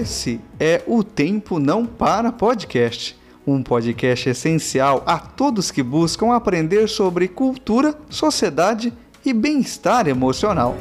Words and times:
Esse 0.00 0.40
é 0.58 0.82
o 0.86 1.04
Tempo 1.04 1.58
Não 1.58 1.84
Para 1.84 2.32
Podcast, 2.32 3.14
um 3.46 3.62
podcast 3.62 4.30
essencial 4.30 5.02
a 5.04 5.18
todos 5.18 5.70
que 5.70 5.82
buscam 5.82 6.32
aprender 6.32 6.88
sobre 6.88 7.28
cultura, 7.28 7.94
sociedade 8.08 8.94
e 9.22 9.34
bem-estar 9.34 10.08
emocional. 10.08 10.74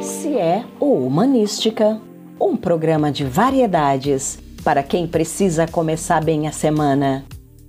Esse 0.00 0.36
é 0.36 0.64
o 0.80 1.06
Humanística, 1.06 2.00
um 2.40 2.56
programa 2.56 3.12
de 3.12 3.24
variedades 3.24 4.40
para 4.64 4.82
quem 4.82 5.06
precisa 5.06 5.68
começar 5.68 6.20
bem 6.20 6.48
a 6.48 6.52
semana, 6.52 7.24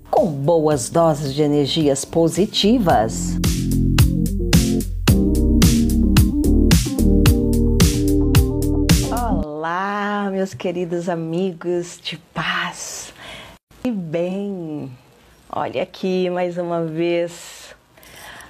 com 0.10 0.26
boas 0.26 0.90
doses 0.90 1.36
de 1.36 1.44
energias 1.44 2.04
positivas. 2.04 3.40
Meus 10.32 10.54
queridos 10.54 11.10
amigos 11.10 12.00
de 12.02 12.18
paz 12.34 13.14
e 13.84 13.92
bem. 13.92 14.90
Olha 15.52 15.84
aqui 15.84 16.30
mais 16.30 16.58
uma 16.58 16.86
vez 16.86 17.76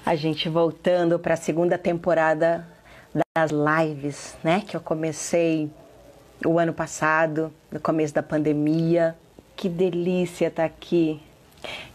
a 0.05 0.13
gente 0.13 0.48
voltando 0.48 1.17
para 1.17 1.34
a 1.34 1.38
segunda 1.38 1.80
temporada 1.80 2.67
das 3.35 3.49
lives, 3.49 4.38
né, 4.44 4.62
que 4.62 4.77
eu 4.77 4.81
comecei 4.81 5.71
o 6.45 6.59
ano 6.59 6.71
passado, 6.71 7.52
no 7.71 7.80
começo 7.80 8.13
da 8.13 8.21
pandemia. 8.21 9.16
Que 9.55 9.68
delícia 9.68 10.48
estar 10.48 10.66
aqui. 10.66 11.20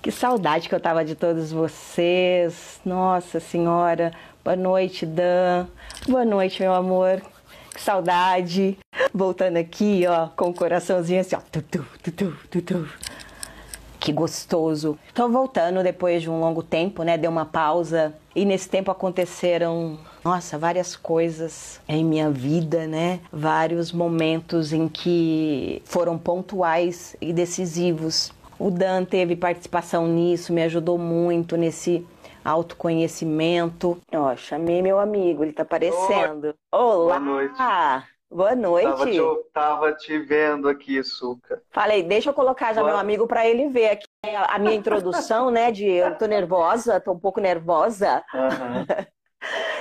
Que 0.03 0.11
saudade 0.11 0.69
que 0.69 0.75
eu 0.75 0.81
tava 0.81 1.05
de 1.05 1.15
todos 1.15 1.53
vocês. 1.53 2.81
Nossa 2.85 3.39
Senhora. 3.39 4.13
Boa 4.43 4.57
noite, 4.57 5.07
Dan. 5.07 5.69
Boa 6.09 6.25
noite, 6.25 6.61
meu 6.61 6.75
amor. 6.75 7.23
Saudade. 7.81 8.79
Voltando 9.13 9.57
aqui, 9.57 10.05
ó, 10.07 10.29
com 10.29 10.51
o 10.51 10.55
coraçãozinho 10.55 11.21
assim, 11.21 11.37
ó. 11.37 11.41
Tutu, 11.51 11.87
tutu, 12.03 12.37
tutu. 12.51 12.89
Que 13.99 14.13
gostoso. 14.13 14.99
Tô 15.15 15.29
voltando 15.29 15.83
depois 15.83 16.23
de 16.23 16.31
um 16.31 16.39
longo 16.39 16.63
tempo, 16.63 17.03
né? 17.03 17.19
Deu 17.19 17.31
uma 17.31 17.45
pausa. 17.45 18.15
E 18.35 18.45
nesse 18.45 18.69
tempo 18.69 18.91
aconteceram, 18.91 19.99
nossa, 20.25 20.57
várias 20.59 20.95
coisas 20.95 21.81
em 21.89 22.05
minha 22.05 22.31
vida, 22.31 22.87
né? 22.87 23.21
Vários 23.33 23.91
momentos 23.91 24.73
em 24.73 24.87
que 24.87 25.83
foram 25.85 26.17
pontuais 26.19 27.17
e 27.21 27.33
decisivos. 27.33 28.33
O 28.59 28.71
Dan 28.71 29.05
teve 29.05 29.37
participação 29.37 30.07
nisso, 30.07 30.53
me 30.53 30.63
ajudou 30.63 30.97
muito 30.97 31.57
nesse 31.57 32.07
autoconhecimento. 32.47 33.99
Ó, 34.15 34.37
chamei 34.37 34.81
meu 34.81 34.99
amigo, 34.99 35.43
ele 35.43 35.53
tá 35.53 35.63
aparecendo. 35.63 36.55
Olá! 36.71 37.19
Boa 37.19 37.21
noite. 37.21 37.57
Boa 38.29 38.55
noite. 38.55 38.87
Tava 38.87 39.07
te, 39.11 39.51
tava 39.53 39.93
te 39.95 40.19
vendo 40.19 40.69
aqui, 40.69 41.03
Suca. 41.03 41.63
Falei, 41.71 42.03
deixa 42.03 42.31
eu 42.31 42.35
colocar 42.35 42.73
já 42.73 42.81
Boa. 42.81 42.93
meu 42.93 43.01
amigo 43.01 43.27
para 43.27 43.47
ele 43.47 43.69
ver 43.69 43.91
aqui 43.91 44.07
a 44.25 44.59
minha 44.59 44.75
introdução, 44.75 45.51
né? 45.51 45.71
De 45.71 45.87
eu 45.87 46.17
tô 46.17 46.27
nervosa, 46.27 47.01
tô 47.01 47.13
um 47.13 47.19
pouco 47.19 47.41
nervosa. 47.41 48.25
Aham. 48.35 48.87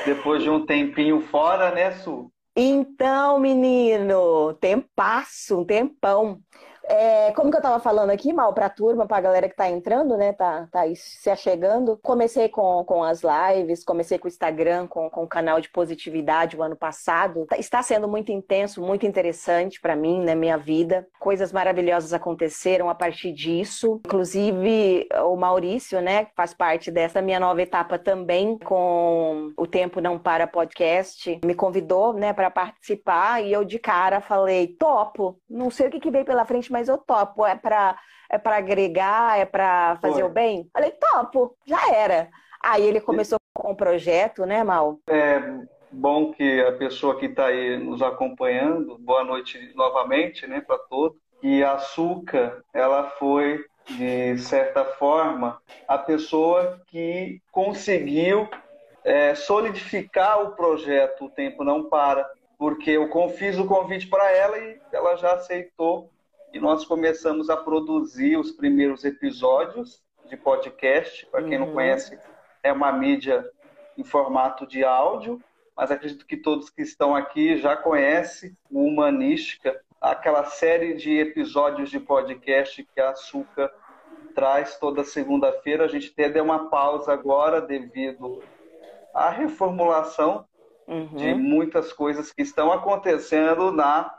Depois 0.06 0.44
de 0.44 0.50
um 0.50 0.66
tempinho 0.66 1.22
fora, 1.22 1.72
né, 1.72 1.92
Su? 1.92 2.32
Então, 2.56 3.40
menino, 3.40 4.54
tempasso, 4.62 5.60
um 5.60 5.66
tempão. 5.66 6.40
É, 6.88 7.32
como 7.32 7.50
que 7.52 7.58
eu 7.58 7.62
tava 7.62 7.80
falando 7.80 8.12
aqui, 8.12 8.32
mal 8.32 8.54
pra 8.54 8.70
turma, 8.70 9.08
pra 9.08 9.20
galera 9.20 9.50
que 9.50 9.56
tá 9.56 9.70
entrando, 9.70 10.16
né? 10.18 10.34
Tá, 10.34 10.68
tá 10.72 10.84
se 10.96 11.30
achegando. 11.30 12.00
Comecei 12.04 12.48
com, 12.48 12.84
com 12.86 13.04
as 13.04 13.22
lives, 13.24 13.84
comecei 13.84 14.18
com 14.20 14.26
o 14.26 14.30
Instagram, 14.30 14.88
com, 14.88 15.10
com 15.10 15.24
o 15.24 15.28
canal 15.28 15.60
de 15.60 15.70
positividade 15.70 16.56
o 16.56 16.62
ano 16.64 16.76
passado. 16.76 17.46
Tá- 17.48 17.58
Está 17.58 17.82
sendo 17.82 18.08
muito 18.08 18.32
intenso, 18.32 18.82
muito 18.82 19.06
interessante 19.06 19.82
pra 19.82 19.96
mim, 19.96 20.24
na 20.24 20.36
minha 20.36 20.58
vida. 20.58 21.08
Coisas 21.20 21.52
maravilhosas 21.52 22.14
aconteceram 22.14 22.90
a 22.90 22.96
partir 22.96 23.32
disso. 23.34 24.00
Inclusive, 24.06 25.08
o 25.24 25.36
Maurício, 25.36 26.02
né, 26.02 26.28
faz 26.36 26.54
parte 26.54 26.92
dessa 26.92 27.22
minha 27.22 27.40
nova 27.40 27.62
etapa 27.62 27.98
também, 27.98 28.58
com 28.60 29.52
o 29.58 29.66
Tempo 29.66 30.00
Não 30.00 30.20
Para 30.20 30.46
podcast, 30.48 31.40
me 31.44 31.56
convidou, 31.56 32.14
né, 32.14 32.32
para 32.34 32.52
participar 32.52 33.44
e 33.44 33.52
eu 33.52 33.66
de 33.66 33.80
cara 33.80 34.22
falei, 34.22 34.68
topo. 34.80 35.40
Não 35.50 35.70
sei 35.72 35.88
o 35.88 35.90
que, 35.90 36.00
que 36.00 36.12
veio 36.12 36.26
pela 36.26 36.46
frente, 36.46 36.72
mas 36.76 36.90
eu 36.90 36.98
topo. 36.98 37.46
É 37.46 37.56
pra, 37.56 37.98
é 38.30 38.38
pra 38.38 38.58
agregar, 38.58 39.40
é 39.40 39.46
pra 39.46 39.98
fazer 40.02 40.16
Foi. 40.16 40.24
o 40.24 40.30
bem? 40.30 40.70
Falei, 40.74 40.92
topo, 40.92 41.56
já 41.66 41.96
era. 41.96 42.28
Aí 42.62 42.84
ele 42.84 43.00
começou 43.00 43.38
com 43.54 43.72
o 43.72 43.76
projeto, 43.76 44.46
né, 44.46 44.62
Mal? 44.62 45.00
É 45.08 45.40
bom 45.90 46.34
que 46.34 46.62
a 46.62 46.74
pessoa 46.74 47.18
que 47.18 47.28
está 47.28 47.46
aí 47.46 47.78
nos 47.78 48.02
acompanhando, 48.02 48.98
boa 48.98 49.24
noite 49.24 49.72
novamente, 49.74 50.46
né, 50.46 50.60
para 50.60 50.78
todos. 50.78 51.18
E 51.42 51.64
a 51.64 51.78
Suca, 51.78 52.62
ela 52.74 53.12
foi, 53.12 53.64
de 53.88 54.38
certa 54.40 54.84
forma, 54.84 55.62
a 55.88 55.98
pessoa 55.98 56.82
que 56.88 57.40
conseguiu 57.52 58.50
é, 59.04 59.34
solidificar 59.34 60.42
o 60.42 60.56
projeto 60.56 61.26
O 61.26 61.30
Tempo 61.30 61.64
Não 61.64 61.88
Para, 61.88 62.28
porque 62.58 62.92
eu 62.92 63.10
fiz 63.30 63.58
o 63.58 63.66
convite 63.66 64.08
para 64.08 64.30
ela 64.32 64.58
e 64.58 64.78
ela 64.92 65.16
já 65.16 65.36
aceitou 65.36 66.10
e 66.56 66.60
nós 66.60 66.86
começamos 66.86 67.50
a 67.50 67.58
produzir 67.58 68.38
os 68.38 68.50
primeiros 68.50 69.04
episódios 69.04 70.02
de 70.30 70.38
podcast. 70.38 71.26
Para 71.26 71.44
quem 71.44 71.60
não 71.60 71.68
Uhum. 71.68 71.74
conhece, 71.74 72.18
é 72.64 72.72
uma 72.72 72.94
mídia 72.94 73.46
em 73.98 74.06
formato 74.06 74.66
de 74.66 74.82
áudio, 74.82 75.42
mas 75.76 75.92
acredito 75.92 76.26
que 76.26 76.38
todos 76.38 76.70
que 76.70 76.82
estão 76.82 77.14
aqui 77.14 77.58
já 77.58 77.76
conhecem 77.76 78.56
o 78.72 78.86
Humanística, 78.86 79.82
aquela 80.00 80.46
série 80.46 80.94
de 80.94 81.18
episódios 81.20 81.90
de 81.90 82.00
podcast 82.00 82.88
que 82.96 83.02
a 83.02 83.10
Açúcar 83.10 83.70
traz 84.34 84.78
toda 84.80 85.04
segunda-feira. 85.04 85.84
A 85.84 85.88
gente 85.90 86.10
até 86.14 86.30
deu 86.30 86.46
uma 86.46 86.70
pausa 86.70 87.12
agora 87.12 87.60
devido 87.60 88.42
à 89.14 89.30
reformulação 89.30 90.46
de 90.88 91.34
Uhum. 91.34 91.38
muitas 91.38 91.92
coisas 91.92 92.32
que 92.32 92.44
estão 92.44 92.72
acontecendo 92.72 93.72
na 93.74 94.10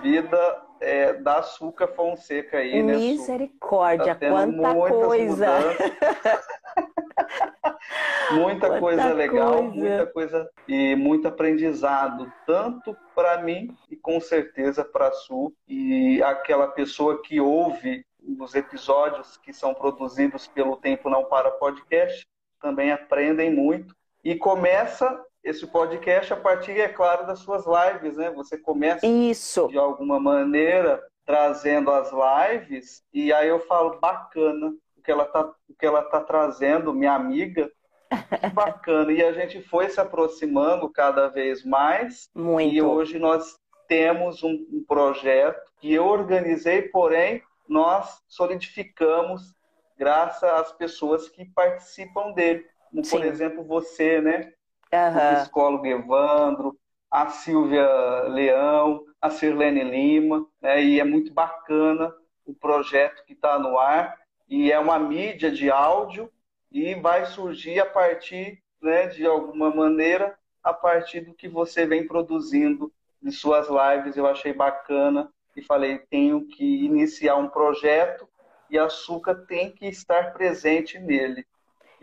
vida 0.00 0.62
é, 0.84 1.12
da 1.14 1.38
Açúcar 1.38 1.88
Fonseca 1.88 2.58
aí, 2.58 2.82
né? 2.82 2.94
Misericórdia, 2.94 4.14
Tá 4.14 4.28
quanta 4.28 4.74
muitas 4.74 5.06
coisa! 5.06 5.48
muita 8.32 8.78
coisa 8.78 9.12
legal, 9.12 9.56
coisa. 9.56 9.74
muita 9.74 10.06
coisa 10.06 10.50
e 10.68 10.96
muito 10.96 11.28
aprendizado, 11.28 12.30
tanto 12.46 12.96
para 13.14 13.42
mim 13.42 13.76
e 13.90 13.96
com 13.96 14.20
certeza 14.20 14.84
para 14.84 15.08
a 15.08 15.12
Su 15.12 15.52
e 15.68 16.22
aquela 16.22 16.68
pessoa 16.68 17.20
que 17.22 17.40
ouve 17.40 18.04
os 18.38 18.54
episódios 18.54 19.36
que 19.36 19.52
são 19.52 19.74
produzidos 19.74 20.46
pelo 20.46 20.76
Tempo 20.76 21.10
Não 21.10 21.24
Para 21.24 21.50
Podcast 21.50 22.26
também 22.60 22.90
aprendem 22.90 23.52
muito 23.52 23.94
e 24.22 24.34
começa 24.34 25.22
esse 25.44 25.66
podcast 25.66 26.32
a 26.32 26.36
partir, 26.36 26.72
é 26.72 26.88
claro, 26.88 27.26
das 27.26 27.40
suas 27.40 27.64
lives, 27.66 28.16
né? 28.16 28.30
Você 28.30 28.56
começa 28.56 29.06
Isso. 29.06 29.68
de 29.68 29.76
alguma 29.76 30.18
maneira 30.18 31.00
trazendo 31.26 31.90
as 31.90 32.10
lives 32.12 33.02
e 33.12 33.32
aí 33.32 33.48
eu 33.48 33.60
falo 33.60 33.98
bacana 33.98 34.74
o 34.96 35.02
que 35.02 35.10
ela 35.10 35.24
tá 35.24 35.42
o 35.68 35.74
que 35.78 35.86
ela 35.86 36.02
tá 36.02 36.20
trazendo 36.20 36.92
minha 36.92 37.14
amiga 37.14 37.70
que 38.40 38.48
bacana 38.52 39.10
e 39.10 39.22
a 39.22 39.32
gente 39.32 39.62
foi 39.62 39.88
se 39.88 39.98
aproximando 39.98 40.90
cada 40.90 41.28
vez 41.28 41.64
mais 41.64 42.28
e 42.34 42.38
Muito. 42.38 42.86
hoje 42.86 43.18
nós 43.18 43.56
temos 43.88 44.42
um, 44.42 44.52
um 44.70 44.84
projeto 44.86 45.72
que 45.80 45.94
eu 45.94 46.06
organizei 46.06 46.82
porém 46.82 47.42
nós 47.66 48.20
solidificamos 48.28 49.54
graças 49.98 50.44
às 50.44 50.72
pessoas 50.72 51.26
que 51.28 51.46
participam 51.54 52.32
dele 52.32 52.66
como 52.90 53.08
por 53.08 53.24
exemplo 53.24 53.64
você 53.64 54.20
né 54.20 54.52
o 54.94 54.96
Aham. 54.96 55.42
psicólogo 55.42 55.86
Evandro, 55.86 56.78
a 57.10 57.28
Silvia 57.28 57.86
Leão, 58.28 59.04
a 59.20 59.30
Sirlene 59.30 59.84
Lima, 59.84 60.46
né? 60.60 60.82
e 60.82 61.00
é 61.00 61.04
muito 61.04 61.32
bacana 61.32 62.12
o 62.44 62.54
projeto 62.54 63.24
que 63.24 63.32
está 63.32 63.58
no 63.58 63.78
ar, 63.78 64.18
e 64.48 64.70
é 64.70 64.78
uma 64.78 64.98
mídia 64.98 65.50
de 65.50 65.70
áudio, 65.70 66.30
e 66.70 66.94
vai 66.94 67.24
surgir 67.24 67.80
a 67.80 67.86
partir, 67.86 68.60
né, 68.82 69.06
de 69.06 69.24
alguma 69.24 69.74
maneira, 69.74 70.36
a 70.62 70.72
partir 70.72 71.20
do 71.20 71.32
que 71.32 71.48
você 71.48 71.86
vem 71.86 72.06
produzindo 72.06 72.92
de 73.22 73.30
suas 73.32 73.68
lives, 73.68 74.16
eu 74.16 74.26
achei 74.26 74.52
bacana, 74.52 75.32
e 75.56 75.62
falei, 75.62 75.98
tenho 76.10 76.46
que 76.46 76.84
iniciar 76.84 77.36
um 77.36 77.48
projeto, 77.48 78.28
e 78.68 78.76
a 78.76 78.88
Suca 78.88 79.34
tem 79.34 79.70
que 79.70 79.86
estar 79.86 80.32
presente 80.32 80.98
nele. 80.98 81.46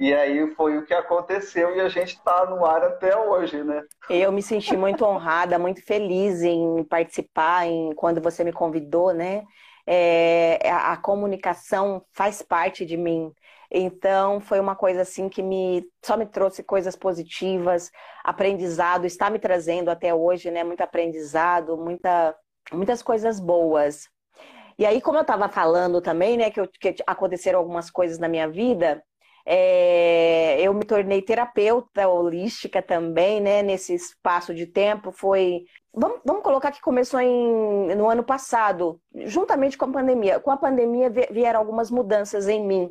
E 0.02 0.14
aí 0.14 0.54
foi 0.56 0.78
o 0.78 0.86
que 0.86 0.94
aconteceu 0.94 1.76
e 1.76 1.80
a 1.80 1.88
gente 1.88 2.16
está 2.16 2.46
no 2.46 2.66
ar 2.66 2.84
até 2.84 3.16
hoje, 3.16 3.64
né? 3.64 3.84
Eu 4.10 4.32
me 4.32 4.42
senti 4.42 4.76
muito 4.76 5.06
honrada, 5.06 5.58
muito 5.60 5.86
feliz 5.86 6.42
em 6.42 6.84
participar, 6.84 7.68
em 7.68 7.94
quando 7.94 8.20
você 8.20 8.44
me 8.44 8.52
convidou, 8.52 9.14
né? 9.14 9.44
é, 9.86 10.60
a, 10.70 10.94
a 10.94 10.98
comunicação 10.98 12.04
faz 12.12 12.42
parte 12.42 12.86
de 12.86 12.98
mim. 12.98 13.32
Então 13.70 14.42
foi 14.42 14.60
uma 14.60 14.76
coisa 14.76 15.02
assim 15.02 15.30
que 15.30 15.42
me 15.42 15.86
só 16.04 16.18
me 16.18 16.26
trouxe 16.26 16.64
coisas 16.64 16.96
positivas, 16.96 17.90
aprendizado, 18.24 19.06
está 19.06 19.30
me 19.30 19.40
trazendo 19.40 19.90
até 19.90 20.14
hoje, 20.14 20.52
né? 20.52 20.64
Muito 20.64 20.82
aprendizado, 20.82 21.78
muita, 21.78 22.36
muitas 22.72 23.02
coisas 23.02 23.40
boas. 23.40 24.10
E 24.78 24.86
aí, 24.86 25.02
como 25.02 25.18
eu 25.18 25.22
estava 25.22 25.48
falando 25.48 26.02
também, 26.02 26.38
né, 26.38 26.50
que, 26.50 26.60
eu, 26.60 26.68
que 26.68 26.96
aconteceram 27.06 27.60
algumas 27.60 27.92
coisas 27.92 28.18
na 28.18 28.28
minha 28.28 28.48
vida, 28.50 29.04
é, 29.46 30.62
eu 30.62 30.74
me 30.74 30.86
tornei 30.86 31.22
terapeuta 31.22 32.08
holística 32.08 32.82
também, 32.82 33.40
né? 33.42 33.64
Nesse 33.64 33.94
espaço 33.94 34.54
de 34.54 34.66
tempo. 34.66 35.12
Foi. 35.12 35.66
Vamos, 35.94 36.22
vamos 36.26 36.44
colocar 36.44 36.72
que 36.72 36.82
começou 36.82 37.20
em, 37.20 37.96
no 37.96 38.10
ano 38.10 38.24
passado, 38.24 39.02
juntamente 39.26 39.78
com 39.78 39.86
a 39.86 39.92
pandemia. 39.92 40.40
Com 40.40 40.52
a 40.52 40.58
pandemia 40.58 41.10
vieram 41.10 41.60
algumas 41.60 41.92
mudanças 41.92 42.48
em 42.48 42.66
mim, 42.66 42.90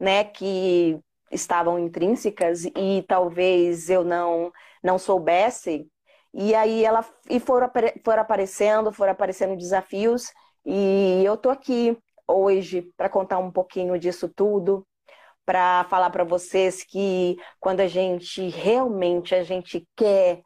né? 0.00 0.24
Que 0.24 0.98
estavam 1.30 1.78
intrínsecas 1.78 2.64
e 2.64 3.04
talvez 3.06 3.88
eu 3.90 4.04
não, 4.04 4.52
não 4.82 4.98
soubesse. 4.98 5.86
E 6.34 6.54
aí 6.54 6.84
ela 6.84 7.04
e 7.30 7.40
foram, 7.40 7.70
foram 8.04 8.22
aparecendo, 8.22 8.92
foram 8.92 9.12
aparecendo 9.12 9.56
desafios, 9.56 10.30
e 10.64 11.22
eu 11.24 11.36
tô 11.36 11.48
aqui 11.50 11.96
hoje 12.26 12.92
para 12.96 13.08
contar 13.08 13.38
um 13.38 13.50
pouquinho 13.50 13.98
disso 13.98 14.28
tudo 14.28 14.86
para 15.48 15.84
falar 15.84 16.10
para 16.10 16.24
vocês 16.24 16.84
que 16.84 17.38
quando 17.58 17.80
a 17.80 17.86
gente 17.86 18.50
realmente 18.50 19.34
a 19.34 19.42
gente 19.42 19.88
quer, 19.96 20.42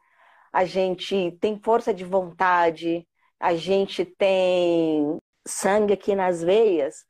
a 0.53 0.63
gente 0.63 1.37
tem 1.41 1.59
força 1.61 1.93
de 1.93 2.05
vontade, 2.05 3.05
a 3.37 3.53
gente 3.53 4.05
tem 4.05 5.17
sangue 5.45 5.91
aqui 5.91 6.15
nas 6.15 6.41
veias, 6.41 7.03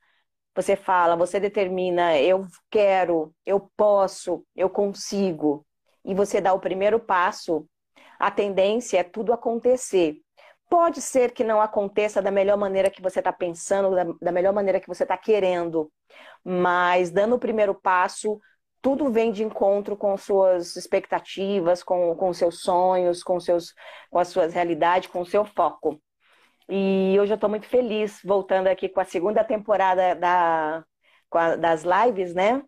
você 0.56 0.76
fala, 0.76 1.16
você 1.16 1.40
determina, 1.40 2.18
eu 2.20 2.48
quero, 2.72 3.32
eu 3.46 3.70
posso, 3.78 4.44
eu 4.56 4.72
consigo, 4.72 5.64
e 6.04 6.16
você 6.16 6.42
dá 6.42 6.52
o 6.52 6.60
primeiro 6.60 7.00
passo, 7.00 7.68
a 8.18 8.32
tendência 8.32 8.98
é 8.98 9.04
tudo 9.04 9.32
acontecer. 9.32 10.18
Pode 10.74 11.04
ser 11.04 11.34
que 11.34 11.44
não 11.44 11.62
aconteça 11.62 12.20
da 12.20 12.32
melhor 12.32 12.58
maneira 12.58 12.90
que 12.90 13.00
você 13.00 13.20
está 13.20 13.32
pensando, 13.32 13.92
da, 13.96 14.06
da 14.20 14.32
melhor 14.32 14.52
maneira 14.52 14.80
que 14.80 14.88
você 14.88 15.04
está 15.04 15.16
querendo, 15.16 15.92
mas 16.44 17.12
dando 17.12 17.36
o 17.36 17.40
primeiro 17.40 17.76
passo, 17.76 18.42
tudo 18.82 19.12
vem 19.12 19.32
de 19.32 19.44
encontro 19.44 19.96
com 19.96 20.18
suas 20.18 20.76
expectativas, 20.76 21.84
com, 21.84 22.16
com 22.16 22.34
seus 22.34 22.62
sonhos, 22.62 23.22
com, 23.22 23.40
seus, 23.40 23.72
com 24.10 24.18
as 24.18 24.30
suas 24.30 24.52
realidades, 24.52 25.10
com 25.10 25.22
o 25.22 25.26
seu 25.28 25.46
foco. 25.46 26.02
E 26.68 27.16
hoje 27.20 27.34
eu 27.34 27.36
estou 27.36 27.52
muito 27.52 27.68
feliz 27.68 28.20
voltando 28.26 28.66
aqui 28.66 28.90
com 28.90 29.00
a 29.00 29.06
segunda 29.06 29.44
temporada 29.44 30.16
da, 30.16 30.84
a, 31.32 31.56
das 31.56 31.84
lives, 31.84 32.34
né? 32.34 32.64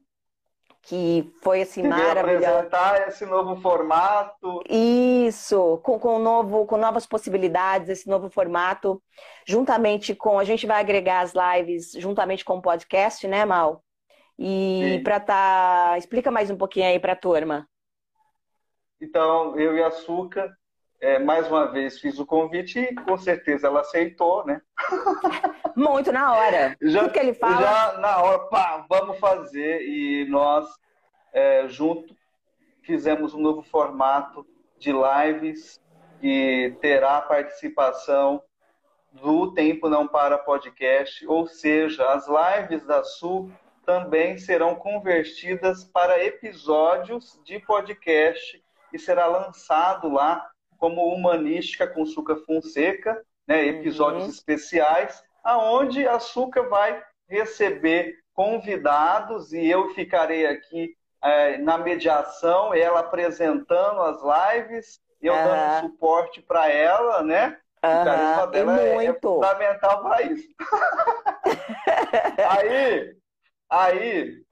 Que 0.85 1.33
foi 1.41 1.63
assim 1.63 1.81
maravilhoso. 1.81 2.45
apresentar 2.45 3.07
esse 3.07 3.25
novo 3.25 3.59
formato. 3.59 4.61
Isso, 4.69 5.79
com, 5.83 5.99
com, 5.99 6.19
novo, 6.19 6.65
com 6.67 6.77
novas 6.77 7.07
possibilidades, 7.07 7.89
esse 7.89 8.07
novo 8.07 8.29
formato, 8.29 9.01
juntamente 9.47 10.13
com. 10.13 10.37
A 10.37 10.43
gente 10.43 10.67
vai 10.67 10.79
agregar 10.79 11.21
as 11.21 11.33
lives 11.33 11.91
juntamente 11.93 12.45
com 12.45 12.57
o 12.57 12.61
podcast, 12.61 13.27
né, 13.27 13.45
Mal? 13.45 13.83
E 14.37 15.01
para 15.03 15.19
tá. 15.19 15.95
Explica 15.97 16.29
mais 16.29 16.51
um 16.51 16.57
pouquinho 16.57 16.85
aí 16.87 16.99
para 16.99 17.13
a 17.13 17.17
turma. 17.17 17.67
Então, 19.01 19.57
eu 19.59 19.75
e 19.75 19.83
a 19.83 19.89
Suca, 19.89 20.55
é, 21.05 21.19
mais 21.19 21.47
uma 21.47 21.67
vez, 21.67 21.99
fiz 21.99 22.17
o 22.17 22.25
convite 22.25 22.79
e 22.79 22.95
com 22.95 23.15
certeza 23.15 23.67
ela 23.67 23.81
aceitou, 23.81 24.43
né? 24.43 24.59
Muito 25.77 26.11
na 26.11 26.33
hora. 26.33 26.75
Já, 26.81 27.01
Tudo 27.01 27.13
que 27.13 27.19
ele 27.19 27.35
fala. 27.35 27.61
Já 27.61 27.97
na 27.99 28.23
hora, 28.23 28.39
pá, 28.39 28.83
vamos 28.89 29.19
fazer. 29.19 29.83
E 29.83 30.25
nós, 30.27 30.67
é, 31.31 31.67
junto, 31.67 32.15
fizemos 32.81 33.35
um 33.35 33.39
novo 33.39 33.61
formato 33.61 34.43
de 34.79 34.91
lives 34.91 35.79
que 36.19 36.75
terá 36.81 37.21
participação 37.21 38.41
do 39.11 39.53
Tempo 39.53 39.87
Não 39.87 40.07
Para 40.07 40.39
Podcast, 40.39 41.23
ou 41.27 41.45
seja, 41.45 42.03
as 42.13 42.25
lives 42.27 42.83
da 42.83 43.03
Sul 43.03 43.51
também 43.85 44.39
serão 44.39 44.73
convertidas 44.73 45.83
para 45.83 46.23
episódios 46.25 47.39
de 47.45 47.59
podcast 47.59 48.59
e 48.91 48.97
será 48.97 49.27
lançado 49.27 50.09
lá 50.09 50.49
como 50.85 51.11
Humanística 51.11 51.87
com 51.87 52.05
Suca 52.05 52.35
Fonseca, 52.35 53.19
né, 53.47 53.65
episódios 53.65 54.25
uhum. 54.25 54.29
especiais, 54.29 55.23
aonde 55.43 56.07
a 56.07 56.19
Suca 56.19 56.61
vai 56.69 57.01
receber 57.27 58.19
convidados 58.35 59.51
e 59.51 59.65
eu 59.65 59.89
ficarei 59.95 60.45
aqui 60.45 60.95
é, 61.23 61.57
na 61.57 61.79
mediação, 61.79 62.71
ela 62.71 62.99
apresentando 62.99 63.99
as 64.01 64.19
lives, 64.21 65.01
eu 65.19 65.33
uhum. 65.33 65.43
dando 65.43 65.87
suporte 65.87 66.41
para 66.43 66.69
ela, 66.69 67.23
né? 67.23 67.57
Uhum. 67.83 68.01
O 68.01 68.05
carisma 68.05 68.47
dela 68.47 68.81
é, 68.81 69.05
é, 69.05 69.13
fundamental 69.13 70.03
para 70.03 70.21
isso. 70.21 70.47
aí, 72.47 73.15
aí, 73.71 74.43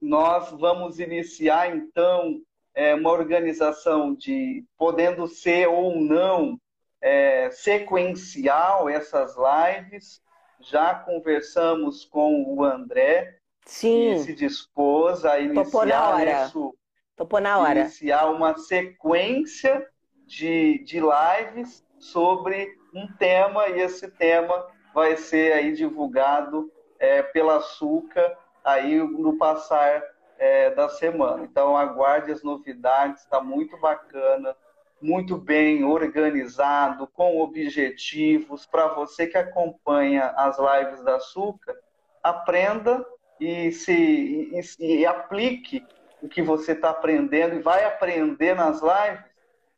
nós 0.00 0.50
vamos 0.50 0.98
iniciar 0.98 1.76
então 1.76 2.40
é, 2.76 2.94
uma 2.94 3.10
organização 3.10 4.14
de 4.14 4.62
podendo 4.76 5.26
ser 5.26 5.66
ou 5.66 5.98
não 5.98 6.60
é, 7.00 7.50
sequencial 7.50 8.88
essas 8.88 9.34
lives. 9.34 10.20
Já 10.60 10.94
conversamos 10.94 12.04
com 12.04 12.44
o 12.54 12.62
André, 12.62 13.38
Sim. 13.64 14.12
que 14.12 14.18
se 14.20 14.34
dispôs 14.34 15.24
a 15.24 15.38
iniciar, 15.38 15.56
isso, 16.46 16.74
Topou 17.16 17.40
na 17.40 17.58
hora. 17.58 17.80
iniciar 17.80 18.26
uma 18.30 18.56
sequência 18.58 19.86
de, 20.26 20.82
de 20.84 21.00
lives 21.00 21.82
sobre 21.98 22.68
um 22.94 23.06
tema, 23.18 23.68
e 23.68 23.80
esse 23.80 24.10
tema 24.10 24.66
vai 24.94 25.16
ser 25.16 25.52
aí 25.52 25.72
divulgado 25.72 26.70
é, 26.98 27.22
pela 27.22 27.60
Suca 27.60 28.36
aí 28.64 28.96
no 28.96 29.38
passar 29.38 30.02
é, 30.38 30.70
da 30.70 30.88
semana. 30.88 31.44
Então 31.44 31.76
aguarde 31.76 32.32
as 32.32 32.42
novidades, 32.42 33.22
está 33.22 33.40
muito 33.40 33.76
bacana, 33.78 34.56
muito 35.00 35.36
bem 35.36 35.84
organizado, 35.84 37.06
com 37.06 37.40
objetivos. 37.40 38.66
Para 38.66 38.88
você 38.88 39.26
que 39.26 39.36
acompanha 39.36 40.26
as 40.36 40.58
lives 40.58 41.02
da 41.02 41.16
Açúcar, 41.16 41.76
aprenda 42.22 43.04
e 43.38 43.70
se 43.72 43.92
e, 43.92 44.60
e 44.80 45.06
aplique 45.06 45.84
o 46.22 46.28
que 46.28 46.42
você 46.42 46.72
está 46.72 46.90
aprendendo 46.90 47.54
e 47.54 47.60
vai 47.60 47.84
aprender 47.84 48.54
nas 48.54 48.80
lives 48.80 49.24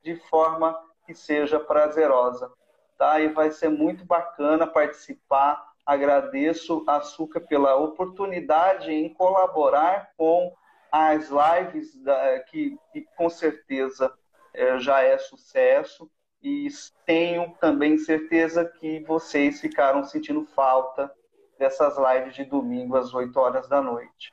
de 0.03 0.17
forma 0.29 0.79
que 1.05 1.15
seja 1.15 1.59
prazerosa. 1.59 2.51
Tá? 2.97 3.21
E 3.21 3.29
vai 3.29 3.51
ser 3.51 3.69
muito 3.69 4.05
bacana 4.05 4.67
participar 4.67 5.68
Agradeço 5.89 6.85
a 6.87 7.01
Suca 7.01 7.41
pela 7.41 7.75
oportunidade 7.77 8.93
em 8.93 9.09
colaborar 9.09 10.11
com 10.19 10.53
as 10.93 11.31
lives 11.31 11.97
da, 12.03 12.41
que, 12.41 12.77
que, 12.93 13.07
com 13.17 13.31
certeza 13.31 14.13
é, 14.53 14.79
já 14.79 15.03
é 15.03 15.17
sucesso 15.17 16.07
e 16.43 16.69
tenho 17.07 17.55
também 17.59 17.97
certeza 17.97 18.67
que 18.67 19.01
vocês 19.05 19.63
ficaram 19.63 20.05
sentindo 20.05 20.45
falta 20.45 21.11
dessas 21.59 21.97
lives 21.97 22.35
de 22.35 22.45
domingo 22.45 22.95
às 22.95 23.15
8 23.15 23.35
horas 23.41 23.67
da 23.67 23.81
noite. 23.81 24.31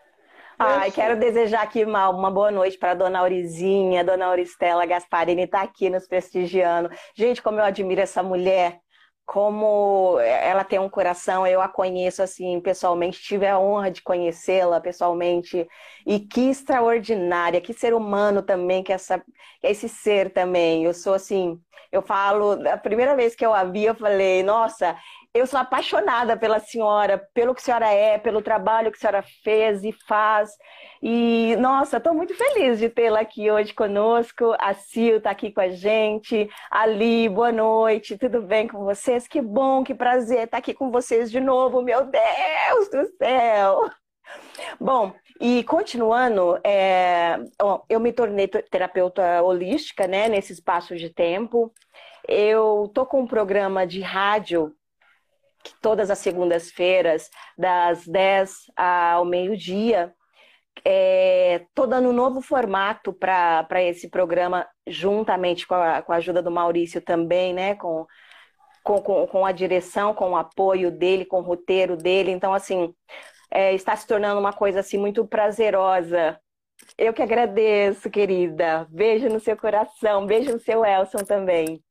Ai, 0.60 0.92
quero 0.92 1.18
desejar 1.18 1.62
aqui 1.62 1.86
uma, 1.86 2.10
uma 2.10 2.30
boa 2.30 2.52
noite 2.52 2.78
para 2.78 2.94
dona 2.94 3.20
Aurizinha, 3.20 4.04
dona 4.04 4.26
Auristela 4.26 4.86
Gasparini 4.86 5.44
está 5.44 5.62
aqui 5.62 5.90
nos 5.90 6.06
prestigiando. 6.06 6.90
Gente, 7.16 7.42
como 7.42 7.60
eu 7.60 7.64
admiro 7.64 8.02
essa 8.02 8.22
mulher 8.22 8.82
como 9.26 10.20
ela 10.20 10.64
tem 10.64 10.78
um 10.80 10.90
coração, 10.90 11.48
eu 11.48 11.60
a 11.62 11.68
conheço 11.68 12.22
assim 12.22 12.60
pessoalmente, 12.62 13.22
tive 13.22 13.48
a 13.48 13.60
honra 13.60 13.90
de 13.92 14.02
conhecê-la 14.02 14.80
pessoalmente 14.80 15.68
e 16.06 16.20
que 16.20 16.50
extraordinária, 16.50 17.60
que 17.60 17.74
ser 17.74 17.94
humano 17.94 18.42
também, 18.44 18.84
que 18.84 18.94
essa 18.94 19.20
que 19.60 19.68
esse 19.68 19.90
ser 19.90 20.32
também. 20.32 20.84
Eu 20.84 20.94
sou 20.94 21.14
assim, 21.16 21.60
eu 21.92 22.02
falo, 22.02 22.52
a 22.68 22.78
primeira 22.78 23.16
vez 23.16 23.36
que 23.36 23.46
eu 23.46 23.54
a 23.54 23.64
vi, 23.64 23.86
eu 23.86 23.96
falei, 23.96 24.44
nossa, 24.44 24.96
eu 25.36 25.46
sou 25.46 25.60
apaixonada 25.60 26.38
pela 26.38 26.60
senhora, 26.60 27.18
pelo 27.34 27.54
que 27.54 27.60
a 27.60 27.64
senhora 27.66 27.90
é, 27.92 28.18
pelo 28.18 28.42
trabalho 28.42 28.90
que 28.90 28.98
a 28.98 29.02
senhora 29.02 29.24
fez 29.44 29.84
e 29.84 29.92
faz. 30.08 30.50
E, 31.04 31.58
nossa, 31.58 31.98
estou 31.98 32.14
muito 32.14 32.34
feliz 32.34 32.80
de 32.80 32.88
tê-la 32.88 33.20
aqui 33.20 33.52
hoje 33.52 33.74
conosco. 33.74 34.56
A 34.58 34.74
Sil 34.80 35.20
está 35.20 35.32
aqui 35.32 35.52
com 35.52 35.60
a 35.60 35.68
gente. 35.68 36.50
Ali, 36.72 37.28
boa 37.28 37.52
noite, 37.52 38.18
tudo 38.18 38.42
bem 38.42 38.66
com 38.66 38.86
vocês? 38.86 39.28
Que 39.28 39.42
bom, 39.42 39.84
que 39.84 39.94
prazer 39.94 40.46
estar 40.46 40.60
aqui 40.60 40.74
com 40.74 40.90
vocês 40.90 41.30
de 41.30 41.42
novo, 41.42 41.82
meu 41.82 42.06
Deus 42.06 42.90
do 42.90 43.06
céu! 43.18 43.92
Bom, 44.80 45.14
e 45.42 45.66
continuando, 45.66 46.58
é, 46.64 47.38
eu 47.90 48.00
me 48.00 48.14
tornei 48.14 48.48
terapeuta 48.48 49.44
holística, 49.44 50.08
né, 50.08 50.30
nesse 50.30 50.54
espaço 50.54 50.96
de 50.96 51.10
tempo. 51.10 51.74
Eu 52.26 52.90
tô 52.94 53.06
com 53.06 53.20
um 53.20 53.28
programa 53.28 53.86
de 53.86 54.00
rádio 54.00 54.74
todas 55.82 56.10
as 56.10 56.20
segundas-feiras, 56.20 57.30
das 57.58 58.06
10 58.08 58.72
ao 58.76 59.26
meio-dia. 59.26 60.14
Estou 60.78 61.86
é, 61.86 61.88
dando 61.88 62.10
um 62.10 62.14
novo 62.14 62.42
formato 62.42 63.14
para 63.14 63.82
esse 63.82 64.10
programa, 64.10 64.68
juntamente 64.86 65.66
com 65.66 65.76
a, 65.76 66.02
com 66.02 66.12
a 66.12 66.18
ajuda 66.18 66.42
do 66.42 66.52
Maurício 66.52 67.02
também, 67.02 67.54
né? 67.54 67.76
Com, 67.76 68.06
com, 68.84 69.02
com, 69.02 69.28
com 69.28 69.46
a 69.46 69.52
direção, 69.52 70.14
com 70.14 70.32
o 70.32 70.38
apoio 70.38 70.92
dele, 70.92 71.26
com 71.26 71.40
o 71.40 71.44
roteiro 71.44 71.98
dele. 71.98 72.32
Então, 72.32 72.54
assim, 72.54 72.94
é, 73.50 73.74
está 73.74 73.96
se 73.96 74.06
tornando 74.06 74.40
uma 74.40 74.54
coisa 74.54 74.82
assim 74.82 74.98
muito 74.98 75.26
prazerosa. 75.26 76.40
Eu 76.98 77.14
que 77.14 77.22
agradeço, 77.22 78.10
querida. 78.10 78.88
Beijo 78.90 79.28
no 79.30 79.40
seu 79.40 79.58
coração, 79.58 80.26
beijo 80.26 80.52
no 80.52 80.60
seu 80.60 80.86
Elson 80.86 81.20
também. 81.20 81.82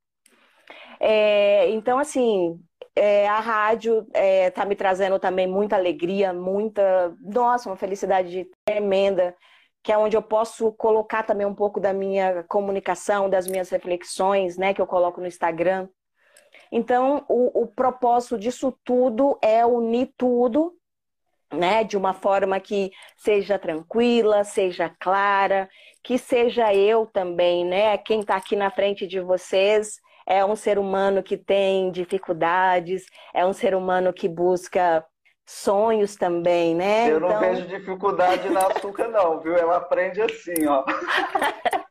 É, 1.01 1.69
então, 1.71 1.99
assim, 1.99 2.59
é, 2.97 3.29
a 3.29 3.41
rádio 3.41 4.01
está 4.01 4.21
é, 4.21 4.51
tá 4.51 4.65
me 4.65 4.77
trazendo 4.77 5.19
também 5.19 5.47
muita 5.47 5.77
alegria, 5.77 6.33
muita. 6.33 7.15
Nossa, 7.21 7.69
uma 7.69 7.77
felicidade 7.77 8.49
tremenda, 8.65 9.37
que 9.83 9.93
é 9.93 9.99
onde 9.99 10.17
eu 10.17 10.23
posso 10.23 10.73
colocar 10.73 11.25
também 11.25 11.47
um 11.47 11.55
pouco 11.55 11.81
da 11.81 11.93
minha 11.93 12.45
comunicação, 12.45 13.29
das 13.29 13.47
minhas 13.49 13.69
reflexões, 13.71 14.57
né, 14.57 14.73
que 14.73 14.81
eu 14.81 14.87
coloco 14.87 15.21
no 15.21 15.27
Instagram. 15.27 15.89
Então, 16.71 17.25
o, 17.29 17.63
o 17.63 17.67
propósito 17.67 18.39
disso 18.39 18.77
tudo 18.85 19.39
é 19.43 19.67
unir 19.67 20.13
tudo 20.17 20.77
né, 21.53 21.85
de 21.85 21.97
uma 21.97 22.15
forma 22.15 22.59
que 22.61 22.91
seja 23.17 23.59
tranquila, 23.59 24.45
seja 24.45 24.89
clara, 25.01 25.69
que 26.03 26.19
seja 26.19 26.75
eu 26.75 27.07
também, 27.07 27.65
né, 27.65 27.97
quem 27.99 28.21
está 28.21 28.37
aqui 28.37 28.57
na 28.57 28.71
frente 28.71 29.07
de 29.07 29.21
vocês 29.21 30.01
é 30.27 30.45
um 30.45 30.57
ser 30.57 30.79
humano 30.79 31.23
que 31.23 31.37
tem 31.37 31.91
dificuldades, 31.91 33.05
é 33.35 33.45
um 33.45 33.53
ser 33.53 33.75
humano 33.75 34.13
que 34.13 34.29
busca 34.29 35.05
sonhos 35.47 36.17
também, 36.17 36.75
né? 36.75 37.11
Eu 37.11 37.21
não 37.21 37.29
então... 37.29 37.41
vejo 37.41 37.67
dificuldade 37.67 38.49
na 38.49 38.67
açúcar, 38.67 39.09
não, 39.09 39.41
viu? 39.41 39.57
Ela 39.57 39.77
aprende 39.77 40.23
assim, 40.23 40.67
ó. 40.67 40.85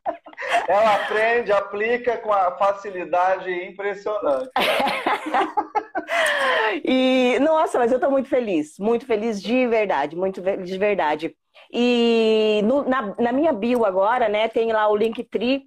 Ela 0.66 0.94
aprende, 0.96 1.52
aplica 1.52 2.16
com 2.18 2.32
a 2.32 2.50
facilidade 2.52 3.50
impressionante. 3.50 4.50
e, 6.84 7.38
nossa, 7.40 7.78
mas 7.78 7.92
eu 7.92 7.98
estou 7.98 8.10
muito 8.10 8.28
feliz, 8.28 8.78
muito 8.78 9.06
feliz 9.06 9.40
de 9.40 9.66
verdade, 9.66 10.16
muito 10.16 10.40
de 10.40 10.78
verdade. 10.78 11.36
E 11.72 12.60
no, 12.64 12.88
na, 12.88 13.14
na 13.18 13.32
minha 13.32 13.52
bio 13.52 13.84
agora, 13.84 14.28
né, 14.28 14.48
tem 14.48 14.72
lá 14.72 14.88
o 14.88 14.96
Linktree, 14.96 15.64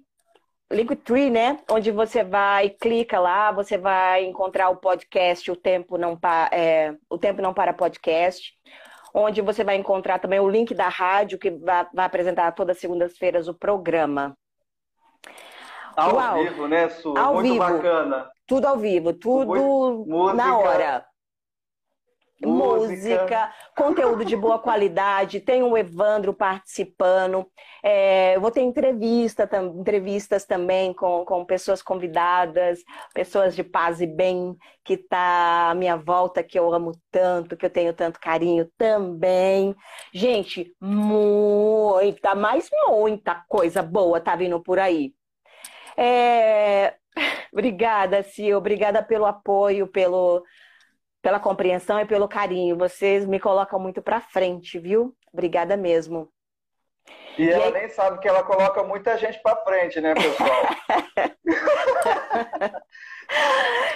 Linktree, 0.70 1.30
né? 1.30 1.58
Onde 1.70 1.90
você 1.90 2.22
vai, 2.22 2.68
clica 2.68 3.18
lá, 3.18 3.50
você 3.50 3.78
vai 3.78 4.24
encontrar 4.24 4.68
o 4.68 4.76
podcast 4.76 5.50
O 5.50 5.56
Tempo 5.56 5.96
Não, 5.96 6.16
pa, 6.16 6.50
é, 6.52 6.94
o 7.08 7.16
Tempo 7.16 7.40
Não 7.40 7.54
Para 7.54 7.72
Podcast, 7.72 8.52
onde 9.14 9.40
você 9.40 9.64
vai 9.64 9.76
encontrar 9.76 10.18
também 10.18 10.40
o 10.40 10.48
link 10.48 10.74
da 10.74 10.88
rádio, 10.88 11.38
que 11.38 11.50
vai, 11.50 11.86
apresentar 11.96 12.52
todas 12.52 12.76
as 12.76 12.80
segundas-feiras 12.80 13.48
o 13.48 13.54
programa. 13.54 14.36
Ao 15.96 16.14
Uau. 16.14 16.42
vivo, 16.42 16.68
né, 16.68 16.88
Su? 16.90 17.16
Ao 17.16 17.34
Muito 17.34 17.52
vivo. 17.52 17.58
bacana. 17.58 18.30
Tudo 18.46 18.66
ao 18.66 18.78
vivo, 18.78 19.12
tudo 19.12 20.04
Muito... 20.06 20.34
na 20.34 20.58
hora 20.58 21.07
música. 22.46 22.92
música, 22.92 23.54
conteúdo 23.76 24.24
de 24.24 24.36
boa 24.36 24.58
qualidade. 24.58 25.40
Tem 25.40 25.62
o 25.62 25.76
Evandro 25.76 26.32
participando. 26.32 27.46
É, 27.82 28.38
vou 28.38 28.50
ter 28.50 28.60
entrevista, 28.60 29.46
tam, 29.46 29.80
entrevistas 29.80 30.44
também 30.44 30.92
com, 30.92 31.24
com 31.24 31.44
pessoas 31.44 31.82
convidadas, 31.82 32.80
pessoas 33.14 33.56
de 33.56 33.64
paz 33.64 34.00
e 34.00 34.06
bem, 34.06 34.56
que 34.84 34.96
tá 34.96 35.70
à 35.70 35.74
minha 35.74 35.96
volta, 35.96 36.42
que 36.42 36.58
eu 36.58 36.72
amo 36.72 36.92
tanto, 37.10 37.56
que 37.56 37.66
eu 37.66 37.70
tenho 37.70 37.92
tanto 37.92 38.20
carinho 38.20 38.70
também. 38.76 39.74
Gente, 40.12 40.74
muita, 40.80 42.34
mais 42.34 42.68
muita 42.86 43.44
coisa 43.48 43.82
boa 43.82 44.20
tá 44.20 44.36
vindo 44.36 44.60
por 44.60 44.78
aí. 44.78 45.12
É... 45.96 46.94
Obrigada, 47.52 48.22
Sil. 48.22 48.58
Obrigada 48.58 49.02
pelo 49.02 49.26
apoio, 49.26 49.86
pelo 49.88 50.44
pela 51.28 51.38
compreensão 51.38 52.00
e 52.00 52.06
pelo 52.06 52.26
carinho. 52.26 52.74
Vocês 52.74 53.26
me 53.26 53.38
colocam 53.38 53.78
muito 53.78 54.00
para 54.00 54.18
frente, 54.18 54.78
viu? 54.78 55.14
Obrigada 55.30 55.76
mesmo. 55.76 56.26
E, 57.36 57.42
e 57.42 57.50
ela 57.50 57.66
aí... 57.66 57.72
nem 57.72 57.88
sabe 57.90 58.18
que 58.18 58.26
ela 58.26 58.42
coloca 58.42 58.82
muita 58.82 59.18
gente 59.18 59.38
para 59.42 59.62
frente, 59.62 60.00
né, 60.00 60.14
pessoal? 60.14 60.62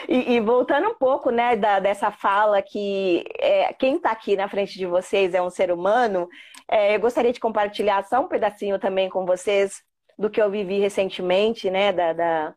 e, 0.07 0.35
e, 0.35 0.41
voltando 0.41 0.91
um 0.91 0.95
pouco, 0.95 1.31
né, 1.31 1.57
da, 1.57 1.79
dessa 1.79 2.11
fala 2.11 2.61
que 2.61 3.25
é, 3.39 3.73
quem 3.73 3.97
está 3.97 4.11
aqui 4.11 4.37
na 4.37 4.47
frente 4.47 4.77
de 4.77 4.85
vocês 4.85 5.33
é 5.33 5.41
um 5.41 5.49
ser 5.49 5.73
humano, 5.73 6.29
é, 6.69 6.95
eu 6.95 7.01
gostaria 7.01 7.33
de 7.33 7.41
compartilhar 7.41 8.05
só 8.05 8.21
um 8.21 8.29
pedacinho 8.29 8.79
também 8.79 9.09
com 9.09 9.25
vocês 9.25 9.83
do 10.19 10.29
que 10.29 10.41
eu 10.41 10.51
vivi 10.51 10.81
recentemente, 10.81 11.71
né, 11.71 11.93
da, 11.93 12.13
da, 12.13 12.55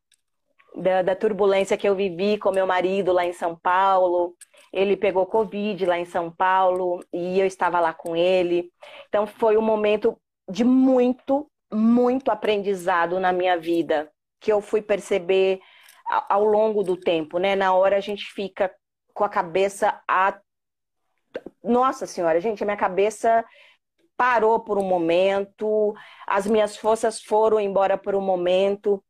da, 0.75 1.01
da 1.01 1.15
turbulência 1.15 1.77
que 1.77 1.87
eu 1.87 1.95
vivi 1.95 2.37
com 2.37 2.51
meu 2.51 2.67
marido 2.67 3.13
lá 3.13 3.25
em 3.25 3.31
São 3.31 3.55
Paulo, 3.55 4.35
ele 4.75 4.97
pegou 4.97 5.25
Covid 5.25 5.85
lá 5.85 5.97
em 5.97 6.03
São 6.03 6.29
Paulo 6.29 7.01
e 7.13 7.39
eu 7.39 7.47
estava 7.47 7.79
lá 7.79 7.93
com 7.93 8.13
ele. 8.13 8.69
Então 9.07 9.25
foi 9.25 9.55
um 9.55 9.61
momento 9.61 10.19
de 10.49 10.65
muito, 10.65 11.49
muito 11.71 12.29
aprendizado 12.29 13.17
na 13.17 13.31
minha 13.31 13.57
vida, 13.57 14.11
que 14.41 14.51
eu 14.51 14.59
fui 14.59 14.81
perceber 14.81 15.61
ao 16.29 16.43
longo 16.43 16.83
do 16.83 16.97
tempo, 16.97 17.39
né? 17.39 17.55
Na 17.55 17.73
hora 17.73 17.95
a 17.95 18.01
gente 18.01 18.25
fica 18.25 18.69
com 19.13 19.23
a 19.23 19.29
cabeça 19.29 19.97
a 20.05 20.37
Nossa 21.63 22.05
Senhora, 22.05 22.41
gente, 22.41 22.61
a 22.61 22.65
minha 22.65 22.77
cabeça 22.77 23.45
parou 24.17 24.59
por 24.59 24.77
um 24.77 24.83
momento, 24.83 25.93
as 26.27 26.45
minhas 26.45 26.75
forças 26.75 27.21
foram 27.21 27.61
embora 27.61 27.97
por 27.97 28.13
um 28.13 28.21
momento 28.21 29.01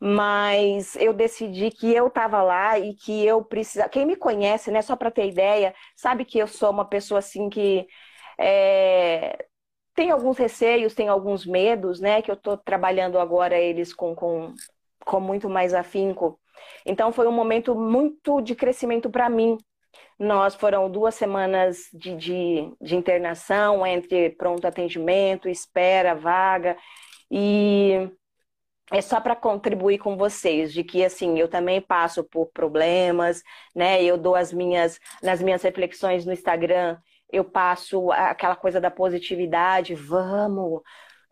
mas 0.00 0.96
eu 0.96 1.12
decidi 1.12 1.70
que 1.70 1.92
eu 1.94 2.06
estava 2.08 2.42
lá 2.42 2.78
e 2.78 2.94
que 2.94 3.24
eu 3.24 3.44
precisava. 3.44 3.88
Quem 3.90 4.06
me 4.06 4.16
conhece, 4.16 4.70
né, 4.70 4.82
só 4.82 4.96
para 4.96 5.10
ter 5.10 5.28
ideia, 5.28 5.74
sabe 5.96 6.24
que 6.24 6.38
eu 6.38 6.46
sou 6.48 6.70
uma 6.70 6.86
pessoa 6.86 7.18
assim 7.18 7.50
que 7.50 7.86
é... 8.38 9.46
tem 9.94 10.10
alguns 10.10 10.38
receios, 10.38 10.94
tem 10.94 11.08
alguns 11.08 11.46
medos, 11.46 12.00
né, 12.00 12.22
que 12.22 12.30
eu 12.30 12.34
estou 12.34 12.56
trabalhando 12.56 13.18
agora 13.18 13.58
eles 13.58 13.92
com, 13.94 14.14
com, 14.14 14.54
com 15.04 15.20
muito 15.20 15.48
mais 15.50 15.74
afinco. 15.74 16.40
Então 16.86 17.12
foi 17.12 17.26
um 17.26 17.32
momento 17.32 17.74
muito 17.74 18.40
de 18.40 18.54
crescimento 18.54 19.10
para 19.10 19.28
mim. 19.28 19.58
Nós 20.18 20.54
foram 20.54 20.90
duas 20.90 21.14
semanas 21.14 21.88
de, 21.92 22.16
de, 22.16 22.72
de 22.80 22.96
internação 22.96 23.86
entre 23.86 24.30
pronto 24.30 24.66
atendimento, 24.66 25.48
espera, 25.48 26.14
vaga. 26.14 26.76
E 27.30 28.10
é 28.92 29.00
só 29.00 29.20
para 29.20 29.36
contribuir 29.36 29.98
com 29.98 30.16
vocês, 30.16 30.72
de 30.72 30.82
que 30.84 31.04
assim, 31.04 31.38
eu 31.38 31.48
também 31.48 31.80
passo 31.80 32.24
por 32.24 32.46
problemas, 32.52 33.42
né? 33.74 34.02
Eu 34.02 34.18
dou 34.18 34.34
as 34.34 34.52
minhas, 34.52 34.98
nas 35.22 35.42
minhas 35.42 35.62
reflexões 35.62 36.26
no 36.26 36.32
Instagram, 36.32 36.98
eu 37.32 37.44
passo 37.44 38.10
aquela 38.12 38.56
coisa 38.56 38.80
da 38.80 38.90
positividade, 38.90 39.94
vamos, 39.94 40.82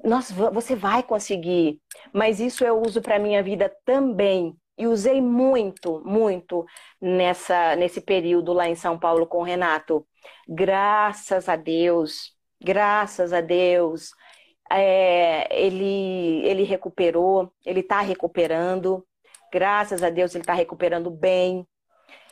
nossa, 0.03 0.33
você 0.51 0.77
vai 0.77 1.03
conseguir. 1.03 1.81
Mas 2.13 2.41
isso 2.41 2.65
eu 2.65 2.81
uso 2.81 3.03
para 3.03 3.19
minha 3.19 3.43
vida 3.43 3.75
também. 3.85 4.57
E 4.77 4.87
usei 4.87 5.21
muito, 5.21 6.01
muito 6.05 6.65
nessa 7.01 7.75
nesse 7.75 8.01
período 8.01 8.53
lá 8.53 8.69
em 8.69 8.77
São 8.77 8.97
Paulo 8.97 9.27
com 9.27 9.39
o 9.39 9.43
Renato. 9.43 10.07
Graças 10.49 11.49
a 11.49 11.57
Deus, 11.57 12.33
graças 12.63 13.33
a 13.33 13.41
Deus, 13.41 14.11
é, 14.71 15.49
ele, 15.51 16.47
ele 16.47 16.63
recuperou, 16.65 17.53
ele 17.65 17.81
está 17.81 18.01
recuperando, 18.01 19.07
graças 19.53 20.03
a 20.03 20.11
Deus 20.11 20.35
ele 20.35 20.43
está 20.43 20.55
recuperando 20.55 21.11
bem. 21.11 21.67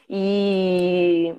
E, 0.08 1.34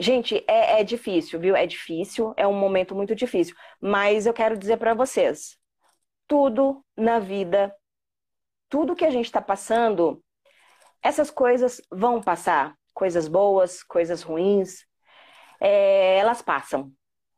gente, 0.00 0.44
é, 0.48 0.80
é 0.80 0.84
difícil, 0.84 1.38
viu? 1.40 1.54
É 1.54 1.66
difícil, 1.66 2.34
é 2.36 2.46
um 2.46 2.58
momento 2.58 2.94
muito 2.94 3.14
difícil. 3.14 3.54
Mas 3.80 4.26
eu 4.26 4.32
quero 4.32 4.56
dizer 4.56 4.78
para 4.78 4.94
vocês: 4.94 5.56
tudo 6.26 6.84
na 6.96 7.18
vida, 7.18 7.74
tudo 8.68 8.96
que 8.96 9.04
a 9.04 9.10
gente 9.10 9.26
está 9.26 9.40
passando, 9.40 10.22
essas 11.02 11.30
coisas 11.30 11.80
vão 11.90 12.20
passar. 12.22 12.76
Coisas 12.94 13.28
boas, 13.28 13.82
coisas 13.84 14.22
ruins, 14.22 14.84
é, 15.60 16.18
elas 16.18 16.42
passam. 16.42 16.92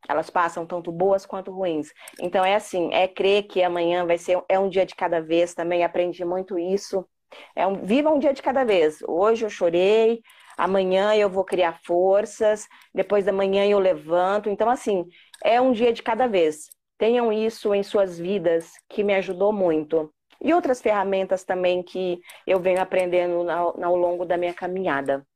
Elas 0.09 0.31
passam 0.31 0.67
tanto 0.67 0.91
boas 0.91 1.27
quanto 1.27 1.53
ruins. 1.53 1.93
Então 2.21 2.45
é 2.45 2.55
assim, 2.55 2.93
é 2.93 3.07
crer 3.07 3.45
que 3.45 3.63
amanhã 3.63 4.07
vai 4.07 4.19
ser 4.19 4.43
é 4.49 4.59
um 4.59 4.69
dia 4.69 4.87
de 4.87 4.95
cada 4.95 5.21
vez 5.21 5.55
também. 5.55 5.85
Aprendi 5.85 6.25
muito 6.25 6.59
isso. 6.59 7.07
É 7.55 7.67
um, 7.67 7.85
viva 7.85 8.11
um 8.11 8.19
dia 8.19 8.33
de 8.33 8.43
cada 8.43 8.65
vez. 8.65 8.99
Hoje 9.07 9.45
eu 9.47 9.51
chorei, 9.51 10.21
amanhã 10.57 11.15
eu 11.15 11.29
vou 11.31 11.45
criar 11.45 11.79
forças, 11.85 12.67
depois 12.95 13.25
da 13.25 13.33
manhã 13.33 13.67
eu 13.67 13.79
levanto. 13.79 14.51
Então 14.51 14.69
assim, 14.69 15.07
é 15.45 15.61
um 15.61 15.73
dia 15.73 15.93
de 15.93 16.03
cada 16.03 16.27
vez. 16.27 16.69
Tenham 16.99 17.33
isso 17.33 17.75
em 17.75 17.83
suas 17.83 18.19
vidas, 18.19 18.73
que 18.89 19.03
me 19.03 19.15
ajudou 19.15 19.53
muito. 19.53 20.13
E 20.43 20.53
outras 20.55 20.81
ferramentas 20.81 21.45
também 21.45 21.83
que 21.83 22.19
eu 22.47 22.61
venho 22.61 22.81
aprendendo 22.81 23.49
ao, 23.51 23.83
ao 23.83 23.97
longo 23.97 24.25
da 24.25 24.37
minha 24.37 24.55
caminhada. 24.55 25.27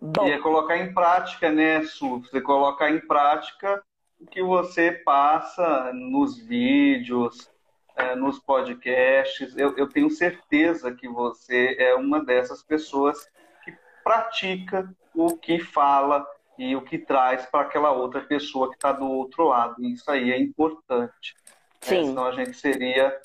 Bom. 0.00 0.26
E 0.26 0.32
é 0.32 0.38
colocar 0.38 0.76
em 0.76 0.92
prática, 0.92 1.50
né, 1.50 1.82
Su? 1.84 2.20
Você 2.20 2.40
colocar 2.40 2.90
em 2.90 3.00
prática 3.00 3.82
o 4.20 4.26
que 4.26 4.42
você 4.42 4.92
passa 4.92 5.92
nos 5.92 6.38
vídeos, 6.38 7.50
é, 7.96 8.14
nos 8.14 8.38
podcasts. 8.38 9.56
Eu, 9.56 9.76
eu 9.76 9.88
tenho 9.88 10.10
certeza 10.10 10.94
que 10.94 11.08
você 11.08 11.76
é 11.78 11.94
uma 11.94 12.24
dessas 12.24 12.62
pessoas 12.62 13.28
que 13.64 13.72
pratica 14.04 14.88
o 15.14 15.36
que 15.36 15.58
fala 15.58 16.26
e 16.56 16.74
o 16.74 16.82
que 16.82 16.98
traz 16.98 17.46
para 17.46 17.62
aquela 17.62 17.92
outra 17.92 18.20
pessoa 18.20 18.68
que 18.68 18.76
está 18.76 18.92
do 18.92 19.06
outro 19.06 19.48
lado. 19.48 19.82
Isso 19.84 20.10
aí 20.10 20.32
é 20.32 20.38
importante. 20.38 21.36
Sim. 21.80 22.00
É, 22.00 22.04
senão 22.04 22.26
a 22.26 22.32
gente 22.32 22.54
seria 22.54 23.16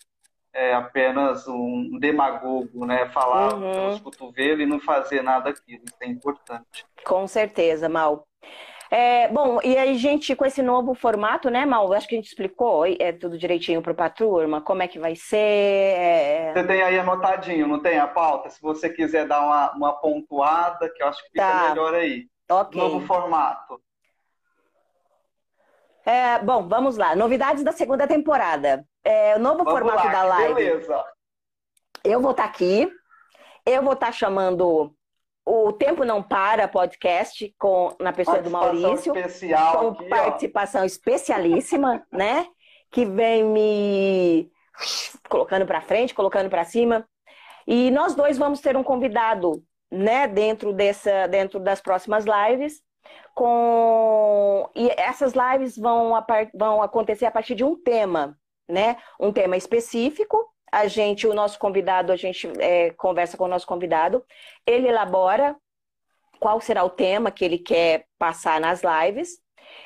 é, 0.54 0.74
apenas 0.74 1.48
um 1.48 1.98
demagogo, 2.00 2.86
né? 2.86 3.10
Falar 3.10 3.56
uhum. 3.56 3.72
pelos 3.72 4.02
cotovelos 4.02 4.64
e 4.64 4.66
não 4.66 4.80
fazer 4.80 5.22
nada 5.22 5.50
aquilo. 5.50 5.84
Isso 5.86 5.98
é 6.02 6.08
importante. 6.08 6.86
Com 7.04 7.28
certeza, 7.28 7.90
Mal. 7.90 8.28
É, 8.92 9.28
bom, 9.30 9.60
e 9.64 9.76
aí, 9.76 9.98
gente, 9.98 10.36
com 10.36 10.46
esse 10.46 10.62
novo 10.62 10.94
formato, 10.94 11.50
né, 11.50 11.66
Mal? 11.66 11.92
Acho 11.94 12.08
que 12.08 12.14
a 12.14 12.20
gente 12.20 12.28
explicou 12.28 12.86
é, 12.86 13.12
tudo 13.12 13.40
direitinho 13.40 13.82
para 13.82 14.06
a 14.06 14.10
turma, 14.10 14.62
como 14.62 14.84
é 14.84 14.88
que 14.88 15.00
vai 15.00 15.16
ser. 15.16 15.38
É... 15.38 16.54
Você 16.54 16.64
tem 16.64 16.84
aí 16.84 17.00
anotadinho, 17.00 17.68
não 17.68 17.80
tem 17.80 17.98
a 17.98 18.06
pauta? 18.06 18.52
Se 18.52 18.62
você 18.62 18.88
quiser 18.88 19.28
dar 19.28 19.42
uma, 19.42 19.72
uma 19.72 19.94
pontuada, 19.94 20.88
que 20.96 21.02
eu 21.02 21.08
acho 21.08 21.24
que 21.24 21.30
fica 21.30 21.42
tá. 21.42 21.70
melhor 21.70 21.96
aí. 21.96 22.28
Ok. 22.52 22.80
Novo 22.80 23.00
formato. 23.08 23.82
É, 26.06 26.40
bom, 26.40 26.68
vamos 26.68 26.98
lá. 26.98 27.16
Novidades 27.16 27.64
da 27.64 27.72
segunda 27.72 28.08
temporada. 28.08 28.86
É, 29.04 29.36
o 29.36 29.40
novo 29.40 29.64
vamos 29.64 29.72
formato 29.74 30.06
lá, 30.06 30.12
da 30.12 30.24
live. 30.24 30.54
Beleza. 30.54 31.04
Eu 32.04 32.20
vou 32.20 32.32
estar 32.32 32.44
tá 32.44 32.50
aqui. 32.50 32.92
Eu 33.66 33.82
vou 33.82 33.94
estar 33.94 34.08
tá 34.08 34.12
chamando 34.12 34.94
o 35.46 35.72
Tempo 35.72 36.04
Não 36.04 36.22
Para 36.22 36.68
podcast 36.68 37.54
com, 37.58 37.96
na 38.00 38.12
pessoa 38.12 38.42
do 38.42 38.50
Maurício. 38.50 39.16
Especial 39.16 39.80
com 39.80 39.88
aqui, 39.90 40.10
participação 40.10 40.82
ó. 40.82 40.86
especialíssima, 40.86 42.06
né? 42.12 42.48
Que 42.92 43.06
vem 43.06 43.44
me 43.46 44.52
colocando 45.30 45.66
para 45.66 45.82
frente, 45.82 46.14
colocando 46.14 46.50
para 46.50 46.66
cima. 46.66 47.08
E 47.66 47.90
nós 47.92 48.14
dois 48.14 48.38
vamos 48.38 48.60
ter 48.60 48.76
um 48.76 48.84
convidado, 48.84 49.64
né, 49.90 50.28
dentro 50.28 50.74
dessa 50.74 51.28
dentro 51.28 51.62
das 51.62 51.80
próximas 51.80 52.26
lives 52.26 52.82
com 53.34 54.70
e 54.76 54.90
essas 54.98 55.34
lives 55.34 55.78
vão, 55.78 56.14
vão 56.54 56.82
acontecer 56.82 57.26
a 57.26 57.32
partir 57.32 57.56
de 57.56 57.64
um 57.64 57.76
tema, 57.76 58.38
né? 58.68 58.98
Um 59.20 59.32
tema 59.32 59.58
específico. 59.58 60.38
A 60.72 60.88
gente, 60.88 61.28
o 61.28 61.34
nosso 61.34 61.60
convidado, 61.60 62.12
a 62.12 62.16
gente 62.16 62.52
é, 62.60 62.92
conversa 62.92 63.38
com 63.38 63.46
o 63.46 63.48
nosso 63.48 63.68
convidado, 63.68 64.24
ele 64.66 64.88
elabora 64.88 65.56
qual 66.40 66.60
será 66.60 66.84
o 66.84 66.90
tema 66.90 67.32
que 67.32 67.46
ele 67.46 67.60
quer 67.60 68.06
passar 68.18 68.60
nas 68.60 68.82
lives. 68.84 69.38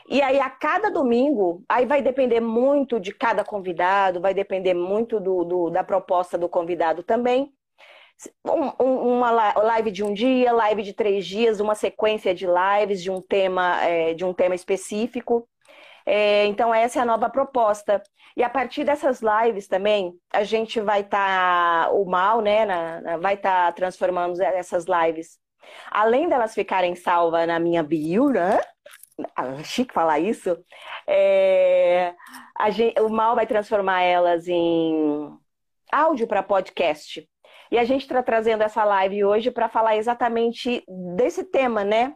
E 0.09 0.21
aí, 0.21 0.39
a 0.39 0.49
cada 0.49 0.89
domingo, 0.89 1.63
aí 1.69 1.85
vai 1.85 2.01
depender 2.01 2.39
muito 2.39 2.99
de 2.99 3.13
cada 3.13 3.43
convidado, 3.43 4.21
vai 4.21 4.33
depender 4.33 4.73
muito 4.73 5.19
do, 5.19 5.43
do 5.43 5.69
da 5.69 5.83
proposta 5.83 6.37
do 6.37 6.49
convidado 6.49 7.03
também 7.03 7.53
um, 8.45 9.17
uma 9.17 9.31
live 9.31 9.91
de 9.91 10.03
um 10.03 10.13
dia, 10.13 10.51
live 10.51 10.83
de 10.83 10.93
três 10.93 11.25
dias, 11.25 11.59
uma 11.59 11.75
sequência 11.75 12.33
de 12.33 12.47
lives 12.47 13.01
de 13.01 13.11
um 13.11 13.21
tema, 13.21 13.81
é, 13.83 14.13
de 14.13 14.25
um 14.25 14.33
tema 14.33 14.55
específico. 14.55 15.47
É, 16.05 16.45
então, 16.45 16.73
essa 16.73 16.99
é 16.99 17.01
a 17.01 17.05
nova 17.05 17.29
proposta. 17.29 18.01
E 18.35 18.43
a 18.43 18.49
partir 18.49 18.85
dessas 18.85 19.21
lives 19.21 19.67
também, 19.67 20.13
a 20.31 20.43
gente 20.43 20.79
vai 20.79 21.01
estar, 21.01 21.85
tá, 21.85 21.91
o 21.91 22.05
mal, 22.05 22.39
né, 22.41 22.65
na, 22.65 23.01
na, 23.01 23.17
vai 23.17 23.33
estar 23.33 23.67
tá 23.67 23.71
transformando 23.73 24.41
essas 24.41 24.85
lives. 24.85 25.37
Além 25.91 26.29
delas 26.29 26.53
ficarem 26.53 26.95
salvas 26.95 27.45
na 27.47 27.59
minha 27.59 27.83
bio, 27.83 28.29
né? 28.29 28.59
Ah, 29.35 29.63
chique 29.63 29.93
falar 29.93 30.19
isso. 30.19 30.57
É, 31.05 32.13
gente, 32.69 33.01
o 33.01 33.09
mal 33.09 33.35
vai 33.35 33.47
transformar 33.47 34.01
elas 34.01 34.47
em 34.47 35.29
áudio 35.91 36.27
para 36.27 36.43
podcast. 36.43 37.27
E 37.71 37.77
a 37.77 37.83
gente 37.83 38.01
está 38.01 38.23
trazendo 38.23 38.63
essa 38.63 38.83
live 38.83 39.25
hoje 39.25 39.51
para 39.51 39.67
falar 39.67 39.97
exatamente 39.97 40.83
desse 41.15 41.43
tema, 41.43 41.83
né? 41.83 42.15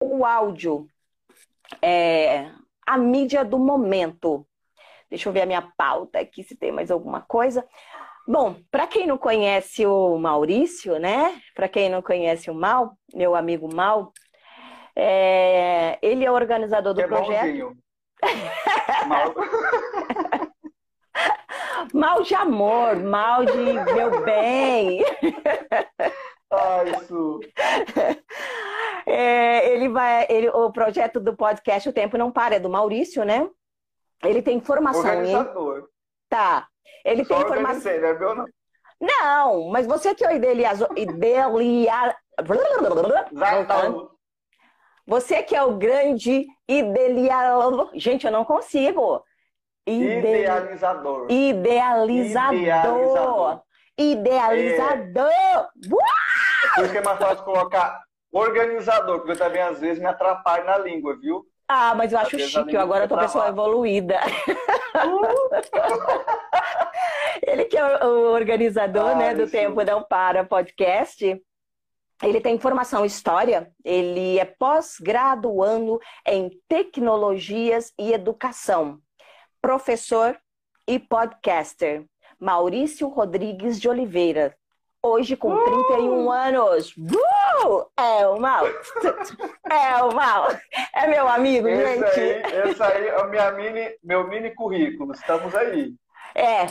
O 0.00 0.24
áudio, 0.24 0.86
é, 1.82 2.50
a 2.86 2.96
mídia 2.96 3.44
do 3.44 3.58
momento. 3.58 4.46
Deixa 5.10 5.28
eu 5.28 5.32
ver 5.32 5.42
a 5.42 5.46
minha 5.46 5.72
pauta 5.76 6.20
aqui 6.20 6.42
se 6.44 6.56
tem 6.56 6.70
mais 6.70 6.90
alguma 6.90 7.20
coisa. 7.20 7.66
Bom, 8.26 8.56
para 8.70 8.86
quem 8.86 9.06
não 9.06 9.16
conhece 9.16 9.86
o 9.86 10.18
Maurício, 10.18 10.98
né? 10.98 11.40
Para 11.54 11.68
quem 11.68 11.88
não 11.88 12.02
conhece 12.02 12.50
o 12.50 12.54
Mal, 12.54 12.96
meu 13.14 13.34
amigo 13.34 13.74
Mal, 13.74 14.12
é... 14.94 15.98
ele 16.02 16.24
é 16.24 16.30
o 16.30 16.34
organizador 16.34 16.92
do 16.92 17.00
é 17.00 17.06
projeto. 17.06 17.76
Mal. 19.06 19.34
mal 21.92 22.22
de 22.22 22.34
amor, 22.34 22.96
mal 22.96 23.44
de 23.44 23.56
meu 23.56 24.22
bem. 24.22 25.04
Ai, 26.50 26.90
isso. 26.90 27.40
É, 29.06 29.72
ele 29.72 29.88
vai, 29.88 30.26
ele, 30.28 30.48
o 30.50 30.70
projeto 30.70 31.18
do 31.18 31.34
podcast 31.36 31.88
O 31.88 31.92
Tempo 31.92 32.18
Não 32.18 32.30
Para 32.30 32.56
é 32.56 32.60
do 32.60 32.68
Maurício, 32.68 33.24
né? 33.24 33.48
Ele 34.22 34.42
tem 34.42 34.60
formação 34.60 35.00
Organizador. 35.00 35.88
Tá. 36.28 36.68
Ele 37.04 37.24
Só 37.24 37.34
tem 37.34 37.46
formação. 37.46 37.92
Não 37.92 38.08
é 38.08 38.18
meu 38.18 38.34
não. 38.34 38.46
Não, 39.00 39.68
mas 39.70 39.86
você 39.86 40.14
que 40.14 40.24
é 40.24 40.28
o 40.28 40.36
idealizador. 40.36 40.98
Idelia... 40.98 42.16
Você 45.06 45.42
que 45.42 45.54
é 45.56 45.62
o 45.62 45.76
grande 45.76 46.46
idealizador. 46.68 47.90
Gente, 47.94 48.26
eu 48.26 48.32
não 48.32 48.44
consigo. 48.44 49.22
Idealizador. 49.88 51.26
Idealizador. 51.30 52.52
Idealizador. 52.52 53.62
Idealizador. 53.96 55.30
É. 55.30 55.66
Por 56.74 56.84
isso 56.84 56.92
que 56.92 56.98
é 56.98 57.02
mais 57.02 57.18
fácil 57.18 57.44
colocar 57.44 58.02
organizador, 58.30 59.18
porque 59.18 59.32
eu 59.32 59.38
também 59.38 59.62
às 59.62 59.80
vezes 59.80 59.98
me 59.98 60.06
atrapalho 60.06 60.66
na 60.66 60.78
língua, 60.78 61.18
viu? 61.18 61.44
Ah, 61.66 61.94
mas 61.94 62.12
eu 62.12 62.18
acho 62.18 62.38
chique, 62.38 62.74
eu 62.74 62.80
agora 62.80 63.08
tô 63.08 63.16
pessoa 63.16 63.48
evoluída. 63.48 64.20
Ele 67.42 67.64
que 67.64 67.76
é 67.76 68.04
o 68.04 68.32
organizador, 68.32 69.10
ah, 69.10 69.14
né, 69.14 69.34
do 69.34 69.44
isso. 69.44 69.52
Tempo 69.52 69.82
Não 69.84 70.02
Para 70.02 70.44
podcast. 70.44 71.40
Ele 72.22 72.40
tem 72.40 72.58
formação 72.58 73.04
em 73.04 73.06
história, 73.06 73.70
ele 73.84 74.40
é 74.40 74.44
pós-graduando 74.44 76.00
em 76.26 76.50
tecnologias 76.68 77.92
e 77.96 78.12
educação 78.12 79.00
professor 79.60 80.38
e 80.86 80.98
podcaster, 80.98 82.04
Maurício 82.38 83.08
Rodrigues 83.08 83.80
de 83.80 83.88
Oliveira. 83.88 84.56
Hoje 85.02 85.36
com 85.36 85.52
uh! 85.52 85.64
31 85.64 86.30
anos. 86.30 86.96
Uh! 86.96 87.86
É 87.96 88.26
o 88.26 88.40
mal. 88.40 88.64
É 89.70 90.02
o 90.02 90.14
mal. 90.14 90.48
É 90.94 91.06
meu 91.06 91.28
amigo, 91.28 91.68
esse 91.68 91.94
gente. 91.94 92.20
Aí, 92.20 92.70
esse 92.70 92.82
aí 92.82 93.06
é 93.06 93.18
o 93.18 93.28
minha 93.28 93.50
mini, 93.52 93.90
meu 94.02 94.26
mini 94.26 94.54
currículo. 94.54 95.12
Estamos 95.12 95.54
aí. 95.54 95.94
É. 96.34 96.66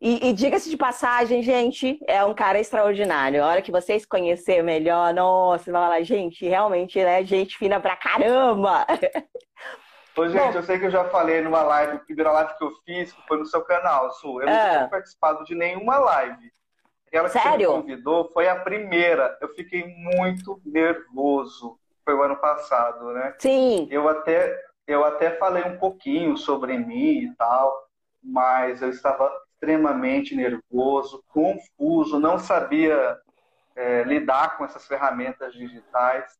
E, 0.00 0.30
e 0.30 0.32
diga-se 0.32 0.70
de 0.70 0.76
passagem, 0.78 1.42
gente, 1.42 2.00
é 2.08 2.24
um 2.24 2.32
cara 2.32 2.58
extraordinário. 2.58 3.44
A 3.44 3.46
hora 3.46 3.62
que 3.62 3.70
vocês 3.70 4.06
conhecer 4.06 4.62
melhor, 4.62 5.12
nossa, 5.12 5.70
vai 5.70 5.88
lá, 5.88 6.02
gente, 6.02 6.48
realmente, 6.48 6.98
né? 7.04 7.22
Gente 7.22 7.58
fina 7.58 7.78
pra 7.78 7.94
caramba. 7.94 8.86
Ô, 10.20 10.28
gente, 10.28 10.52
Bom, 10.52 10.58
eu 10.58 10.62
sei 10.62 10.78
que 10.78 10.84
eu 10.84 10.90
já 10.90 11.04
falei 11.04 11.40
numa 11.40 11.62
live, 11.62 11.96
a 11.96 12.00
primeira 12.00 12.30
live 12.30 12.54
que 12.58 12.64
eu 12.64 12.72
fiz, 12.84 13.10
que 13.10 13.26
foi 13.26 13.38
no 13.38 13.46
seu 13.46 13.62
canal, 13.62 14.10
Su. 14.12 14.42
Eu 14.42 14.48
é. 14.48 14.52
não 14.52 14.70
tinha 14.70 14.88
participado 14.88 15.44
de 15.44 15.54
nenhuma 15.54 15.96
live. 15.96 16.52
Que 17.10 17.28
Sério? 17.30 17.70
você 17.70 17.76
me 17.76 17.82
convidou 17.82 18.30
foi 18.30 18.46
a 18.46 18.56
primeira. 18.56 19.38
Eu 19.40 19.48
fiquei 19.54 19.86
muito 19.86 20.60
nervoso. 20.62 21.78
Foi 22.04 22.14
o 22.14 22.22
ano 22.22 22.36
passado, 22.36 23.12
né? 23.12 23.34
Sim. 23.38 23.88
Eu 23.90 24.10
até, 24.10 24.62
eu 24.86 25.04
até 25.06 25.30
falei 25.30 25.64
um 25.64 25.78
pouquinho 25.78 26.36
sobre 26.36 26.76
mim 26.76 27.24
e 27.24 27.34
tal, 27.36 27.88
mas 28.22 28.82
eu 28.82 28.90
estava 28.90 29.32
extremamente 29.54 30.36
nervoso, 30.36 31.24
confuso, 31.28 32.20
não 32.20 32.38
sabia 32.38 33.18
é, 33.74 34.02
lidar 34.02 34.58
com 34.58 34.66
essas 34.66 34.86
ferramentas 34.86 35.54
digitais 35.54 36.38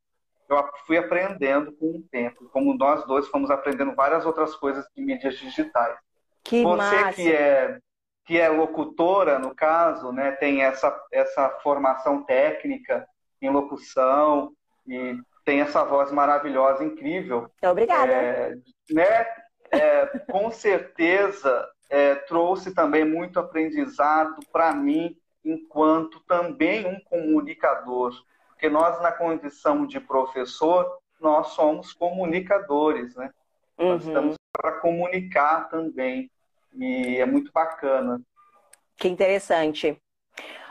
eu 0.53 0.69
fui 0.85 0.97
aprendendo 0.97 1.71
com 1.73 1.97
o 1.97 2.03
tempo, 2.11 2.49
como 2.51 2.75
nós 2.75 3.05
dois 3.05 3.27
fomos 3.27 3.49
aprendendo 3.49 3.95
várias 3.95 4.25
outras 4.25 4.55
coisas 4.55 4.85
de 4.95 5.03
mídias 5.03 5.37
digitais. 5.37 5.97
Que 6.43 6.63
Você 6.63 6.77
massa. 6.77 7.13
que 7.13 7.31
é 7.31 7.79
que 8.25 8.37
é 8.39 8.47
locutora, 8.47 9.39
no 9.39 9.53
caso, 9.53 10.11
né, 10.11 10.31
tem 10.31 10.61
essa, 10.61 10.95
essa 11.11 11.49
formação 11.61 12.23
técnica 12.23 13.05
em 13.41 13.49
locução 13.49 14.53
e 14.87 15.17
tem 15.43 15.61
essa 15.61 15.83
voz 15.83 16.11
maravilhosa, 16.11 16.83
incrível. 16.83 17.51
Obrigada. 17.61 18.11
É, 18.11 18.55
né, 18.91 19.25
é, 19.71 20.05
com 20.31 20.51
certeza 20.51 21.67
é, 21.89 22.15
trouxe 22.15 22.73
também 22.73 23.03
muito 23.03 23.39
aprendizado 23.39 24.37
para 24.51 24.73
mim, 24.73 25.17
enquanto 25.43 26.19
também 26.21 26.85
um 26.85 26.99
comunicador 27.01 28.13
Porque 28.61 28.69
nós, 28.69 29.01
na 29.01 29.11
condição 29.11 29.87
de 29.87 29.99
professor, 29.99 30.99
nós 31.19 31.47
somos 31.47 31.93
comunicadores, 31.93 33.15
né? 33.15 33.31
Uhum. 33.75 33.87
Nós 33.93 34.05
estamos 34.05 34.35
para 34.53 34.73
comunicar 34.73 35.67
também. 35.67 36.29
E 36.75 37.17
é 37.17 37.25
muito 37.25 37.51
bacana. 37.51 38.21
Que 38.97 39.07
interessante. 39.07 39.99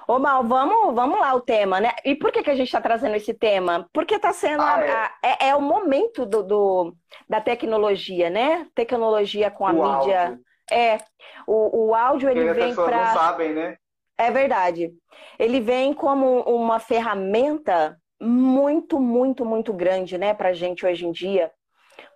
Ô 0.06 0.20
Mal, 0.20 0.44
vamos, 0.44 0.94
vamos 0.94 1.18
lá 1.18 1.34
o 1.34 1.40
tema, 1.40 1.80
né? 1.80 1.90
E 2.04 2.14
por 2.14 2.30
que, 2.30 2.44
que 2.44 2.50
a 2.50 2.54
gente 2.54 2.68
está 2.68 2.80
trazendo 2.80 3.16
esse 3.16 3.34
tema? 3.34 3.88
Porque 3.92 4.14
está 4.14 4.32
sendo 4.32 4.62
ah, 4.62 4.76
a, 4.76 4.84
é. 4.84 4.92
A, 4.92 5.12
é, 5.24 5.48
é. 5.48 5.56
o 5.56 5.60
momento 5.60 6.24
do, 6.24 6.44
do, 6.44 6.96
da 7.28 7.40
tecnologia, 7.40 8.30
né? 8.30 8.68
Tecnologia 8.72 9.50
com 9.50 9.66
a 9.66 9.72
o 9.72 9.98
mídia. 9.98 10.28
Áudio. 10.28 10.44
É. 10.70 10.98
O, 11.44 11.88
o 11.88 11.94
áudio 11.96 12.28
ele 12.28 12.52
vem 12.52 12.72
para. 12.72 13.06
não 13.06 13.14
sabem, 13.14 13.52
né? 13.52 13.76
É 14.20 14.30
verdade. 14.30 14.92
Ele 15.38 15.60
vem 15.60 15.94
como 15.94 16.42
uma 16.42 16.78
ferramenta 16.78 17.98
muito, 18.20 19.00
muito, 19.00 19.46
muito 19.46 19.72
grande, 19.72 20.18
né, 20.18 20.34
para 20.34 20.52
gente 20.52 20.84
hoje 20.84 21.06
em 21.06 21.10
dia. 21.10 21.50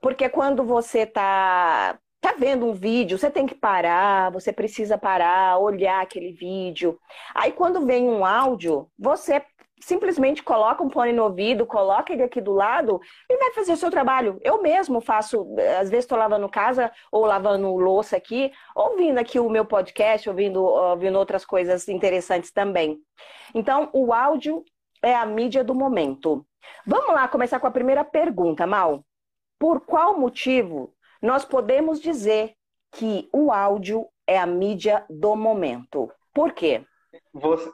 Porque 0.02 0.28
quando 0.28 0.62
você 0.64 1.00
está 1.00 1.98
tá 2.20 2.34
vendo 2.38 2.66
um 2.66 2.74
vídeo, 2.74 3.18
você 3.18 3.30
tem 3.30 3.46
que 3.46 3.54
parar, 3.54 4.30
você 4.30 4.52
precisa 4.52 4.98
parar, 4.98 5.56
olhar 5.58 6.02
aquele 6.02 6.32
vídeo. 6.32 6.98
Aí 7.34 7.52
quando 7.52 7.86
vem 7.86 8.06
um 8.06 8.22
áudio, 8.22 8.86
você 8.98 9.42
simplesmente 9.84 10.42
coloca 10.42 10.82
um 10.82 10.88
fone 10.88 11.12
no 11.12 11.24
ouvido, 11.24 11.66
coloca 11.66 12.12
ele 12.12 12.22
aqui 12.22 12.40
do 12.40 12.52
lado 12.52 12.98
e 13.28 13.36
vai 13.36 13.52
fazer 13.52 13.72
o 13.72 13.76
seu 13.76 13.90
trabalho. 13.90 14.38
Eu 14.42 14.62
mesmo 14.62 15.00
faço, 15.00 15.46
às 15.78 15.90
vezes 15.90 16.04
estou 16.04 16.16
lavando 16.16 16.48
casa 16.48 16.90
ou 17.12 17.26
lavando 17.26 17.76
louça 17.76 18.16
aqui, 18.16 18.50
ouvindo 18.74 19.18
aqui 19.18 19.38
o 19.38 19.50
meu 19.50 19.64
podcast, 19.64 20.28
ouvindo, 20.28 20.62
ouvindo 20.62 21.18
outras 21.18 21.44
coisas 21.44 21.86
interessantes 21.86 22.50
também. 22.50 22.98
Então, 23.54 23.90
o 23.92 24.12
áudio 24.12 24.64
é 25.02 25.14
a 25.14 25.26
mídia 25.26 25.62
do 25.62 25.74
momento. 25.74 26.46
Vamos 26.86 27.14
lá 27.14 27.28
começar 27.28 27.60
com 27.60 27.66
a 27.66 27.70
primeira 27.70 28.04
pergunta, 28.04 28.66
Mal. 28.66 29.04
Por 29.58 29.82
qual 29.82 30.18
motivo 30.18 30.94
nós 31.20 31.44
podemos 31.44 32.00
dizer 32.00 32.54
que 32.90 33.28
o 33.32 33.52
áudio 33.52 34.08
é 34.26 34.38
a 34.38 34.46
mídia 34.46 35.04
do 35.10 35.36
momento. 35.36 36.10
Por 36.32 36.52
quê? 36.52 36.84
Você, 37.34 37.70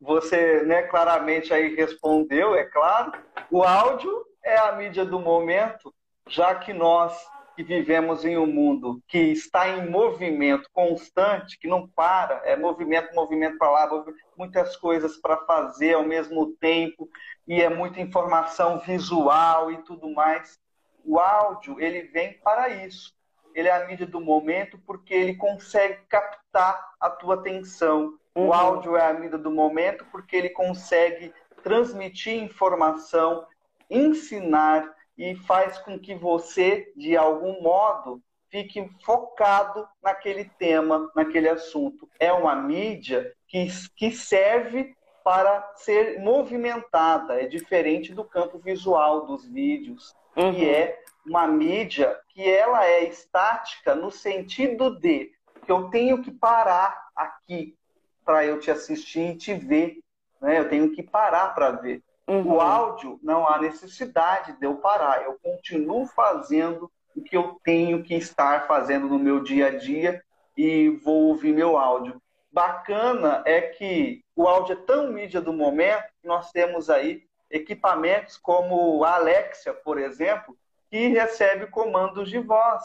você 0.00 0.62
né, 0.62 0.82
claramente 0.82 1.52
aí 1.52 1.74
respondeu, 1.74 2.54
é 2.54 2.64
claro. 2.64 3.12
O 3.50 3.62
áudio 3.62 4.24
é 4.42 4.58
a 4.58 4.72
mídia 4.72 5.04
do 5.04 5.18
momento, 5.18 5.94
já 6.28 6.54
que 6.54 6.72
nós 6.72 7.16
que 7.56 7.62
vivemos 7.62 8.24
em 8.24 8.36
um 8.36 8.46
mundo 8.46 9.00
que 9.06 9.18
está 9.18 9.68
em 9.68 9.88
movimento 9.88 10.68
constante, 10.72 11.56
que 11.56 11.68
não 11.68 11.86
para, 11.86 12.42
é 12.44 12.56
movimento, 12.56 13.14
movimento 13.14 13.56
para 13.58 13.70
lá, 13.70 14.04
muitas 14.36 14.76
coisas 14.76 15.16
para 15.18 15.36
fazer 15.46 15.94
ao 15.94 16.02
mesmo 16.02 16.56
tempo, 16.56 17.08
e 17.46 17.62
é 17.62 17.68
muita 17.68 18.00
informação 18.00 18.80
visual 18.80 19.70
e 19.70 19.76
tudo 19.84 20.12
mais 20.12 20.58
o 21.04 21.18
áudio 21.18 21.78
ele 21.78 22.02
vem 22.02 22.32
para 22.40 22.68
isso. 22.68 23.12
Ele 23.54 23.68
é 23.68 23.72
a 23.72 23.86
mídia 23.86 24.06
do 24.06 24.20
momento 24.20 24.78
porque 24.86 25.14
ele 25.14 25.36
consegue 25.36 26.00
captar 26.08 26.82
a 26.98 27.10
tua 27.10 27.34
atenção. 27.34 28.18
Uhum. 28.34 28.48
O 28.48 28.52
áudio 28.52 28.96
é 28.96 29.06
a 29.06 29.12
mídia 29.12 29.38
do 29.38 29.50
momento 29.50 30.04
porque 30.10 30.36
ele 30.36 30.50
consegue 30.50 31.32
transmitir 31.62 32.42
informação, 32.42 33.46
ensinar 33.88 34.92
e 35.16 35.34
faz 35.36 35.78
com 35.78 35.98
que 35.98 36.14
você, 36.14 36.92
de 36.96 37.16
algum 37.16 37.62
modo, 37.62 38.20
fique 38.50 38.88
focado 39.04 39.88
naquele 40.02 40.44
tema, 40.58 41.10
naquele 41.14 41.48
assunto. 41.48 42.08
É 42.18 42.32
uma 42.32 42.54
mídia 42.54 43.32
que, 43.46 43.66
que 43.96 44.10
serve 44.10 44.94
para 45.22 45.72
ser 45.76 46.20
movimentada, 46.20 47.40
é 47.40 47.46
diferente 47.46 48.12
do 48.12 48.24
campo 48.24 48.58
visual 48.58 49.24
dos 49.24 49.46
vídeos 49.46 50.14
uhum. 50.36 50.54
que 50.54 50.68
é 50.68 51.02
uma 51.26 51.46
mídia 51.46 52.18
que 52.28 52.48
ela 52.48 52.84
é 52.84 53.04
estática 53.04 53.94
no 53.94 54.10
sentido 54.10 54.98
de 54.98 55.32
que 55.64 55.72
eu 55.72 55.88
tenho 55.88 56.20
que 56.22 56.30
parar 56.30 57.08
aqui 57.16 57.74
para 58.24 58.44
eu 58.44 58.58
te 58.58 58.70
assistir 58.70 59.32
e 59.32 59.36
te 59.36 59.54
ver. 59.54 59.98
Né? 60.40 60.58
Eu 60.58 60.68
tenho 60.68 60.90
que 60.92 61.02
parar 61.02 61.54
para 61.54 61.70
ver. 61.70 62.02
Uhum. 62.26 62.54
O 62.54 62.60
áudio, 62.60 63.18
não 63.22 63.46
há 63.46 63.60
necessidade 63.60 64.58
de 64.58 64.66
eu 64.66 64.76
parar. 64.76 65.22
Eu 65.24 65.38
continuo 65.42 66.06
fazendo 66.06 66.90
o 67.14 67.22
que 67.22 67.36
eu 67.36 67.60
tenho 67.62 68.02
que 68.02 68.14
estar 68.14 68.66
fazendo 68.66 69.06
no 69.08 69.18
meu 69.18 69.42
dia 69.42 69.68
a 69.68 69.70
dia 69.70 70.22
e 70.56 70.88
vou 70.88 71.28
ouvir 71.28 71.52
meu 71.52 71.76
áudio. 71.76 72.20
Bacana 72.50 73.42
é 73.44 73.60
que 73.60 74.22
o 74.34 74.46
áudio 74.46 74.74
é 74.74 74.86
tão 74.86 75.12
mídia 75.12 75.40
do 75.40 75.52
momento 75.52 76.04
que 76.20 76.28
nós 76.28 76.50
temos 76.50 76.88
aí 76.88 77.24
equipamentos 77.50 78.36
como 78.36 79.04
a 79.04 79.16
Alexia, 79.16 79.72
por 79.72 79.98
exemplo, 79.98 80.56
que 80.90 81.08
recebe 81.08 81.66
comandos 81.66 82.30
de 82.30 82.38
voz. 82.38 82.82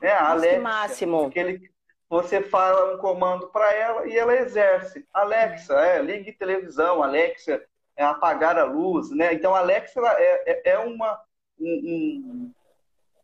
Né? 0.00 0.10
A 0.12 0.30
Alexia, 0.30 0.60
máximo. 0.60 1.26
Aquele, 1.26 1.70
você 2.08 2.40
fala 2.40 2.94
um 2.94 2.98
comando 2.98 3.48
para 3.48 3.72
ela 3.74 4.06
e 4.06 4.16
ela 4.16 4.34
exerce. 4.34 5.06
Alexa, 5.12 5.74
é, 5.74 6.00
ligue 6.00 6.32
televisão, 6.32 7.02
Alexa, 7.02 7.62
é 7.96 8.04
apagar 8.04 8.58
a 8.58 8.64
luz. 8.64 9.10
Né? 9.10 9.34
Então, 9.34 9.54
Alexa 9.54 10.00
é, 10.00 10.52
é, 10.52 10.70
é 10.70 10.78
uma, 10.78 11.20
um, 11.60 12.52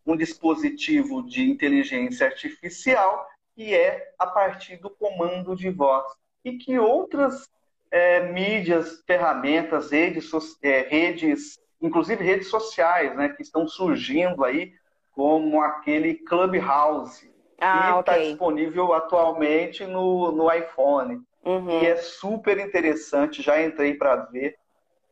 um, 0.06 0.12
um 0.12 0.16
dispositivo 0.16 1.26
de 1.26 1.48
inteligência 1.50 2.26
artificial 2.26 3.26
que 3.54 3.74
é 3.74 4.12
a 4.18 4.26
partir 4.26 4.76
do 4.76 4.90
comando 4.90 5.54
de 5.54 5.70
voz. 5.70 6.04
E 6.44 6.58
que 6.58 6.78
outras 6.78 7.48
é, 7.90 8.20
mídias, 8.32 9.02
ferramentas, 9.06 9.92
redes, 9.92 10.30
é, 10.60 10.80
redes, 10.80 11.58
inclusive 11.80 12.22
redes 12.22 12.48
sociais, 12.48 13.16
né, 13.16 13.28
que 13.28 13.42
estão 13.42 13.66
surgindo 13.68 14.44
aí, 14.44 14.74
como 15.12 15.62
aquele 15.62 16.14
Clubhouse, 16.14 17.32
ah, 17.60 17.98
está 18.00 18.12
okay. 18.12 18.28
disponível 18.28 18.92
atualmente 18.92 19.86
no, 19.86 20.32
no 20.32 20.52
iPhone. 20.52 21.22
Uhum. 21.44 21.82
E 21.82 21.86
é 21.86 21.96
super 21.96 22.58
interessante, 22.58 23.42
já 23.42 23.62
entrei 23.62 23.94
para 23.94 24.16
ver. 24.16 24.56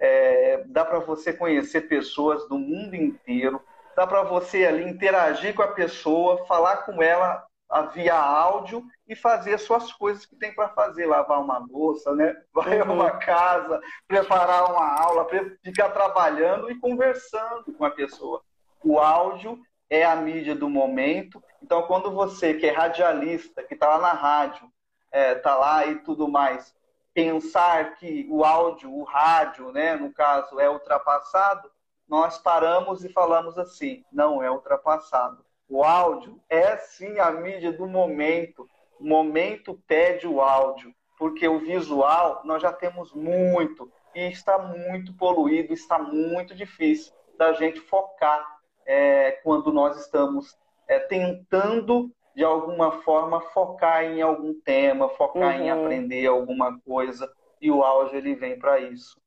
É, 0.00 0.64
dá 0.66 0.84
para 0.84 0.98
você 0.98 1.32
conhecer 1.32 1.82
pessoas 1.82 2.48
do 2.48 2.58
mundo 2.58 2.96
inteiro, 2.96 3.62
dá 3.94 4.06
para 4.06 4.22
você 4.22 4.64
ali 4.64 4.82
interagir 4.82 5.54
com 5.54 5.62
a 5.62 5.68
pessoa, 5.68 6.44
falar 6.46 6.78
com 6.78 7.00
ela 7.02 7.46
via 7.94 8.14
áudio 8.14 8.84
e 9.08 9.16
fazer 9.16 9.58
suas 9.58 9.92
coisas 9.92 10.26
que 10.26 10.36
tem 10.36 10.54
para 10.54 10.68
fazer, 10.68 11.06
lavar 11.06 11.40
uma 11.40 11.58
louça, 11.58 12.14
né? 12.14 12.36
Vai 12.52 12.82
uhum. 12.82 12.90
a 12.90 12.92
uma 12.92 13.10
casa, 13.12 13.80
preparar 14.06 14.70
uma 14.70 15.00
aula, 15.00 15.26
ficar 15.64 15.90
trabalhando 15.90 16.70
e 16.70 16.78
conversando 16.78 17.72
com 17.72 17.84
a 17.84 17.90
pessoa. 17.90 18.42
O 18.84 18.98
áudio 18.98 19.58
é 19.92 20.04
a 20.04 20.16
mídia 20.16 20.54
do 20.54 20.68
momento. 20.68 21.42
Então, 21.62 21.82
quando 21.82 22.10
você 22.10 22.54
que 22.54 22.66
é 22.66 22.72
radialista, 22.72 23.62
que 23.62 23.74
está 23.74 23.88
lá 23.88 23.98
na 23.98 24.12
rádio, 24.12 24.64
está 25.06 25.18
é, 25.18 25.34
tá 25.34 25.56
lá 25.56 25.86
e 25.86 25.96
tudo 26.00 26.28
mais, 26.28 26.74
pensar 27.12 27.94
que 27.96 28.26
o 28.30 28.44
áudio, 28.44 28.92
o 28.92 29.04
rádio, 29.04 29.70
né, 29.72 29.96
no 29.96 30.12
caso, 30.12 30.58
é 30.58 30.68
ultrapassado, 30.68 31.70
nós 32.08 32.38
paramos 32.38 33.04
e 33.04 33.12
falamos 33.12 33.58
assim: 33.58 34.04
não 34.12 34.42
é 34.42 34.50
ultrapassado 34.50 35.44
o 35.72 35.82
áudio 35.82 36.38
é 36.50 36.76
sim 36.76 37.18
a 37.18 37.30
mídia 37.30 37.72
do 37.72 37.86
momento. 37.86 38.68
O 39.00 39.04
momento 39.06 39.82
pede 39.86 40.26
o 40.26 40.42
áudio, 40.42 40.94
porque 41.18 41.48
o 41.48 41.60
visual 41.60 42.42
nós 42.44 42.60
já 42.60 42.70
temos 42.70 43.14
muito 43.14 43.90
e 44.14 44.28
está 44.28 44.58
muito 44.58 45.14
poluído, 45.14 45.72
está 45.72 45.98
muito 45.98 46.54
difícil 46.54 47.14
da 47.38 47.54
gente 47.54 47.80
focar 47.80 48.51
é, 48.86 49.32
quando 49.42 49.72
nós 49.72 49.98
estamos 49.98 50.56
é, 50.88 50.98
tentando 50.98 52.10
de 52.34 52.44
alguma 52.44 53.02
forma 53.02 53.40
focar 53.40 54.04
em 54.04 54.22
algum 54.22 54.54
tema, 54.62 55.08
focar 55.10 55.56
uhum. 55.56 55.64
em 55.64 55.70
aprender 55.70 56.26
alguma 56.26 56.78
coisa 56.80 57.30
e 57.60 57.70
o 57.70 57.82
áudio 57.82 58.16
ele 58.16 58.34
vem 58.34 58.58
para 58.58 58.80
isso. 58.80 59.20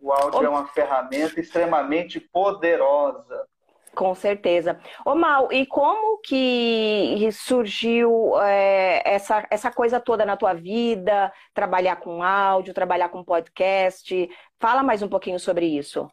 O 0.00 0.12
áudio 0.12 0.44
é 0.44 0.48
uma 0.48 0.66
ferramenta 0.68 1.40
extremamente 1.40 2.20
poderosa 2.20 3.46
com 3.94 4.14
certeza. 4.14 4.78
Ô 5.04 5.14
Mal, 5.14 5.52
e 5.52 5.66
como 5.66 6.18
que 6.22 7.28
surgiu 7.32 8.40
é, 8.40 9.02
essa, 9.04 9.46
essa 9.50 9.70
coisa 9.70 10.00
toda 10.00 10.24
na 10.24 10.36
tua 10.36 10.54
vida? 10.54 11.32
Trabalhar 11.52 11.96
com 11.96 12.22
áudio, 12.22 12.72
trabalhar 12.74 13.10
com 13.10 13.22
podcast? 13.22 14.28
Fala 14.58 14.82
mais 14.82 15.02
um 15.02 15.08
pouquinho 15.08 15.38
sobre 15.38 15.66
isso. 15.66 16.10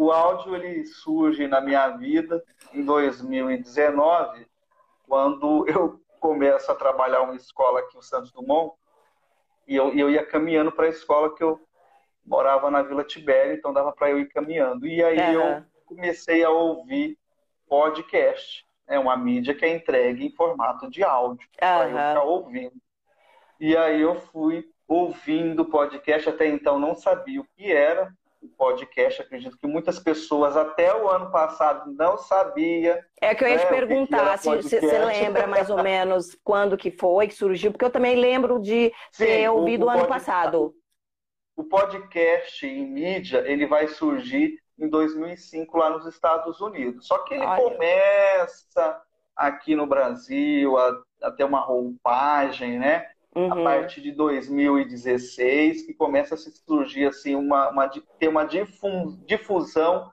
O 0.00 0.10
áudio 0.10 0.56
ele 0.56 0.86
surge 0.86 1.46
na 1.46 1.60
minha 1.60 1.86
vida 1.88 2.42
em 2.72 2.82
2019, 2.82 4.46
quando 5.06 5.68
eu 5.68 6.00
começo 6.18 6.72
a 6.72 6.74
trabalhar 6.74 7.20
uma 7.20 7.36
escola 7.36 7.80
aqui, 7.80 7.98
o 7.98 8.02
Santos 8.02 8.32
Dumont, 8.32 8.74
e 9.68 9.76
eu, 9.76 9.92
eu 9.92 10.08
ia 10.08 10.24
caminhando 10.24 10.72
para 10.72 10.86
a 10.86 10.88
escola 10.88 11.36
que 11.36 11.44
eu 11.44 11.60
morava 12.24 12.70
na 12.70 12.80
Vila 12.80 13.04
Tibério, 13.04 13.52
então 13.52 13.74
dava 13.74 13.92
para 13.92 14.08
eu 14.08 14.18
ir 14.18 14.30
caminhando. 14.30 14.86
E 14.86 15.04
aí 15.04 15.36
uhum. 15.36 15.42
eu 15.42 15.64
comecei 15.84 16.42
a 16.42 16.48
ouvir 16.48 17.18
podcast. 17.68 18.66
É 18.88 18.98
uma 18.98 19.18
mídia 19.18 19.54
que 19.54 19.66
é 19.66 19.68
entregue 19.68 20.24
em 20.24 20.34
formato 20.34 20.88
de 20.88 21.04
áudio, 21.04 21.46
uhum. 21.46 21.58
para 21.58 21.90
eu 21.90 21.90
ficar 21.90 22.22
ouvindo. 22.22 22.80
E 23.60 23.76
aí 23.76 24.00
eu 24.00 24.14
fui 24.14 24.66
ouvindo 24.88 25.66
podcast, 25.66 26.26
até 26.26 26.46
então 26.46 26.78
não 26.78 26.94
sabia 26.94 27.42
o 27.42 27.46
que 27.54 27.70
era, 27.70 28.10
o 28.40 28.48
podcast. 28.48 29.22
Acredito 29.22 29.56
que 29.58 29.66
muitas 29.66 29.98
pessoas 29.98 30.56
até 30.56 30.94
o 30.94 31.08
ano 31.08 31.30
passado 31.30 31.92
não 31.92 32.16
sabia. 32.16 33.04
É 33.20 33.34
que 33.34 33.44
eu 33.44 33.48
ia 33.48 33.56
né, 33.56 33.64
te 33.64 33.68
perguntar 33.68 34.38
se 34.38 34.48
você 34.48 34.80
lembra 34.80 35.46
mais 35.46 35.68
ou 35.70 35.82
menos 35.82 36.36
quando 36.42 36.76
que 36.76 36.90
foi 36.90 37.28
que 37.28 37.34
surgiu, 37.34 37.70
porque 37.70 37.84
eu 37.84 37.90
também 37.90 38.16
lembro 38.16 38.58
de 38.58 38.92
Sim, 39.12 39.24
ter 39.24 39.50
ouvido 39.50 39.84
o, 39.84 39.86
o 39.86 39.90
ano 39.90 40.06
passado. 40.06 40.74
O 41.56 41.64
podcast 41.64 42.66
em 42.66 42.86
mídia 42.86 43.44
ele 43.46 43.66
vai 43.66 43.86
surgir 43.86 44.58
em 44.78 44.88
2005 44.88 45.76
lá 45.76 45.90
nos 45.90 46.06
Estados 46.06 46.60
Unidos. 46.60 47.06
Só 47.06 47.18
que 47.18 47.34
ele 47.34 47.44
Olha. 47.44 47.62
começa 47.62 49.02
aqui 49.36 49.74
no 49.74 49.86
Brasil 49.86 50.76
a, 50.78 51.02
a 51.22 51.30
ter 51.30 51.44
uma 51.44 51.60
roupagem, 51.60 52.78
né? 52.78 53.06
Uhum. 53.34 53.52
A 53.52 53.62
partir 53.62 54.00
de 54.00 54.10
2016, 54.12 55.86
que 55.86 55.94
começa 55.94 56.34
a 56.34 56.38
se 56.38 56.50
surgir 56.50 57.06
assim 57.06 57.34
uma, 57.34 57.70
uma 57.70 57.88
ter 58.18 58.28
uma 58.28 58.44
difusão 58.44 60.10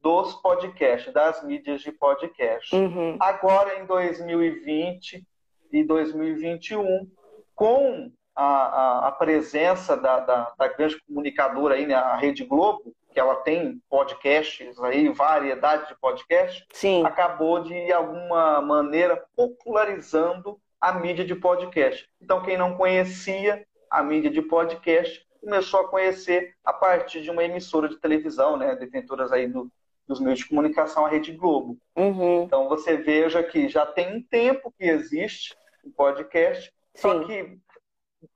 dos 0.00 0.34
podcasts, 0.34 1.12
das 1.12 1.42
mídias 1.42 1.80
de 1.80 1.92
podcast. 1.92 2.74
Uhum. 2.74 3.16
Agora 3.20 3.80
em 3.80 3.86
2020 3.86 5.26
e 5.72 5.84
2021, 5.84 7.08
com 7.54 8.10
a, 8.34 8.44
a, 8.44 9.08
a 9.08 9.12
presença 9.12 9.96
da, 9.96 10.20
da, 10.20 10.52
da, 10.58 10.68
grande 10.68 11.00
comunicadora 11.06 11.74
aí, 11.74 11.86
né, 11.86 11.94
a 11.94 12.16
Rede 12.16 12.44
Globo, 12.44 12.94
que 13.12 13.20
ela 13.20 13.36
tem 13.36 13.80
podcasts 13.88 14.78
aí, 14.80 15.08
variedade 15.08 15.88
de 15.88 15.98
podcasts, 15.98 16.64
acabou 17.04 17.62
de 17.62 17.92
alguma 17.92 18.60
maneira 18.60 19.24
popularizando 19.36 20.58
a 20.84 20.92
mídia 20.92 21.24
de 21.24 21.34
podcast. 21.34 22.06
Então, 22.20 22.42
quem 22.42 22.58
não 22.58 22.76
conhecia 22.76 23.66
a 23.90 24.02
mídia 24.02 24.30
de 24.30 24.42
podcast 24.42 25.26
começou 25.40 25.80
a 25.80 25.88
conhecer 25.88 26.54
a 26.62 26.74
partir 26.74 27.22
de 27.22 27.30
uma 27.30 27.42
emissora 27.42 27.88
de 27.88 27.96
televisão, 27.96 28.58
né, 28.58 28.76
detentoras 28.76 29.32
aí 29.32 29.48
do, 29.48 29.72
dos 30.06 30.20
meios 30.20 30.40
de 30.40 30.46
comunicação, 30.46 31.06
a 31.06 31.08
Rede 31.08 31.32
Globo. 31.32 31.78
Uhum. 31.96 32.42
Então, 32.42 32.68
você 32.68 32.98
veja 32.98 33.42
que 33.42 33.66
já 33.66 33.86
tem 33.86 34.14
um 34.14 34.22
tempo 34.22 34.70
que 34.78 34.84
existe 34.84 35.56
o 35.82 35.90
podcast, 35.90 36.70
Sim. 36.94 37.00
só 37.00 37.24
que 37.24 37.58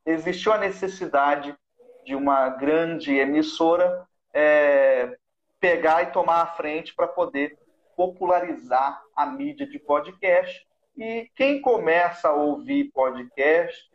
existiu 0.07 0.55
a 0.55 0.59
necessidade 0.59 1.55
de 2.07 2.15
uma 2.15 2.49
grande 2.49 3.15
emissora 3.15 4.09
é, 4.33 5.19
pegar 5.61 6.03
e 6.05 6.13
tomar 6.13 6.41
a 6.41 6.47
frente 6.47 6.95
para 6.95 7.09
poder 7.09 7.59
popularizar 7.95 9.03
a 9.15 9.27
mídia 9.27 9.67
de 9.67 9.79
podcast 9.79 10.67
e 10.99 11.31
quem 11.35 11.61
começa 11.61 12.29
a 12.29 12.35
ouvir 12.35 12.91
podcast 12.93 13.89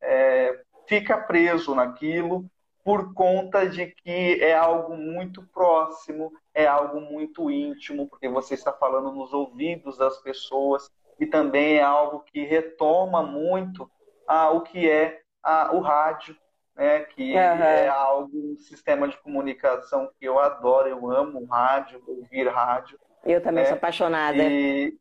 é, 0.00 0.60
fica 0.86 1.18
preso 1.18 1.74
naquilo 1.74 2.48
por 2.84 3.12
conta 3.14 3.68
de 3.68 3.86
que 3.86 4.40
é 4.40 4.54
algo 4.54 4.96
muito 4.96 5.42
próximo, 5.52 6.32
é 6.54 6.66
algo 6.66 7.00
muito 7.00 7.50
íntimo, 7.50 8.08
porque 8.08 8.28
você 8.28 8.54
está 8.54 8.72
falando 8.72 9.10
nos 9.10 9.32
ouvidos 9.32 9.98
das 9.98 10.18
pessoas 10.18 10.88
e 11.18 11.26
também 11.26 11.78
é 11.78 11.82
algo 11.82 12.20
que 12.20 12.44
retoma 12.44 13.24
muito 13.24 13.90
a, 14.24 14.50
o 14.50 14.60
que 14.60 14.88
é 14.88 15.20
a, 15.42 15.74
o 15.74 15.80
rádio, 15.80 16.36
né? 16.76 17.00
que 17.00 17.32
uhum. 17.32 17.38
é 17.38 17.88
algo, 17.88 18.30
um 18.52 18.56
sistema 18.58 19.08
de 19.08 19.16
comunicação 19.16 20.08
que 20.20 20.24
eu 20.24 20.38
adoro, 20.38 20.88
eu 20.88 21.10
amo 21.10 21.44
rádio, 21.46 22.00
ouvir 22.06 22.46
rádio. 22.46 23.00
Eu 23.24 23.42
também 23.42 23.64
né? 23.64 23.68
sou 23.68 23.78
apaixonada. 23.78 24.40
E, 24.40 24.96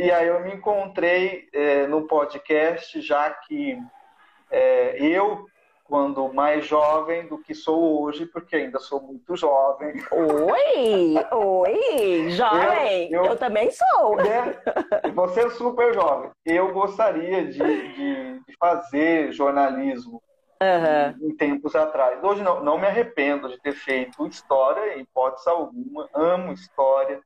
e 0.00 0.10
aí 0.10 0.28
eu 0.28 0.40
me 0.40 0.54
encontrei 0.54 1.46
é, 1.52 1.86
no 1.86 2.06
podcast, 2.06 3.02
já 3.02 3.28
que 3.28 3.78
é, 4.50 4.96
eu, 4.98 5.44
quando 5.84 6.32
mais 6.32 6.64
jovem 6.66 7.26
do 7.26 7.36
que 7.36 7.54
sou 7.54 8.00
hoje, 8.02 8.24
porque 8.24 8.56
ainda 8.56 8.78
sou 8.78 9.02
muito 9.02 9.36
jovem. 9.36 9.92
Oi! 10.10 11.16
Oi! 11.32 12.30
Jovem! 12.30 13.12
Eu, 13.12 13.24
eu, 13.24 13.30
eu 13.32 13.36
também 13.36 13.70
sou! 13.70 14.16
Né? 14.16 14.56
Você 15.14 15.40
é 15.40 15.50
super 15.50 15.92
jovem. 15.92 16.30
Eu 16.46 16.72
gostaria 16.72 17.44
de, 17.44 17.58
de, 17.58 18.40
de 18.40 18.56
fazer 18.58 19.32
jornalismo 19.32 20.22
uhum. 20.62 21.26
em, 21.26 21.30
em 21.30 21.36
tempos 21.36 21.76
atrás. 21.76 22.24
Hoje 22.24 22.42
não, 22.42 22.64
não 22.64 22.78
me 22.78 22.86
arrependo 22.86 23.50
de 23.50 23.60
ter 23.60 23.72
feito 23.72 24.26
história, 24.26 24.96
em 24.96 25.00
hipótese 25.00 25.46
alguma. 25.50 26.08
Amo 26.14 26.52
história 26.54 27.20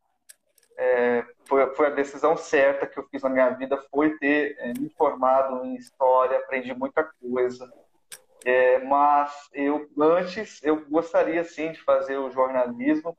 é, 0.77 1.25
foi, 1.47 1.75
foi, 1.75 1.87
a 1.87 1.91
decisão 1.91 2.37
certa 2.37 2.87
que 2.87 2.99
eu 2.99 3.07
fiz 3.09 3.23
na 3.23 3.29
minha 3.29 3.51
vida, 3.51 3.81
foi 3.91 4.17
ter 4.19 4.57
é, 4.59 4.73
me 4.79 4.91
formado 4.91 5.65
em 5.65 5.75
história, 5.77 6.39
aprendi 6.39 6.75
muita 6.75 7.05
coisa. 7.05 7.71
É, 8.45 8.79
mas 8.81 9.49
eu 9.55 9.89
antes 9.99 10.63
eu 10.63 10.85
gostaria 10.87 11.43
sim 11.45 11.73
de 11.73 11.81
fazer 11.83 12.19
o 12.19 12.31
jornalismo 12.31 13.17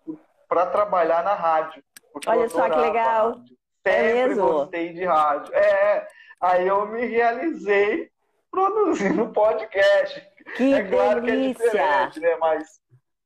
para 0.48 0.68
trabalhar 0.68 1.24
na 1.24 1.34
rádio. 1.34 1.84
Olha 2.28 2.48
só 2.48 2.70
que 2.70 2.78
legal. 2.78 3.42
Sempre 3.84 4.20
é 4.20 4.28
mesmo? 4.28 4.48
gostei 4.48 4.94
de 4.94 5.04
rádio. 5.04 5.54
É, 5.54 6.08
aí 6.40 6.68
eu 6.68 6.86
me 6.88 7.06
realizei 7.06 8.10
produzindo 8.52 9.30
podcast. 9.34 10.28
Que 10.56 10.74
é 10.76 10.84
claro 10.84 11.22
delícia. 11.22 11.70
que 11.72 11.78
é 11.78 12.08
diferente, 12.08 12.20
né? 12.20 12.38
Mas 12.40 12.80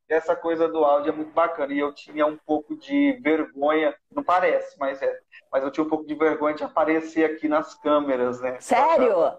essa 0.10 0.36
coisa 0.36 0.67
do 0.67 0.84
áudio 0.84 1.12
é 1.12 1.15
muito 1.15 1.32
bacana. 1.32 1.72
E 1.74 1.80
eu 1.80 1.93
tinha 1.93 2.26
um 2.26 2.38
pouco 2.38 2.76
de 2.76 3.13
vergonha, 3.22 3.95
não 4.12 4.24
parece, 4.24 4.78
mas 4.80 5.02
é. 5.02 5.19
Mas 5.52 5.63
eu 5.63 5.72
tinha 5.72 5.84
um 5.84 5.89
pouco 5.89 6.06
de 6.06 6.15
vergonha 6.15 6.56
de 6.56 6.63
aparecer 6.63 7.24
aqui 7.26 7.48
nas 7.48 7.76
câmeras, 7.76 8.41
né? 8.41 8.60
Sério? 8.60 9.38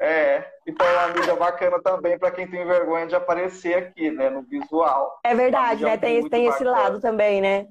É, 0.00 0.48
então 0.66 0.86
é 0.86 1.06
uma 1.06 1.08
mídia 1.08 1.34
bacana 1.34 1.82
também 1.82 2.16
para 2.16 2.30
quem 2.30 2.48
tem 2.48 2.64
vergonha 2.64 3.06
de 3.06 3.16
aparecer 3.16 3.74
aqui, 3.74 4.10
né, 4.12 4.30
no 4.30 4.42
visual. 4.42 5.18
É 5.24 5.34
verdade, 5.34 5.82
né? 5.82 5.96
Tem, 5.96 6.28
tem 6.28 6.46
esse 6.46 6.62
lado 6.62 7.00
também, 7.00 7.40
né? 7.40 7.66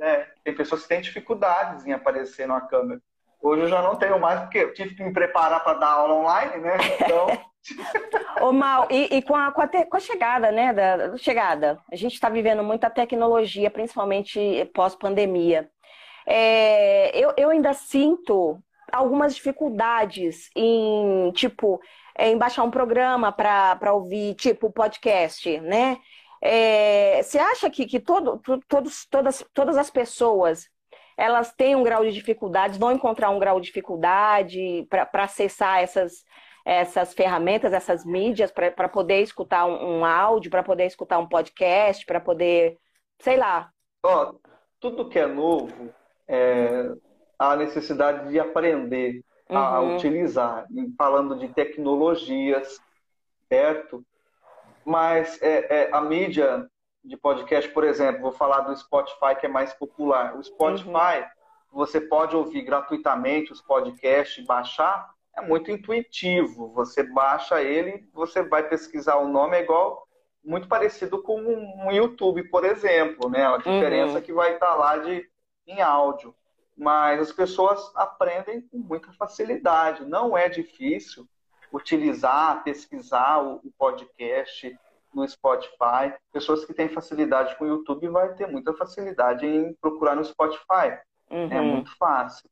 É, 0.00 0.26
tem 0.42 0.54
pessoas 0.54 0.82
que 0.82 0.88
têm 0.88 1.00
dificuldades 1.00 1.86
em 1.86 1.92
aparecer 1.92 2.48
na 2.48 2.60
câmera. 2.60 3.00
Hoje 3.42 3.62
eu 3.62 3.68
já 3.68 3.82
não 3.82 3.96
tenho 3.96 4.18
mais, 4.18 4.40
porque 4.40 4.58
eu 4.58 4.74
tive 4.74 4.94
que 4.94 5.02
me 5.02 5.12
preparar 5.12 5.62
para 5.62 5.78
dar 5.78 5.90
aula 5.92 6.14
online, 6.14 6.56
né? 6.58 6.76
Então. 7.00 7.26
Ô, 8.40 8.52
Mal, 8.52 8.86
e, 8.90 9.16
e 9.16 9.22
com, 9.22 9.34
a, 9.34 9.50
com, 9.52 9.60
a 9.60 9.66
te, 9.68 9.84
com, 9.86 9.96
a, 9.96 10.00
chegada, 10.00 10.50
né? 10.52 10.72
Da, 10.72 11.16
chegada, 11.16 11.80
a 11.90 11.96
gente 11.96 12.14
está 12.14 12.28
vivendo 12.28 12.62
muita 12.62 12.90
tecnologia, 12.90 13.70
principalmente 13.70 14.64
pós-pandemia. 14.74 15.68
É, 16.26 17.16
eu, 17.16 17.32
eu 17.36 17.50
ainda 17.50 17.72
sinto 17.72 18.60
algumas 18.92 19.34
dificuldades 19.34 20.50
em, 20.54 21.30
tipo, 21.32 21.80
em 22.18 22.36
baixar 22.38 22.62
um 22.62 22.70
programa 22.70 23.32
para 23.32 23.92
ouvir, 23.92 24.34
tipo, 24.34 24.70
podcast, 24.70 25.60
né? 25.60 25.98
É, 26.40 27.22
você 27.22 27.38
acha 27.38 27.70
que, 27.70 27.86
que 27.86 27.98
todo, 27.98 28.40
todos, 28.68 29.06
todas, 29.06 29.44
todas 29.52 29.76
as 29.76 29.90
pessoas 29.90 30.68
elas 31.16 31.52
têm 31.52 31.74
um 31.74 31.82
grau 31.82 32.04
de 32.04 32.12
dificuldade, 32.12 32.78
vão 32.78 32.92
encontrar 32.92 33.30
um 33.30 33.38
grau 33.38 33.58
de 33.58 33.66
dificuldade 33.66 34.86
para 34.90 35.24
acessar 35.24 35.82
essas, 35.82 36.24
essas 36.64 37.14
ferramentas, 37.14 37.72
essas 37.72 38.04
mídias, 38.04 38.50
para 38.50 38.88
poder 38.88 39.22
escutar 39.22 39.66
um, 39.66 39.98
um 40.00 40.04
áudio, 40.04 40.50
para 40.50 40.62
poder 40.62 40.84
escutar 40.84 41.18
um 41.18 41.28
podcast, 41.28 42.04
para 42.04 42.20
poder, 42.20 42.76
sei 43.20 43.36
lá. 43.36 43.70
Ó, 44.04 44.34
tudo 44.78 45.08
que 45.08 45.18
é 45.18 45.26
novo, 45.26 45.90
é, 46.28 46.92
a 47.38 47.56
necessidade 47.56 48.28
de 48.28 48.38
aprender 48.38 49.22
uhum. 49.48 49.56
a 49.56 49.80
utilizar, 49.80 50.66
falando 50.98 51.38
de 51.38 51.48
tecnologias, 51.48 52.78
certo? 53.48 54.04
Mas 54.84 55.40
é, 55.40 55.84
é, 55.84 55.90
a 55.92 56.00
mídia 56.00 56.68
de 57.06 57.16
podcast, 57.16 57.70
por 57.70 57.84
exemplo, 57.84 58.22
vou 58.22 58.32
falar 58.32 58.60
do 58.60 58.76
Spotify 58.76 59.34
que 59.38 59.46
é 59.46 59.48
mais 59.48 59.72
popular. 59.72 60.36
O 60.36 60.42
Spotify, 60.42 60.88
uhum. 60.90 61.26
você 61.72 62.00
pode 62.00 62.34
ouvir 62.34 62.62
gratuitamente 62.62 63.52
os 63.52 63.60
podcasts, 63.60 64.44
baixar, 64.44 65.08
é 65.36 65.40
muito 65.40 65.70
intuitivo. 65.70 66.72
Você 66.72 67.02
baixa 67.02 67.62
ele, 67.62 68.08
você 68.12 68.42
vai 68.42 68.68
pesquisar 68.68 69.16
o 69.16 69.28
nome, 69.28 69.56
é 69.56 69.62
igual 69.62 70.06
muito 70.44 70.68
parecido 70.68 71.22
com 71.22 71.40
um 71.40 71.90
YouTube, 71.90 72.44
por 72.44 72.64
exemplo, 72.64 73.28
né? 73.28 73.46
A 73.46 73.56
diferença 73.56 74.14
uhum. 74.14 74.22
que 74.22 74.32
vai 74.32 74.54
estar 74.54 74.74
lá 74.74 74.96
de 74.98 75.28
em 75.66 75.82
áudio. 75.82 76.34
Mas 76.76 77.20
as 77.20 77.32
pessoas 77.32 77.90
aprendem 77.96 78.60
com 78.60 78.78
muita 78.78 79.12
facilidade. 79.12 80.04
Não 80.04 80.36
é 80.36 80.48
difícil 80.48 81.26
utilizar, 81.72 82.62
pesquisar 82.62 83.42
o, 83.42 83.56
o 83.56 83.72
podcast 83.76 84.78
no 85.16 85.26
Spotify. 85.26 86.14
Pessoas 86.30 86.64
que 86.66 86.74
têm 86.74 86.90
facilidade 86.90 87.56
com 87.56 87.64
o 87.64 87.68
YouTube 87.68 88.08
vai 88.08 88.34
ter 88.34 88.46
muita 88.46 88.74
facilidade 88.74 89.46
em 89.46 89.72
procurar 89.80 90.14
no 90.14 90.22
Spotify. 90.22 90.98
Uhum. 91.30 91.50
É 91.50 91.60
muito 91.60 91.96
fácil. 91.96 92.48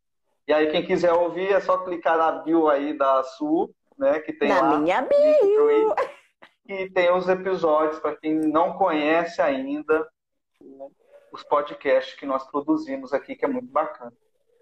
E 0.48 0.53
aí, 0.53 0.70
quem 0.70 0.85
quiser 0.85 1.12
ouvir, 1.12 1.53
é 1.53 1.61
só 1.61 1.79
clicar 1.79 2.16
na 2.16 2.33
bio 2.33 2.68
aí 2.68 2.96
da 2.96 3.22
Sul, 3.22 3.74
né? 3.98 4.18
Que 4.20 4.33
tem 4.33 4.48
na 4.48 4.61
lá. 4.61 4.79
minha 4.79 5.03
bio! 5.03 5.94
E 6.66 6.88
tem 6.90 7.12
os 7.12 7.29
episódios, 7.29 8.00
para 8.00 8.16
quem 8.16 8.35
não 8.35 8.72
conhece 8.72 9.42
ainda, 9.42 10.09
os 11.31 11.42
podcasts 11.42 12.14
que 12.14 12.24
nós 12.24 12.44
produzimos 12.50 13.12
aqui, 13.12 13.37
que 13.37 13.44
é 13.44 13.48
muito 13.48 13.70
bacana. 13.70 14.12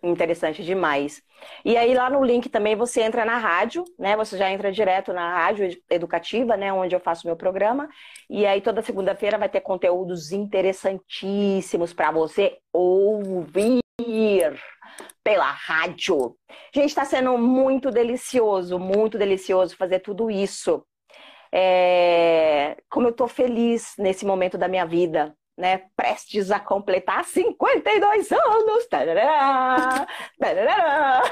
Interessante 0.02 0.64
demais. 0.64 1.22
E 1.64 1.76
aí 1.76 1.94
lá 1.94 2.10
no 2.10 2.24
link 2.24 2.48
também 2.48 2.74
você 2.74 3.02
entra 3.02 3.24
na 3.24 3.38
rádio, 3.38 3.84
né? 3.96 4.16
Você 4.16 4.36
já 4.36 4.50
entra 4.50 4.72
direto 4.72 5.12
na 5.12 5.32
rádio 5.32 5.80
educativa, 5.88 6.56
né? 6.56 6.72
Onde 6.72 6.96
eu 6.96 7.00
faço 7.00 7.26
meu 7.26 7.36
programa. 7.36 7.88
E 8.28 8.44
aí 8.44 8.60
toda 8.60 8.82
segunda-feira 8.82 9.38
vai 9.38 9.48
ter 9.48 9.60
conteúdos 9.60 10.32
interessantíssimos 10.32 11.92
para 11.92 12.10
você 12.10 12.58
ouvir 12.72 13.80
pela 15.22 15.50
rádio. 15.50 16.36
Gente, 16.74 16.88
está 16.88 17.04
sendo 17.04 17.38
muito 17.38 17.90
delicioso, 17.90 18.78
muito 18.80 19.16
delicioso 19.16 19.76
fazer 19.76 20.00
tudo 20.00 20.30
isso. 20.30 20.84
É... 21.52 22.76
Como 22.90 23.06
eu 23.06 23.10
estou 23.12 23.28
feliz 23.28 23.94
nesse 23.98 24.26
momento 24.26 24.58
da 24.58 24.66
minha 24.66 24.84
vida, 24.84 25.32
né, 25.56 25.82
prestes 25.96 26.50
a 26.50 26.58
completar 26.58 27.24
52 27.24 28.32
anos. 28.32 28.86
Tarará, 28.86 30.06
tarará. 30.38 31.22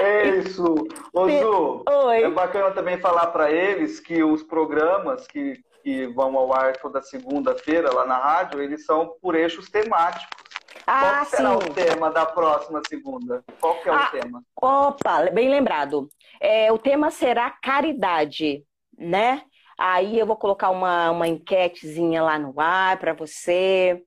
É 0.00 0.28
isso. 0.38 0.64
Ô, 1.12 1.28
Zu, 1.28 1.84
Oi. 1.88 2.22
é 2.22 2.30
bacana 2.30 2.72
também 2.72 2.98
falar 2.98 3.28
para 3.28 3.50
eles 3.50 4.00
que 4.00 4.22
os 4.22 4.42
programas 4.42 5.26
que, 5.26 5.60
que 5.82 6.06
vão 6.08 6.36
ao 6.36 6.52
ar 6.52 6.76
toda 6.76 7.00
segunda-feira 7.02 7.92
lá 7.94 8.04
na 8.04 8.18
rádio, 8.18 8.60
eles 8.60 8.84
são 8.84 9.14
por 9.20 9.34
eixos 9.34 9.70
temáticos. 9.70 10.42
Ah, 10.86 11.00
Qual 11.00 11.24
será 11.26 11.50
sim. 11.50 11.56
o 11.56 11.74
tema 11.74 12.10
da 12.10 12.26
próxima 12.26 12.80
segunda? 12.88 13.44
Qual 13.60 13.80
que 13.80 13.88
é 13.88 13.92
ah, 13.92 14.08
o 14.08 14.10
tema? 14.10 14.42
Opa, 14.60 15.30
bem 15.30 15.48
lembrado. 15.48 16.08
É, 16.40 16.72
o 16.72 16.78
tema 16.78 17.10
será 17.10 17.50
caridade, 17.50 18.64
né? 18.98 19.42
Aí 19.78 20.18
eu 20.18 20.26
vou 20.26 20.36
colocar 20.36 20.70
uma, 20.70 21.10
uma 21.10 21.28
enquetezinha 21.28 22.22
lá 22.22 22.38
no 22.38 22.58
ar 22.60 22.98
para 22.98 23.12
você. 23.12 24.02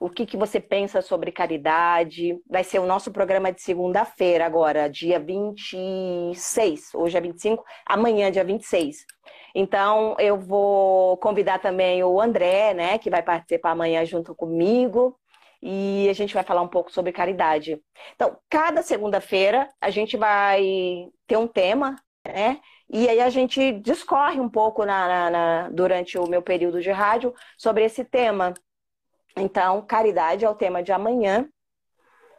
O 0.00 0.10
que, 0.10 0.26
que 0.26 0.36
você 0.36 0.60
pensa 0.60 1.00
sobre 1.00 1.32
caridade? 1.32 2.38
Vai 2.50 2.64
ser 2.64 2.78
o 2.78 2.86
nosso 2.86 3.10
programa 3.12 3.52
de 3.52 3.62
segunda-feira, 3.62 4.44
agora, 4.44 4.88
dia 4.88 5.18
26. 5.18 6.94
Hoje 6.94 7.16
é 7.16 7.20
25, 7.20 7.64
amanhã, 7.86 8.30
dia 8.30 8.44
26. 8.44 9.06
Então, 9.54 10.16
eu 10.18 10.38
vou 10.38 11.16
convidar 11.18 11.58
também 11.58 12.02
o 12.02 12.20
André, 12.20 12.74
né, 12.74 12.98
que 12.98 13.08
vai 13.08 13.22
participar 13.22 13.70
amanhã 13.70 14.04
junto 14.04 14.34
comigo. 14.34 15.16
E 15.62 16.06
a 16.10 16.12
gente 16.12 16.34
vai 16.34 16.42
falar 16.42 16.60
um 16.60 16.68
pouco 16.68 16.92
sobre 16.92 17.10
caridade. 17.10 17.80
Então, 18.14 18.36
cada 18.50 18.82
segunda-feira 18.82 19.66
a 19.80 19.88
gente 19.88 20.16
vai 20.16 21.08
ter 21.26 21.38
um 21.38 21.46
tema, 21.46 21.96
né? 22.26 22.60
E 22.96 23.08
aí 23.08 23.20
a 23.20 23.28
gente 23.28 23.72
discorre 23.80 24.38
um 24.38 24.48
pouco 24.48 24.84
na, 24.84 25.08
na, 25.08 25.30
na, 25.30 25.68
durante 25.68 26.16
o 26.16 26.28
meu 26.28 26.40
período 26.40 26.80
de 26.80 26.92
rádio 26.92 27.34
sobre 27.58 27.82
esse 27.82 28.04
tema. 28.04 28.54
Então, 29.36 29.84
caridade 29.84 30.44
é 30.44 30.48
o 30.48 30.54
tema 30.54 30.80
de 30.80 30.92
amanhã. 30.92 31.48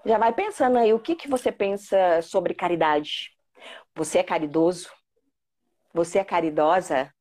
Já 0.06 0.18
vai 0.18 0.32
pensando 0.32 0.78
aí, 0.78 0.94
o 0.94 1.00
que, 1.00 1.14
que 1.14 1.28
você 1.28 1.52
pensa 1.52 2.22
sobre 2.22 2.54
caridade? 2.54 3.32
Você 3.96 4.20
é 4.20 4.24
caridoso? 4.24 4.90
Você 5.94 6.20
é 6.20 6.24
caridosa? 6.24 7.14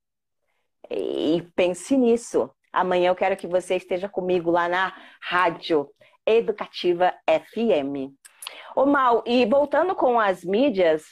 E 0.89 1.43
pense 1.57 1.97
nisso. 1.97 2.49
Amanhã 2.73 3.09
eu 3.09 3.17
quero 3.17 3.37
que 3.37 3.49
você 3.49 3.75
esteja 3.75 4.09
comigo 4.09 4.49
lá 4.49 4.69
na 4.69 4.97
Rádio 5.21 5.91
Educativa 6.25 7.13
FM. 7.29 8.15
Ô 8.77 8.87
Mal, 8.87 9.25
e 9.27 9.45
voltando 9.45 9.93
com 9.97 10.21
as 10.21 10.45
mídias, 10.45 11.03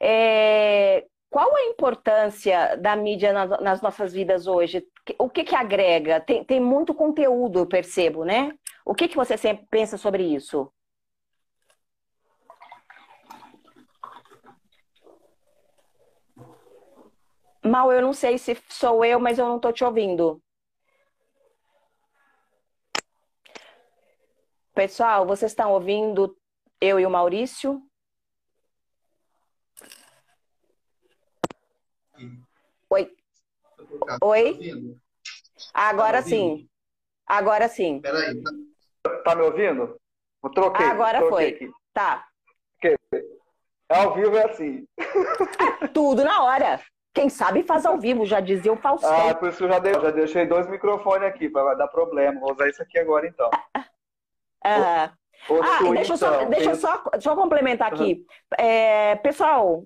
é, 0.00 1.04
qual 1.30 1.54
a 1.54 1.64
importância 1.66 2.76
da 2.76 2.96
mídia 2.96 3.32
nas 3.32 3.80
nossas 3.80 4.12
vidas 4.12 4.48
hoje? 4.48 4.84
O 5.16 5.30
que, 5.30 5.44
que 5.44 5.54
agrega? 5.54 6.20
Tem, 6.20 6.44
tem 6.44 6.60
muito 6.60 6.92
conteúdo, 6.92 7.60
eu 7.60 7.66
percebo, 7.66 8.24
né? 8.24 8.52
O 8.84 8.94
que, 8.94 9.06
que 9.06 9.16
você 9.16 9.36
sempre 9.36 9.64
pensa 9.70 9.96
sobre 9.96 10.24
isso? 10.24 10.70
Mal, 17.64 17.92
eu 17.92 18.02
não 18.02 18.12
sei 18.12 18.36
se 18.36 18.56
sou 18.68 19.04
eu, 19.04 19.20
mas 19.20 19.38
eu 19.38 19.46
não 19.46 19.56
estou 19.56 19.72
te 19.72 19.84
ouvindo. 19.84 20.42
Pessoal, 24.74 25.26
vocês 25.26 25.52
estão 25.52 25.72
ouvindo 25.72 26.36
eu 26.80 26.98
e 26.98 27.06
o 27.06 27.10
Maurício? 27.10 27.80
Oi. 32.90 33.10
Oi? 34.22 34.58
Agora 35.74 36.18
tá 36.18 36.28
sim. 36.28 36.68
Agora 37.26 37.68
sim. 37.68 38.00
Peraí. 38.00 38.42
Tá 39.24 39.34
me 39.34 39.42
ouvindo? 39.42 39.96
Eu 40.42 40.50
troquei. 40.50 40.86
Agora 40.86 41.18
troquei 41.18 41.30
foi. 41.30 41.48
Aqui. 41.48 41.70
Tá. 41.92 42.26
É 43.90 44.04
ao 44.04 44.14
vivo 44.14 44.36
é 44.36 44.48
assim. 44.48 44.86
É, 44.98 45.88
tudo 45.88 46.22
na 46.22 46.44
hora. 46.44 46.80
Quem 47.12 47.28
sabe 47.28 47.64
faz 47.64 47.84
ao 47.84 47.98
vivo, 47.98 48.24
já 48.24 48.38
dizia 48.38 48.72
o 48.72 48.76
Faustão. 48.76 49.30
Ah, 49.30 49.34
por 49.34 49.48
isso 49.48 49.64
eu 49.64 49.68
já, 49.68 49.80
dei, 49.80 49.92
já 49.94 50.10
deixei 50.12 50.46
dois 50.46 50.68
microfones 50.68 51.26
aqui, 51.26 51.48
para 51.48 51.74
dar 51.74 51.88
problema. 51.88 52.38
Vou 52.38 52.52
usar 52.52 52.68
isso 52.68 52.80
aqui 52.80 53.00
agora 53.00 53.26
então. 53.26 53.50
ah, 54.62 55.10
deixa, 55.92 56.12
eu 56.12 56.16
só, 56.16 56.44
deixa, 56.44 56.70
eu 56.70 56.76
só, 56.76 57.02
deixa 57.12 57.30
eu 57.30 57.34
complementar 57.34 57.92
aqui. 57.92 58.14
Uhum. 58.14 58.64
É, 58.64 59.16
pessoal, 59.16 59.84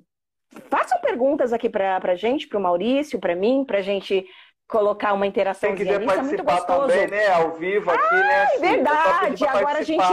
façam 0.71 0.99
perguntas 1.01 1.53
aqui 1.53 1.69
para 1.69 2.01
a 2.03 2.14
gente, 2.14 2.47
para 2.47 2.59
o 2.59 2.62
Maurício, 2.62 3.19
para 3.19 3.35
mim, 3.35 3.64
para 3.64 3.79
a 3.79 3.83
gente 3.83 4.27
colocar 4.69 5.12
uma 5.12 5.27
interação. 5.27 5.71
Quem 5.71 5.79
quiser 5.79 6.05
participar 6.05 6.59
é 6.59 6.61
também, 6.62 7.07
né? 7.09 7.29
Ao 7.29 7.53
vivo 7.53 7.90
aqui, 7.90 8.14
né, 8.14 8.45
né? 8.45 8.59
Verdade. 8.59 9.47
Agora 9.47 9.79
a 9.79 9.83
gente. 9.83 10.05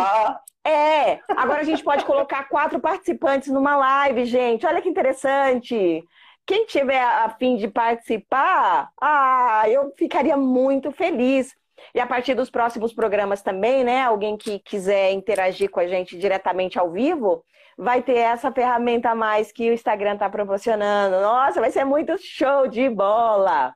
É, 0.64 1.20
agora 1.30 1.62
a 1.62 1.64
gente 1.64 1.84
pode 1.84 2.06
colocar 2.06 2.48
quatro 2.48 2.80
participantes 2.80 3.50
numa 3.50 3.76
live, 3.76 4.26
gente. 4.26 4.66
Olha 4.66 4.82
que 4.82 4.90
interessante. 4.90 6.04
Quem 6.46 6.66
tiver 6.66 7.02
a 7.02 7.30
fim 7.30 7.56
de 7.56 7.68
participar, 7.68 8.92
ah, 9.02 9.64
eu 9.68 9.92
ficaria 9.98 10.38
muito 10.38 10.92
feliz. 10.92 11.56
E 11.94 12.00
a 12.00 12.08
partir 12.08 12.34
dos 12.34 12.50
próximos 12.50 12.94
programas 12.94 13.42
também, 13.42 13.84
né? 13.84 14.04
Alguém 14.04 14.38
que 14.38 14.60
quiser 14.60 15.12
interagir 15.12 15.70
com 15.70 15.80
a 15.80 15.88
gente 15.88 16.18
diretamente 16.18 16.80
ao 16.80 16.92
vivo, 16.92 17.44
vai 17.78 18.02
ter 18.02 18.18
essa 18.18 18.52
ferramenta 18.52 19.10
a 19.10 19.16
mais 19.16 19.52
que 19.52 19.70
o 19.70 19.74
Instagram 19.74 20.14
está 20.14 20.30
proporcionando. 20.30 21.20
Nossa, 21.20 21.60
vai 21.60 21.72
ser 21.72 21.84
muito 21.84 22.16
show 22.18 22.68
de 22.68 22.90
bola! 22.90 23.74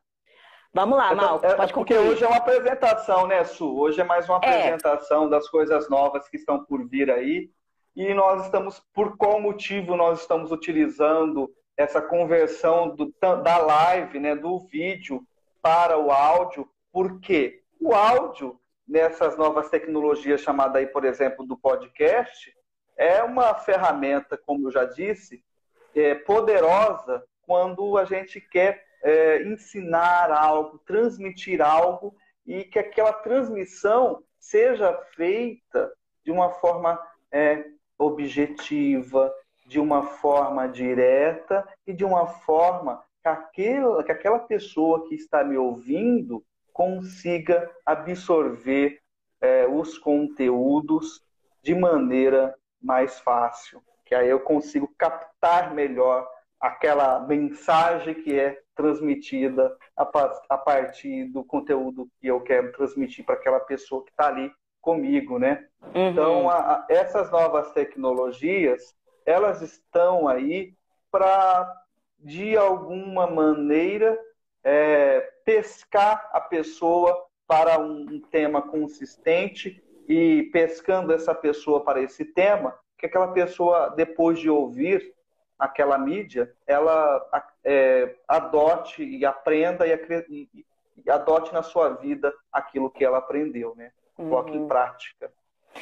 Vamos 0.75 0.97
lá, 0.97 1.15
Mal, 1.15 1.39
é, 1.41 1.55
pode 1.55 1.71
Porque 1.71 1.93
concluir. 1.93 2.11
hoje 2.11 2.23
é 2.25 2.27
uma 2.27 2.35
apresentação, 2.35 3.25
né, 3.27 3.45
Su? 3.45 3.79
Hoje 3.79 4.01
é 4.01 4.03
mais 4.03 4.27
uma 4.27 4.41
é. 4.43 4.49
apresentação 4.49 5.27
é. 5.27 5.29
das 5.29 5.47
coisas 5.47 5.89
novas 5.89 6.27
que 6.27 6.35
estão 6.35 6.65
por 6.65 6.85
vir 6.89 7.09
aí. 7.09 7.49
E 7.95 8.13
nós 8.13 8.43
estamos, 8.43 8.83
por 8.93 9.15
qual 9.15 9.39
motivo 9.39 9.95
nós 9.95 10.19
estamos 10.19 10.51
utilizando 10.51 11.49
essa 11.77 12.01
conversão 12.01 12.93
do, 12.93 13.13
da 13.21 13.57
live, 13.57 14.19
né, 14.19 14.35
do 14.35 14.59
vídeo 14.67 15.23
para 15.61 15.97
o 15.97 16.11
áudio? 16.11 16.67
Por 16.91 17.21
quê? 17.21 17.61
O 17.85 17.93
áudio, 17.93 18.59
nessas 18.87 19.37
novas 19.37 19.69
tecnologias 19.69 20.41
chamadas 20.41 20.77
aí, 20.77 20.87
por 20.87 21.05
exemplo, 21.05 21.45
do 21.45 21.55
podcast, 21.55 22.51
é 22.97 23.21
uma 23.21 23.53
ferramenta, 23.53 24.35
como 24.35 24.67
eu 24.67 24.71
já 24.71 24.85
disse, 24.85 25.45
é, 25.93 26.15
poderosa 26.15 27.23
quando 27.43 27.95
a 27.95 28.03
gente 28.03 28.41
quer 28.41 28.83
é, 29.03 29.43
ensinar 29.43 30.31
algo, 30.31 30.79
transmitir 30.79 31.61
algo 31.61 32.15
e 32.43 32.63
que 32.63 32.79
aquela 32.79 33.13
transmissão 33.13 34.23
seja 34.39 34.91
feita 35.15 35.93
de 36.23 36.31
uma 36.31 36.49
forma 36.53 36.99
é, 37.31 37.65
objetiva, 37.99 39.31
de 39.67 39.79
uma 39.79 40.07
forma 40.07 40.67
direta 40.67 41.63
e 41.85 41.93
de 41.93 42.03
uma 42.03 42.25
forma 42.25 43.05
que 43.21 43.29
aquela, 43.29 44.03
que 44.03 44.11
aquela 44.11 44.39
pessoa 44.39 45.07
que 45.07 45.13
está 45.13 45.43
me 45.43 45.55
ouvindo 45.55 46.43
consiga 46.75 47.71
absorver 47.85 48.99
é, 49.39 49.65
os 49.65 49.97
conteúdos 49.97 51.25
de 51.63 51.73
maneira 51.73 52.53
mais 52.81 53.17
fácil, 53.17 53.81
que 54.03 54.13
aí 54.13 54.29
eu 54.29 54.41
consigo 54.41 54.93
captar 54.97 55.73
melhor 55.73 56.29
aquela 56.59 57.21
mensagem 57.21 58.13
que 58.15 58.37
é 58.37 58.61
transmitida 58.75 59.73
a, 59.95 60.57
partir 60.57 61.29
do 61.29 61.45
conteúdo 61.45 62.09
que 62.19 62.27
eu 62.27 62.41
quero 62.41 62.73
transmitir 62.73 63.25
para 63.25 63.35
aquela 63.35 63.61
pessoa 63.61 64.03
que 64.03 64.11
está 64.11 64.27
ali 64.27 64.51
comigo, 64.81 65.39
né? 65.39 65.65
Uhum. 65.95 66.09
Então, 66.09 66.49
a, 66.49 66.57
a, 66.57 66.85
essas 66.89 67.31
novas 67.31 67.71
tecnologias, 67.71 68.93
elas 69.25 69.61
estão 69.61 70.27
aí 70.27 70.73
para, 71.09 71.73
de 72.19 72.57
alguma 72.57 73.27
maneira, 73.27 74.19
é, 74.65 75.21
pescar 75.45 76.27
a 76.33 76.41
pessoa 76.41 77.23
para 77.47 77.77
um, 77.79 78.19
tema 78.31 78.63
consistente 78.63 79.83
e 80.09 80.49
pescando 80.51 81.13
essa 81.13 81.35
pessoa 81.35 81.83
para 81.83 82.01
esse 82.01 82.25
tema, 82.25 82.75
que 82.97 83.05
aquela 83.05 83.27
pessoa, 83.27 83.89
depois 83.89 84.39
de 84.39 84.49
ouvir 84.49 85.13
aquela 85.57 85.97
mídia, 85.99 86.51
ela 86.65 87.23
é, 87.63 88.15
adote 88.27 89.03
e 89.03 89.23
aprenda 89.23 89.85
e, 89.87 89.93
e, 90.29 90.65
e, 91.05 91.11
adote 91.11 91.53
na 91.53 91.61
sua 91.61 91.89
vida 91.89 92.33
aquilo 92.51 92.89
que 92.89 93.05
ela 93.05 93.19
aprendeu, 93.19 93.75
né? 93.75 93.91
Coloque 94.15 94.51
uhum. 94.51 94.65
em 94.65 94.67
prática. 94.67 95.31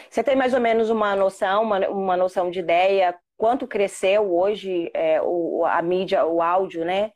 Você 0.09 0.23
tem 0.23 0.35
mais 0.35 0.53
ou 0.53 0.59
menos 0.59 0.89
uma 0.89 1.15
noção, 1.15 1.63
uma, 1.63 1.87
uma 1.87 2.17
noção 2.17 2.51
de 2.51 2.59
ideia, 2.59 3.15
quanto 3.37 3.67
cresceu 3.67 4.35
hoje 4.35 4.91
é, 4.93 5.21
o, 5.21 5.63
a 5.65 5.81
mídia, 5.81 6.25
o 6.25 6.41
áudio, 6.41 6.83
né? 6.83 7.11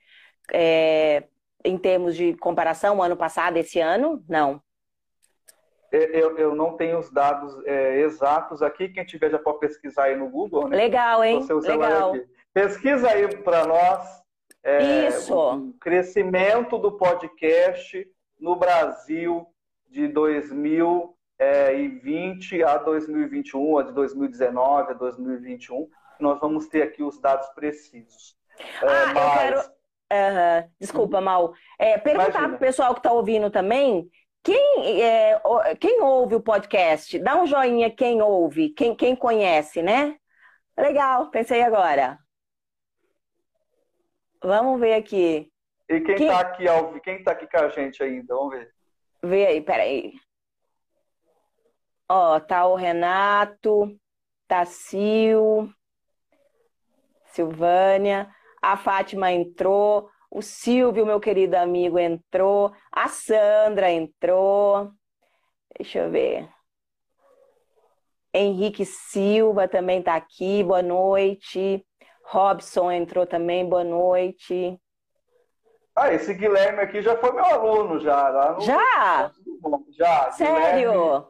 É, 0.54 1.24
em 1.64 1.78
termos 1.78 2.16
de 2.16 2.36
comparação, 2.36 3.02
ano 3.02 3.18
passado, 3.18 3.58
esse 3.58 3.80
ano? 3.80 4.24
Não. 4.28 4.62
Eu, 5.92 6.38
eu 6.38 6.56
não 6.56 6.76
tenho 6.76 7.00
os 7.00 7.10
dados 7.12 7.56
é, 7.66 8.02
exatos 8.02 8.62
aqui. 8.62 8.90
Quem 8.90 9.06
tiver 9.06 9.32
já 9.32 9.40
pode 9.40 9.60
pesquisar 9.60 10.04
aí 10.06 10.18
no 10.18 10.30
Google. 10.30 10.68
Né? 10.68 10.78
Legal, 10.78 11.24
hein? 11.24 11.46
Legal. 11.50 12.14
Aqui. 12.14 12.28
Pesquisa 12.54 13.10
aí 13.10 13.38
para 13.38 13.66
nós. 13.66 14.22
É, 14.64 15.08
Isso. 15.08 15.34
O 15.34 15.74
crescimento 15.80 16.78
do 16.78 16.98
podcast 16.98 18.06
no 18.38 18.58
Brasil 18.58 19.48
de 19.90 20.10
2020 20.10 22.64
a 22.64 22.78
2021, 22.78 23.78
a 23.78 23.84
de 23.84 23.94
2019 23.94 24.92
a 24.92 24.96
2021. 24.96 25.90
Nós 26.20 26.38
vamos 26.40 26.68
ter 26.68 26.82
aqui 26.82 27.02
os 27.02 27.18
dados 27.22 27.48
precisos. 27.50 28.36
É, 28.82 28.88
ah, 28.88 29.14
mas... 29.14 29.16
eu 29.16 29.32
quero. 29.32 29.77
Uhum. 30.12 30.70
Desculpa, 30.80 31.20
Mal. 31.20 31.54
É, 31.78 31.98
perguntar 31.98 32.48
para 32.48 32.56
o 32.56 32.60
pessoal 32.60 32.94
que 32.94 33.00
está 33.00 33.12
ouvindo 33.12 33.50
também 33.50 34.10
quem, 34.48 35.04
é, 35.04 35.42
quem 35.78 36.02
ouve 36.02 36.36
o 36.36 36.42
podcast? 36.42 37.20
Dá 37.20 37.36
um 37.36 37.46
joinha 37.46 37.92
quem 37.92 38.22
ouve, 38.22 38.70
quem, 38.70 38.96
quem 38.96 39.14
conhece, 39.14 39.82
né? 39.84 40.18
Legal, 40.78 41.30
pensei 41.30 41.62
agora. 41.62 42.18
Vamos 44.42 44.80
ver 44.80 44.94
aqui. 44.94 45.52
E 45.90 46.00
quem, 46.00 46.16
quem... 46.16 46.28
tá 46.28 46.40
aqui 46.40 46.68
ao 46.68 47.00
quem 47.02 47.24
tá 47.24 47.32
aqui 47.32 47.46
com 47.46 47.58
a 47.58 47.70
gente 47.70 48.02
ainda? 48.02 48.34
Vamos 48.34 48.56
ver. 48.56 48.74
Vê 49.22 49.48
aí, 49.48 49.62
peraí. 49.62 50.14
Ó, 52.08 52.40
tá 52.40 52.66
o 52.68 52.76
Renato, 52.76 54.00
tá 54.48 54.64
Sil, 54.64 55.68
Silvânia, 57.26 58.34
a 58.62 58.76
Fátima 58.78 59.32
entrou, 59.32 60.10
o 60.30 60.42
Silvio, 60.42 61.06
meu 61.06 61.20
querido 61.20 61.56
amigo, 61.56 61.98
entrou. 61.98 62.74
A 62.92 63.08
Sandra 63.08 63.90
entrou. 63.92 64.92
Deixa 65.78 66.00
eu 66.00 66.12
ver. 66.12 66.50
Henrique 68.34 68.86
Silva 68.86 69.68
também 69.68 70.00
está 70.00 70.16
aqui. 70.16 70.64
Boa 70.64 70.82
noite. 70.82 71.86
Robson 72.26 72.92
entrou 72.92 73.26
também. 73.26 73.68
Boa 73.68 73.84
noite. 73.84 74.80
Ah, 75.96 76.14
esse 76.14 76.34
Guilherme 76.34 76.82
aqui 76.82 77.02
já 77.02 77.18
foi 77.18 77.32
meu 77.32 77.46
aluno 77.46 78.00
já. 78.00 78.30
Lá 78.30 78.54
no... 78.54 78.62
Já? 78.62 79.32
Já. 79.98 80.32
Sério? 80.32 80.92
Guilherme... 80.92 81.26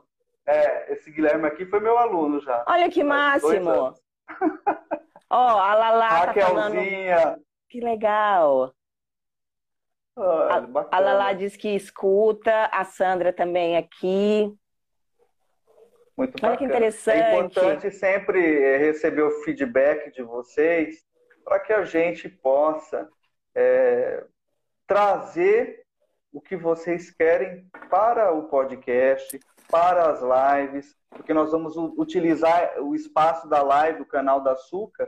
É, 0.45 0.93
esse 0.93 1.11
Guilherme 1.11 1.47
aqui 1.47 1.65
foi 1.65 1.79
meu 1.79 1.97
aluno 1.97 2.41
já. 2.41 2.65
Olha 2.67 2.89
que 2.89 3.03
máximo. 3.03 3.93
Ó, 5.29 5.59
a 5.59 5.75
Lala 5.75 6.25
tá 6.27 6.33
falando... 6.33 6.75
Que 7.69 7.81
legal. 7.81 8.73
Ah, 10.17 10.63
a, 10.91 10.97
a 10.97 10.99
Lala 10.99 11.33
diz 11.33 11.55
que 11.55 11.75
escuta, 11.75 12.69
a 12.71 12.83
Sandra 12.85 13.33
também 13.33 13.77
aqui. 13.77 14.51
Muito 16.17 16.33
bacana. 16.33 16.49
Olha 16.49 16.57
que 16.57 16.65
interessante. 16.65 17.19
É 17.19 17.35
importante 17.35 17.91
sempre 17.91 18.63
eh, 18.63 18.77
receber 18.77 19.21
o 19.21 19.43
feedback 19.43 20.11
de 20.11 20.23
vocês 20.23 21.05
para 21.43 21.59
que 21.59 21.71
a 21.71 21.83
gente 21.83 22.27
possa 22.27 23.07
é, 23.53 24.25
trazer 24.87 25.85
o 26.33 26.41
que 26.41 26.55
vocês 26.55 27.11
querem 27.11 27.69
para 27.89 28.31
o 28.31 28.49
podcast, 28.49 29.39
para 29.69 30.09
as 30.09 30.21
lives, 30.21 30.95
porque 31.09 31.33
nós 31.33 31.51
vamos 31.51 31.77
utilizar 31.77 32.81
o 32.81 32.95
espaço 32.95 33.47
da 33.47 33.61
live, 33.61 33.99
do 33.99 34.05
canal 34.05 34.41
da 34.41 34.53
Açúcar, 34.53 35.07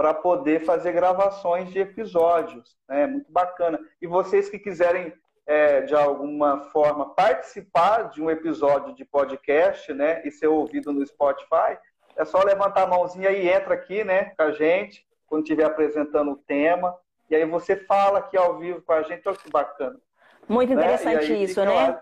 para 0.00 0.14
poder 0.14 0.64
fazer 0.64 0.92
gravações 0.92 1.70
de 1.70 1.78
episódios. 1.78 2.74
É 2.88 3.00
né? 3.00 3.06
muito 3.06 3.30
bacana. 3.30 3.78
E 4.00 4.06
vocês 4.06 4.48
que 4.48 4.58
quiserem, 4.58 5.12
é, 5.44 5.82
de 5.82 5.94
alguma 5.94 6.62
forma, 6.70 7.14
participar 7.14 8.04
de 8.04 8.22
um 8.22 8.30
episódio 8.30 8.94
de 8.94 9.04
podcast 9.04 9.92
né, 9.92 10.22
e 10.24 10.30
ser 10.30 10.46
ouvido 10.46 10.90
no 10.90 11.06
Spotify, 11.06 11.76
é 12.16 12.24
só 12.24 12.42
levantar 12.42 12.84
a 12.84 12.86
mãozinha 12.86 13.30
e 13.30 13.46
entra 13.46 13.74
aqui 13.74 14.02
né, 14.02 14.32
com 14.38 14.42
a 14.42 14.52
gente, 14.52 15.06
quando 15.26 15.42
estiver 15.42 15.64
apresentando 15.64 16.30
o 16.30 16.36
tema. 16.36 16.96
E 17.28 17.36
aí 17.36 17.44
você 17.44 17.76
fala 17.76 18.20
aqui 18.20 18.38
ao 18.38 18.58
vivo 18.58 18.80
com 18.80 18.94
a 18.94 19.02
gente, 19.02 19.28
olha 19.28 19.36
que 19.36 19.50
bacana. 19.50 20.00
Muito 20.48 20.74
né? 20.74 20.76
interessante 20.76 21.30
né? 21.30 21.38
isso, 21.40 21.62
né? 21.62 22.00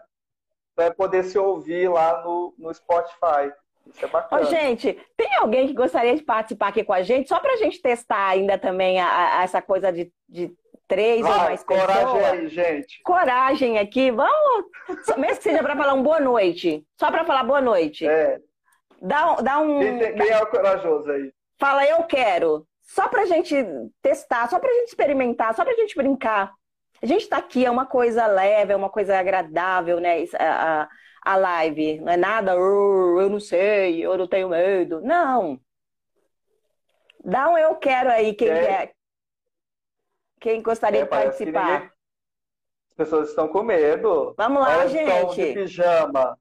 Vai 0.77 0.95
poder 0.95 1.25
se 1.25 1.37
ouvir 1.37 1.91
lá 1.91 2.23
no, 2.23 2.55
no 2.57 2.73
Spotify. 2.73 3.53
Isso 3.89 4.05
é 4.05 4.09
bacana. 4.09 4.43
Ô, 4.43 4.45
gente, 4.45 4.99
tem 5.17 5.35
alguém 5.37 5.67
que 5.67 5.73
gostaria 5.73 6.15
de 6.15 6.23
participar 6.23 6.69
aqui 6.69 6.85
com 6.85 6.93
a 6.93 7.03
gente? 7.03 7.29
Só 7.29 7.41
para 7.41 7.55
a 7.55 7.57
gente 7.57 7.81
testar 7.81 8.29
ainda 8.29 8.59
também 8.59 9.01
a, 9.01 9.41
a, 9.41 9.43
essa 9.43 9.63
coisa 9.63 9.93
de, 9.93 10.13
de 10.29 10.53
três 10.87 11.21
Vai, 11.21 11.33
ou 11.33 11.39
mais 11.45 11.65
coragem 11.65 11.95
pessoas. 11.95 12.13
Coragem 12.13 12.41
aí, 12.41 12.49
gente. 12.49 13.03
Coragem 13.03 13.79
aqui. 13.79 14.11
Vamos, 14.11 14.65
mesmo 15.17 15.37
que 15.37 15.43
seja 15.43 15.63
para 15.63 15.77
falar 15.77 15.95
um 15.95 16.03
boa 16.03 16.21
noite. 16.21 16.85
Só 16.99 17.11
para 17.11 17.25
falar 17.25 17.45
boa 17.45 17.61
noite. 17.61 18.07
É. 18.07 18.39
Dá, 19.01 19.35
dá 19.37 19.59
um... 19.59 19.79
Quem, 19.79 20.15
quem 20.15 20.29
é 20.29 20.43
o 20.43 20.47
corajoso 20.47 21.11
aí? 21.11 21.33
Fala, 21.59 21.85
eu 21.87 22.03
quero. 22.05 22.67
Só 22.83 23.07
para 23.09 23.23
a 23.23 23.27
gente 23.27 23.55
testar, 24.01 24.49
só 24.49 24.59
para 24.59 24.71
a 24.71 24.75
gente 24.75 24.89
experimentar, 24.89 25.55
só 25.55 25.63
para 25.63 25.75
a 25.75 25.77
gente 25.77 25.95
brincar. 25.95 26.53
A 27.03 27.07
gente 27.07 27.23
está 27.23 27.37
aqui, 27.37 27.65
é 27.65 27.71
uma 27.71 27.87
coisa 27.87 28.27
leve, 28.27 28.73
é 28.73 28.77
uma 28.77 28.89
coisa 28.89 29.17
agradável, 29.17 30.01
né? 30.01 30.25
A, 30.39 30.83
a, 30.83 30.89
a 31.23 31.37
live. 31.37 32.01
Não 32.01 32.13
é 32.13 32.17
nada, 32.17 32.57
oh, 32.57 33.21
eu 33.21 33.29
não 33.29 33.41
sei, 33.41 34.05
eu 34.05 34.17
não 34.17 34.27
tenho 34.27 34.49
medo. 34.49 35.01
Não. 35.01 35.61
Dá 37.25 37.49
um 37.49 37.59
eu 37.59 37.75
quero 37.77 38.11
aí, 38.11 38.35
quem 38.35 38.49
é. 38.49 38.67
quer. 38.67 38.93
Quem 40.41 40.63
gostaria 40.63 41.01
é, 41.01 41.03
de 41.05 41.09
participar. 41.09 41.73
Ninguém... 41.73 41.91
As 42.91 42.97
pessoas 42.97 43.29
estão 43.31 43.49
com 43.49 43.63
medo. 43.63 44.35
Vamos 44.37 44.63
lá, 44.63 44.73
Elas 44.73 44.91
gente. 44.91 45.11
Estão 45.11 45.35
de 45.35 45.53
pijama. 45.55 46.39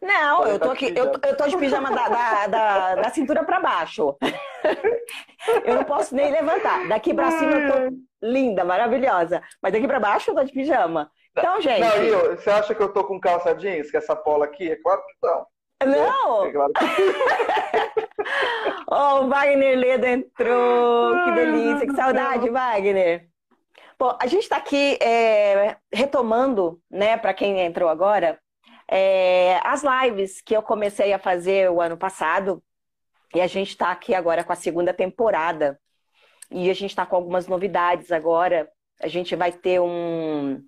Não, 0.00 0.46
eu 0.46 0.58
tô, 0.58 0.70
aqui, 0.70 0.92
eu, 0.96 1.06
eu 1.06 1.36
tô 1.36 1.48
de 1.48 1.56
pijama 1.56 1.90
da, 1.90 2.08
da, 2.08 2.46
da, 2.46 2.94
da 2.96 3.10
cintura 3.10 3.44
para 3.44 3.60
baixo. 3.60 4.16
eu 5.64 5.74
não 5.74 5.84
posso 5.84 6.14
nem 6.14 6.30
levantar. 6.30 6.86
Daqui 6.88 7.12
para 7.12 7.30
cima 7.32 7.52
eu 7.52 7.72
tô 7.72 7.96
linda, 8.22 8.64
maravilhosa. 8.64 9.42
Mas 9.60 9.72
daqui 9.72 9.86
para 9.86 10.00
baixo 10.00 10.30
eu 10.30 10.34
tô 10.36 10.44
de 10.44 10.52
pijama. 10.52 11.10
Então, 11.38 11.60
gente. 11.60 11.80
Não, 11.80 11.96
eu, 11.96 12.36
você 12.36 12.50
acha 12.50 12.74
que 12.74 12.82
eu 12.82 12.92
tô 12.92 13.04
com 13.04 13.20
calça 13.20 13.54
jeans, 13.54 13.90
que 13.90 13.96
essa 13.96 14.14
pola 14.14 14.44
aqui? 14.44 14.70
É 14.70 14.76
claro 14.76 15.02
que 15.06 15.14
não. 15.22 15.46
Não! 15.86 16.44
É, 16.44 16.48
é 16.48 16.52
claro 16.52 16.72
que... 16.72 16.84
oh, 18.90 19.20
o 19.24 19.28
Wagner 19.28 19.78
Ledo 19.78 20.06
entrou. 20.06 21.24
Que 21.24 21.32
delícia, 21.32 21.86
que 21.86 21.94
saudade, 21.94 22.50
Wagner. 22.50 23.28
Bom, 23.98 24.16
a 24.20 24.26
gente 24.26 24.42
está 24.44 24.56
aqui 24.56 24.96
é, 25.00 25.76
retomando, 25.92 26.80
né, 26.90 27.16
para 27.16 27.34
quem 27.34 27.60
entrou 27.60 27.88
agora, 27.88 28.38
é, 28.88 29.60
as 29.64 29.82
lives 29.82 30.40
que 30.40 30.56
eu 30.56 30.62
comecei 30.62 31.12
a 31.12 31.18
fazer 31.18 31.70
o 31.70 31.80
ano 31.80 31.96
passado. 31.96 32.62
E 33.34 33.40
a 33.40 33.46
gente 33.46 33.70
está 33.70 33.90
aqui 33.90 34.14
agora 34.14 34.42
com 34.42 34.52
a 34.52 34.56
segunda 34.56 34.94
temporada. 34.94 35.78
E 36.50 36.70
a 36.70 36.74
gente 36.74 36.90
está 36.90 37.04
com 37.04 37.16
algumas 37.16 37.46
novidades 37.46 38.10
agora. 38.10 38.70
A 39.00 39.08
gente 39.08 39.36
vai 39.36 39.52
ter 39.52 39.80
um, 39.80 40.64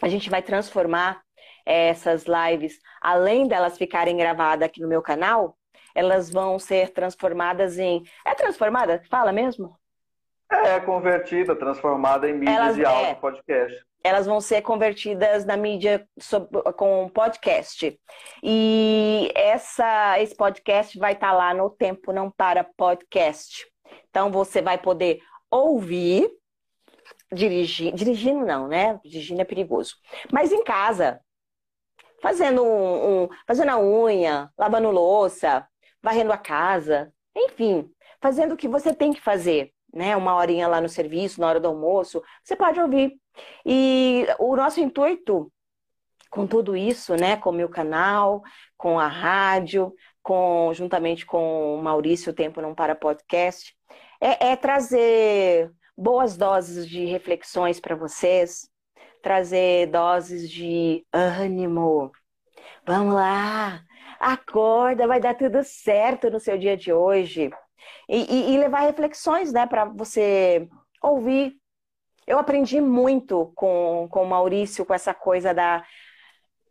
a 0.00 0.08
gente 0.08 0.30
vai 0.30 0.42
transformar 0.42 1.22
essas 1.64 2.24
lives, 2.24 2.78
além 3.00 3.46
delas 3.46 3.78
ficarem 3.78 4.16
gravadas 4.16 4.66
aqui 4.66 4.80
no 4.80 4.88
meu 4.88 5.02
canal, 5.02 5.56
elas 5.94 6.30
vão 6.30 6.58
ser 6.58 6.90
transformadas 6.90 7.78
em. 7.78 8.02
É 8.24 8.34
transformada? 8.34 9.02
Fala 9.10 9.32
mesmo? 9.32 9.76
É, 10.50 10.80
convertida, 10.80 11.56
transformada 11.56 12.28
em 12.28 12.34
mídia 12.34 12.54
elas, 12.54 12.76
de 12.76 12.84
áudio 12.84 13.06
é, 13.06 13.14
podcast. 13.14 13.86
Elas 14.04 14.26
vão 14.26 14.40
ser 14.40 14.60
convertidas 14.62 15.46
na 15.46 15.56
mídia 15.56 16.06
com 16.76 17.08
podcast. 17.08 17.98
E 18.42 19.32
essa, 19.34 20.20
esse 20.20 20.34
podcast 20.36 20.98
vai 20.98 21.12
estar 21.12 21.30
tá 21.30 21.32
lá 21.32 21.54
no 21.54 21.70
Tempo 21.70 22.12
Não 22.12 22.30
Para 22.30 22.66
Podcast. 22.76 23.66
Então 24.10 24.30
você 24.30 24.60
vai 24.60 24.76
poder 24.76 25.20
ouvir 25.50 26.30
dirigindo 27.32 28.44
não, 28.44 28.68
né? 28.68 29.00
Dirigindo 29.04 29.40
é 29.40 29.44
perigoso. 29.44 29.96
Mas 30.30 30.52
em 30.52 30.62
casa, 30.62 31.20
fazendo 32.20 32.62
um, 32.62 33.24
um, 33.24 33.28
fazendo 33.46 33.70
a 33.70 33.80
unha, 33.80 34.50
lavando 34.56 34.90
louça, 34.90 35.66
varrendo 36.02 36.32
a 36.32 36.38
casa, 36.38 37.12
enfim, 37.34 37.90
fazendo 38.20 38.52
o 38.52 38.56
que 38.56 38.68
você 38.68 38.94
tem 38.94 39.12
que 39.12 39.20
fazer, 39.20 39.72
né? 39.92 40.16
Uma 40.16 40.34
horinha 40.36 40.68
lá 40.68 40.80
no 40.80 40.88
serviço, 40.88 41.40
na 41.40 41.48
hora 41.48 41.60
do 41.60 41.68
almoço, 41.68 42.22
você 42.42 42.54
pode 42.56 42.80
ouvir. 42.80 43.12
E 43.64 44.26
o 44.38 44.54
nosso 44.56 44.80
intuito 44.80 45.50
com 46.30 46.46
tudo 46.46 46.74
isso, 46.74 47.14
né, 47.14 47.36
com 47.36 47.50
o 47.50 47.52
meu 47.52 47.68
canal, 47.68 48.42
com 48.76 48.98
a 48.98 49.06
rádio, 49.06 49.92
com 50.22 50.72
juntamente 50.72 51.26
com 51.26 51.74
o 51.76 51.82
Maurício 51.82 52.32
Tempo 52.32 52.62
Não 52.62 52.74
Para 52.74 52.94
Podcast, 52.94 53.76
é, 54.18 54.52
é 54.52 54.56
trazer 54.56 55.70
boas 55.96 56.36
doses 56.36 56.88
de 56.88 57.04
reflexões 57.04 57.80
para 57.80 57.94
vocês, 57.94 58.68
trazer 59.22 59.88
doses 59.88 60.50
de 60.50 61.04
ânimo. 61.12 62.10
Vamos 62.86 63.14
lá! 63.14 63.82
Acorda, 64.18 65.06
vai 65.06 65.20
dar 65.20 65.34
tudo 65.34 65.62
certo 65.64 66.30
no 66.30 66.38
seu 66.38 66.56
dia 66.56 66.76
de 66.76 66.92
hoje. 66.92 67.50
E, 68.08 68.18
e, 68.18 68.54
e 68.54 68.58
levar 68.58 68.80
reflexões, 68.80 69.52
né, 69.52 69.66
para 69.66 69.84
você 69.84 70.68
ouvir. 71.02 71.56
Eu 72.26 72.38
aprendi 72.38 72.80
muito 72.80 73.52
com, 73.56 74.08
com 74.10 74.22
o 74.22 74.28
Maurício, 74.28 74.86
com 74.86 74.94
essa 74.94 75.12
coisa 75.12 75.52
da, 75.52 75.84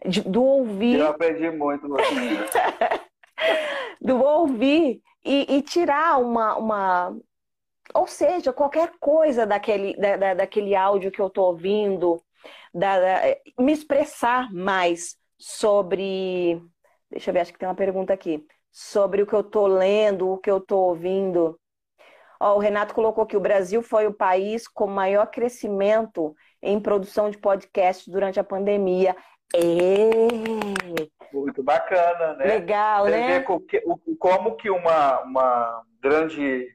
de, 0.05 0.21
do 0.21 0.43
ouvir. 0.43 0.99
Eu 0.99 1.09
aprendi 1.09 1.49
muito. 1.51 1.87
do 4.01 4.23
ouvir 4.23 5.01
e, 5.23 5.57
e, 5.57 5.61
tirar 5.61 6.19
uma, 6.19 6.55
uma. 6.55 7.15
Ou 7.93 8.07
seja, 8.07 8.53
qualquer 8.53 8.91
coisa 8.99 9.45
daquele, 9.45 9.95
da, 9.97 10.17
da, 10.17 10.33
daquele 10.33 10.75
áudio 10.75 11.11
que 11.11 11.21
eu 11.21 11.27
estou 11.27 11.47
ouvindo, 11.47 12.21
da, 12.73 12.99
da, 12.99 13.21
me 13.59 13.71
expressar 13.71 14.51
mais 14.51 15.17
sobre. 15.37 16.61
Deixa 17.09 17.29
eu 17.29 17.33
ver, 17.33 17.41
acho 17.41 17.53
que 17.53 17.59
tem 17.59 17.67
uma 17.67 17.75
pergunta 17.75 18.13
aqui. 18.13 18.45
Sobre 18.71 19.21
o 19.21 19.27
que 19.27 19.33
eu 19.33 19.41
estou 19.41 19.67
lendo, 19.67 20.29
o 20.29 20.37
que 20.37 20.49
eu 20.49 20.57
estou 20.57 20.89
ouvindo. 20.89 21.59
Ó, 22.39 22.55
o 22.55 22.59
Renato 22.59 22.95
colocou 22.95 23.25
que 23.25 23.37
o 23.37 23.41
Brasil 23.41 23.83
foi 23.83 24.07
o 24.07 24.13
país 24.13 24.67
com 24.67 24.87
maior 24.87 25.27
crescimento 25.27 26.33
em 26.61 26.79
produção 26.79 27.29
de 27.29 27.37
podcast 27.37 28.09
durante 28.09 28.39
a 28.39 28.43
pandemia. 28.43 29.15
É. 29.53 30.09
Muito 31.33 31.61
bacana, 31.61 32.35
né? 32.35 32.45
Legal, 32.45 33.05
Você 33.05 33.11
né? 33.11 33.39
Ver 33.39 33.45
como 34.17 34.55
que 34.55 34.69
uma, 34.69 35.21
uma 35.21 35.83
grande 36.01 36.67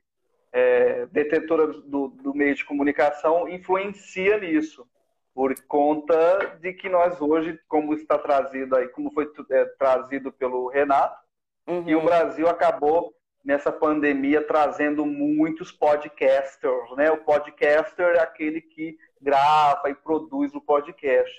é, 0.57 1.04
detetora 1.12 1.66
do, 1.66 2.09
do 2.09 2.34
meio 2.34 2.54
de 2.54 2.64
comunicação 2.64 3.46
influencia 3.46 4.38
nisso 4.38 4.88
por 5.34 5.54
conta 5.68 6.57
de 6.62 6.72
que 6.72 6.88
nós 6.88 7.20
hoje, 7.20 7.61
como 7.68 7.92
está 7.92 8.16
trazido 8.16 8.74
aí, 8.74 8.88
como 8.88 9.12
foi 9.12 9.30
é, 9.50 9.66
trazido 9.78 10.32
pelo 10.32 10.68
Renato, 10.68 11.22
uhum. 11.66 11.86
e 11.86 11.94
o 11.94 12.02
Brasil 12.02 12.48
acabou 12.48 13.14
nessa 13.44 13.70
pandemia 13.70 14.42
trazendo 14.46 15.04
muitos 15.04 15.70
podcasters, 15.70 16.90
né? 16.96 17.11
O 17.11 17.18
podcaster 17.18 18.16
é 18.16 18.20
aquele 18.20 18.62
que 18.62 18.96
grava 19.20 19.90
e 19.90 19.94
produz 19.94 20.54
o 20.54 20.61
podcast. 20.61 21.36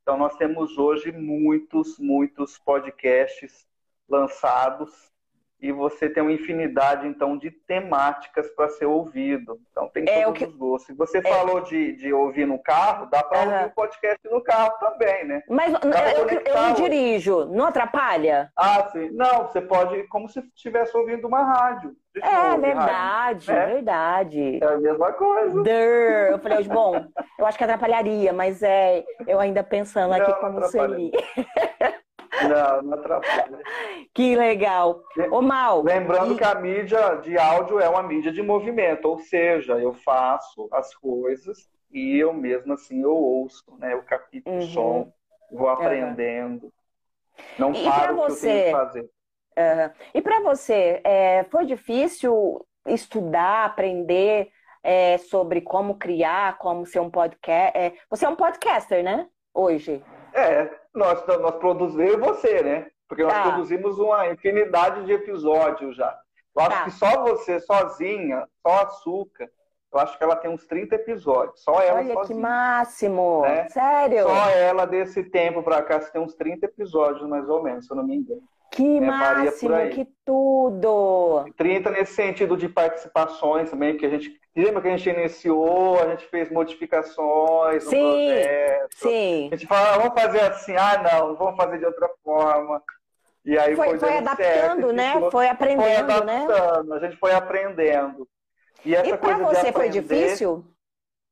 Então 0.00 0.16
nós 0.16 0.34
temos 0.36 0.78
hoje 0.78 1.12
muitos, 1.12 1.98
muitos 1.98 2.56
podcasts 2.56 3.66
lançados 4.08 5.12
e 5.66 5.72
você 5.72 6.08
tem 6.08 6.22
uma 6.22 6.32
infinidade, 6.32 7.08
então, 7.08 7.36
de 7.36 7.50
temáticas 7.50 8.48
para 8.50 8.68
ser 8.68 8.86
ouvido. 8.86 9.58
Então, 9.70 9.88
tem 9.88 10.04
é, 10.08 10.22
todos 10.24 10.38
que... 10.38 10.44
os 10.44 10.54
gostos. 10.54 10.86
Se 10.86 10.94
você 10.94 11.18
é... 11.18 11.22
falou 11.22 11.60
de, 11.60 11.96
de 11.96 12.12
ouvir 12.12 12.46
no 12.46 12.58
carro, 12.62 13.06
dá 13.06 13.22
para 13.22 13.40
uhum. 13.40 13.52
ouvir 13.52 13.66
o 13.66 13.74
podcast 13.74 14.20
no 14.30 14.40
carro 14.42 14.72
também, 14.78 15.26
né? 15.26 15.42
Mas 15.48 15.72
eu, 15.72 16.28
eu, 16.28 16.40
eu 16.40 16.54
não 16.54 16.72
dirijo, 16.74 17.46
não 17.46 17.66
atrapalha? 17.66 18.50
Ah, 18.56 18.88
sim. 18.92 19.10
Não, 19.10 19.48
você 19.48 19.60
pode, 19.60 20.04
como 20.04 20.28
se 20.28 20.38
estivesse 20.54 20.96
ouvindo 20.96 21.26
uma 21.26 21.42
rádio. 21.42 21.96
É 22.22 22.56
verdade, 22.56 23.50
rádio, 23.50 23.52
né? 23.52 23.66
verdade. 23.66 24.58
É 24.62 24.66
a 24.66 24.78
mesma 24.78 25.12
coisa. 25.12 25.62
Durr. 25.62 26.30
Eu 26.30 26.38
falei, 26.38 26.64
bom, 26.64 27.04
eu 27.38 27.44
acho 27.44 27.58
que 27.58 27.64
atrapalharia, 27.64 28.32
mas 28.32 28.62
é 28.62 29.04
eu 29.26 29.38
ainda 29.38 29.62
pensando 29.62 30.14
aqui 30.14 30.32
como 30.40 30.62
seria. 30.64 31.10
Não, 32.48 32.82
não 32.82 32.98
atrapalha. 32.98 33.58
Que 34.14 34.36
legal. 34.36 35.02
Ô, 35.30 35.40
Mal. 35.40 35.82
Lembrando 35.82 36.34
e... 36.34 36.36
que 36.36 36.44
a 36.44 36.54
mídia 36.54 37.16
de 37.16 37.38
áudio 37.38 37.80
é 37.80 37.88
uma 37.88 38.02
mídia 38.02 38.32
de 38.32 38.42
movimento, 38.42 39.06
ou 39.06 39.18
seja, 39.18 39.78
eu 39.78 39.92
faço 39.92 40.68
as 40.72 40.94
coisas 40.94 41.68
e 41.90 42.18
eu 42.18 42.32
mesmo 42.32 42.72
assim 42.72 43.02
eu 43.02 43.14
ouço, 43.14 43.64
né? 43.78 43.92
Eu 43.92 44.02
capto 44.02 44.36
uhum. 44.46 44.58
o 44.58 44.62
som, 44.62 45.12
vou 45.50 45.68
aprendendo. 45.68 46.72
Não 47.58 47.72
e 47.72 47.84
paro 47.84 48.14
o 48.14 48.26
que 48.26 48.32
eu 48.32 48.40
tenho 48.40 48.64
que 48.64 48.70
fazer. 48.70 49.00
Uhum. 49.02 49.90
E 50.14 50.22
para 50.22 50.40
você, 50.40 51.00
é, 51.04 51.44
foi 51.44 51.64
difícil 51.64 52.66
estudar, 52.86 53.64
aprender 53.64 54.50
é, 54.82 55.18
sobre 55.18 55.60
como 55.60 55.96
criar, 55.96 56.58
como 56.58 56.86
ser 56.86 57.00
um 57.00 57.10
podcast? 57.10 57.76
É, 57.76 57.94
você 58.08 58.24
é 58.24 58.28
um 58.28 58.36
podcaster, 58.36 59.02
né? 59.02 59.28
Hoje. 59.52 60.02
É, 60.32 60.70
nós, 60.96 61.24
nós 61.26 61.56
produzimos, 61.56 62.16
você, 62.16 62.62
né? 62.62 62.86
Porque 63.08 63.22
nós 63.22 63.32
tá. 63.32 63.42
produzimos 63.42 63.98
uma 63.98 64.26
infinidade 64.28 65.04
de 65.04 65.12
episódios 65.12 65.96
já. 65.96 66.18
Eu 66.54 66.62
acho 66.62 66.70
tá. 66.70 66.84
que 66.84 66.90
só 66.90 67.22
você, 67.22 67.60
sozinha, 67.60 68.46
só 68.66 68.82
açúcar, 68.82 69.48
eu 69.92 70.00
acho 70.00 70.18
que 70.18 70.24
ela 70.24 70.36
tem 70.36 70.50
uns 70.50 70.66
30 70.66 70.94
episódios. 70.96 71.62
Só 71.62 71.80
ela 71.80 72.00
Olha 72.00 72.14
sozinha. 72.14 72.26
que 72.26 72.42
máximo! 72.42 73.42
Né? 73.42 73.68
Sério? 73.68 74.24
Só 74.24 74.48
ela 74.50 74.84
desse 74.86 75.22
tempo 75.24 75.62
pra 75.62 75.82
cá, 75.82 76.00
você 76.00 76.10
tem 76.10 76.20
uns 76.20 76.34
30 76.34 76.66
episódios, 76.66 77.28
mais 77.28 77.48
ou 77.48 77.62
menos, 77.62 77.86
se 77.86 77.92
eu 77.92 77.96
não 77.96 78.04
me 78.04 78.16
engano. 78.16 78.42
Que 78.76 78.98
é, 78.98 79.00
máximo, 79.00 79.88
que 79.90 80.06
tudo! 80.22 81.46
30 81.56 81.90
nesse 81.92 82.12
sentido 82.12 82.58
de 82.58 82.68
participações 82.68 83.70
também, 83.70 83.96
que 83.96 84.04
a 84.04 84.10
gente. 84.10 84.38
Lembra 84.54 84.82
que 84.82 84.88
a 84.88 84.96
gente 84.96 85.08
iniciou, 85.08 85.98
a 85.98 86.08
gente 86.10 86.26
fez 86.26 86.50
modificações 86.50 87.84
no 87.84 87.90
sim, 87.90 88.26
projeto. 88.26 88.96
Sim. 88.96 89.48
A 89.50 89.56
gente 89.56 89.66
fala, 89.66 89.94
ah, 89.94 89.98
vamos 89.98 90.20
fazer 90.20 90.40
assim, 90.40 90.76
ah, 90.76 91.02
não, 91.02 91.36
vamos 91.36 91.56
fazer 91.56 91.78
de 91.78 91.86
outra 91.86 92.08
forma. 92.22 92.82
E 93.46 93.58
aí 93.58 93.74
foi, 93.74 93.88
foi, 93.90 93.98
foi 93.98 94.18
adaptando, 94.18 94.44
certo, 94.44 94.92
né? 94.92 95.30
Foi 95.30 95.48
aprendendo, 95.48 96.12
foi 96.12 96.24
né? 96.24 96.44
adaptando, 96.44 96.88
né? 96.88 96.96
A 96.96 97.00
gente 97.00 97.16
foi 97.16 97.32
aprendendo. 97.32 98.28
E, 98.84 98.94
essa 98.94 99.08
e 99.08 99.16
para 99.16 99.38
você 99.38 99.68
aprender, 99.68 99.72
foi 99.72 99.88
difícil? 99.88 100.64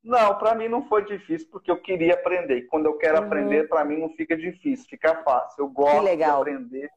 Não, 0.03 0.35
para 0.39 0.55
mim 0.55 0.69
não 0.69 0.87
foi 0.87 1.05
difícil, 1.05 1.49
porque 1.51 1.71
eu 1.71 1.77
queria 1.77 2.15
aprender. 2.15 2.57
E 2.57 2.67
quando 2.67 2.87
eu 2.87 2.97
quero 2.97 3.19
uhum. 3.19 3.25
aprender, 3.25 3.69
para 3.69 3.85
mim 3.85 3.99
não 3.99 4.09
fica 4.11 4.35
difícil, 4.35 4.87
fica 4.89 5.23
fácil. 5.23 5.65
Eu 5.65 5.69
gosto 5.69 6.17
de 6.17 6.23
aprender 6.23 6.91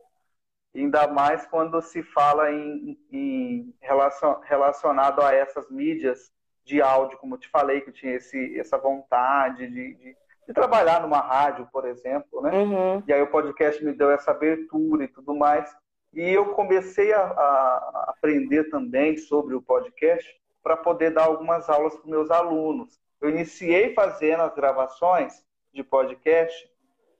ainda 0.76 1.08
mais 1.08 1.46
quando 1.46 1.82
se 1.82 2.04
fala 2.04 2.52
em, 2.52 2.98
em 3.12 3.74
relacion, 3.82 4.40
relacionado 4.44 5.22
a 5.22 5.34
essas 5.34 5.70
mídias 5.70 6.32
de 6.64 6.82
áudio, 6.82 7.18
como 7.18 7.36
eu 7.36 7.40
te 7.40 7.50
falei, 7.50 7.82
que 7.82 7.90
eu 7.90 7.94
tinha 7.94 8.16
esse, 8.16 8.60
essa 8.60 8.78
vontade 8.78 9.68
de, 9.68 9.94
de, 9.96 10.18
de 10.48 10.54
trabalhar 10.54 11.02
numa 11.02 11.20
rádio, 11.20 11.68
por 11.72 11.86
exemplo, 11.86 12.42
né? 12.42 12.52
Uhum. 12.52 13.04
E 13.08 13.14
aí 13.14 13.22
o 13.22 13.32
podcast 13.32 13.84
me 13.84 13.94
deu 13.94 14.12
essa 14.12 14.32
abertura 14.32 15.06
e 15.06 15.08
tudo 15.08 15.34
mais. 15.34 15.74
E 16.14 16.30
eu 16.30 16.48
comecei 16.54 17.14
a, 17.14 17.22
a 17.22 18.06
aprender 18.10 18.66
também 18.70 19.18
sobre 19.18 19.56
o 19.56 19.62
podcast 19.62 20.28
para 20.62 20.76
poder 20.76 21.12
dar 21.12 21.26
algumas 21.26 21.70
aulas 21.70 21.96
para 21.96 22.10
meus 22.10 22.30
alunos. 22.30 23.00
Eu 23.22 23.30
iniciei 23.30 23.94
fazendo 23.94 24.42
as 24.42 24.54
gravações 24.54 25.46
de 25.74 25.84
podcast 25.84 26.70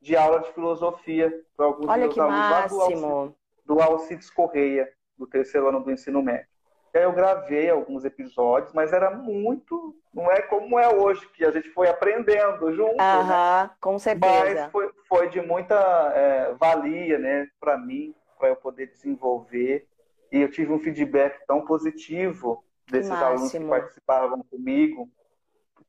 de 0.02 0.16
aula 0.16 0.40
de 0.40 0.52
filosofia 0.54 1.34
para 1.56 1.66
alguns 1.66 1.88
Olha 1.88 2.06
meus 2.06 2.18
alunos 2.18 2.50
máximo 2.50 3.36
do 3.66 3.82
Alcides 3.82 4.30
Correia, 4.30 4.90
do 5.18 5.28
terceiro 5.28 5.68
ano 5.68 5.84
do 5.84 5.92
ensino 5.92 6.22
médio. 6.22 6.48
E 6.94 6.98
aí 6.98 7.04
eu 7.04 7.12
gravei 7.12 7.70
alguns 7.70 8.06
episódios, 8.06 8.74
mas 8.74 8.94
era 8.94 9.12
muito. 9.12 9.96
Não 10.14 10.32
é 10.32 10.42
como 10.42 10.80
é 10.80 10.88
hoje, 10.94 11.28
que 11.30 11.46
a 11.46 11.52
gente 11.52 11.70
foi 11.70 11.88
aprendendo 11.88 12.74
junto. 12.74 13.00
Aham, 13.00 13.64
né? 13.64 13.72
com 13.80 14.00
certeza. 14.00 14.62
Mas 14.64 14.72
foi, 14.72 14.90
foi 15.08 15.30
de 15.30 15.42
muita 15.42 15.76
é, 16.16 16.54
valia, 16.54 17.20
né, 17.20 17.48
para 17.60 17.78
mim, 17.78 18.16
para 18.40 18.50
eu 18.50 18.56
poder 18.56 18.88
desenvolver. 18.88 19.88
E 20.32 20.42
eu 20.42 20.50
tive 20.50 20.74
um 20.74 20.80
feedback 20.80 21.46
tão 21.46 21.66
positivo 21.66 22.64
desses 22.90 23.10
Máximo. 23.10 23.28
alunos 23.28 23.52
que 23.52 23.60
participavam 23.60 24.44
comigo, 24.44 25.10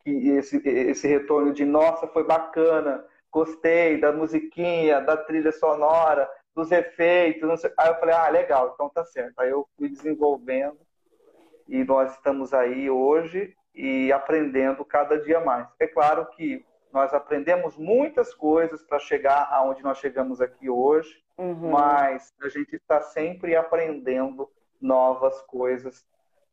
que 0.04 0.28
esse, 0.30 0.56
esse 0.68 1.08
retorno 1.08 1.52
de 1.52 1.64
nossa, 1.64 2.06
foi 2.06 2.24
bacana, 2.24 3.04
gostei 3.30 4.00
da 4.00 4.12
musiquinha, 4.12 5.00
da 5.00 5.16
trilha 5.16 5.52
sonora, 5.52 6.28
dos 6.54 6.72
efeitos. 6.72 7.64
Aí 7.76 7.88
eu 7.88 7.94
falei, 7.96 8.14
ah, 8.14 8.28
legal, 8.28 8.72
então 8.74 8.88
tá 8.88 9.04
certo. 9.04 9.38
Aí 9.38 9.50
eu 9.50 9.66
fui 9.76 9.88
desenvolvendo 9.88 10.78
e 11.68 11.84
nós 11.84 12.14
estamos 12.14 12.54
aí 12.54 12.90
hoje 12.90 13.54
e 13.74 14.12
aprendendo 14.12 14.84
cada 14.84 15.18
dia 15.18 15.40
mais. 15.40 15.68
É 15.78 15.86
claro 15.86 16.26
que 16.26 16.64
nós 16.92 17.12
aprendemos 17.12 17.76
muitas 17.76 18.34
coisas 18.34 18.82
para 18.82 18.98
chegar 18.98 19.48
aonde 19.52 19.82
nós 19.82 19.98
chegamos 19.98 20.40
aqui 20.40 20.70
hoje, 20.70 21.22
uhum. 21.36 21.70
mas 21.70 22.32
a 22.42 22.48
gente 22.48 22.76
está 22.76 23.02
sempre 23.02 23.54
aprendendo 23.54 24.50
novas 24.80 25.40
coisas 25.42 26.04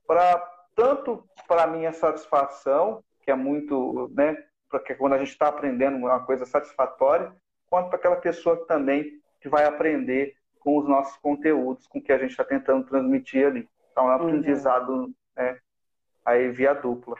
para 0.05 0.37
tanto 0.75 1.23
para 1.47 1.67
minha 1.67 1.93
satisfação, 1.93 3.01
que 3.21 3.31
é 3.31 3.35
muito, 3.35 4.11
né, 4.13 4.35
porque 4.79 4.95
quando 4.95 5.13
a 5.13 5.17
gente 5.17 5.29
está 5.29 5.47
aprendendo 5.47 5.97
uma 5.97 6.19
coisa 6.19 6.45
satisfatória, 6.45 7.31
quanto 7.67 7.89
para 7.89 7.97
aquela 7.97 8.15
pessoa 8.15 8.57
que 8.57 8.67
também 8.67 9.21
que 9.39 9.47
vai 9.47 9.65
aprender 9.65 10.35
com 10.59 10.77
os 10.77 10.87
nossos 10.87 11.15
conteúdos, 11.17 11.87
com 11.87 11.99
o 11.99 12.01
que 12.01 12.11
a 12.11 12.17
gente 12.17 12.31
está 12.31 12.43
tentando 12.43 12.85
transmitir 12.85 13.45
ali. 13.45 13.69
Então, 13.91 14.05
é 14.05 14.07
um 14.07 14.19
uhum. 14.19 14.27
aprendizado 14.27 15.13
né, 15.35 15.59
aí 16.25 16.49
via 16.49 16.73
dupla. 16.73 17.15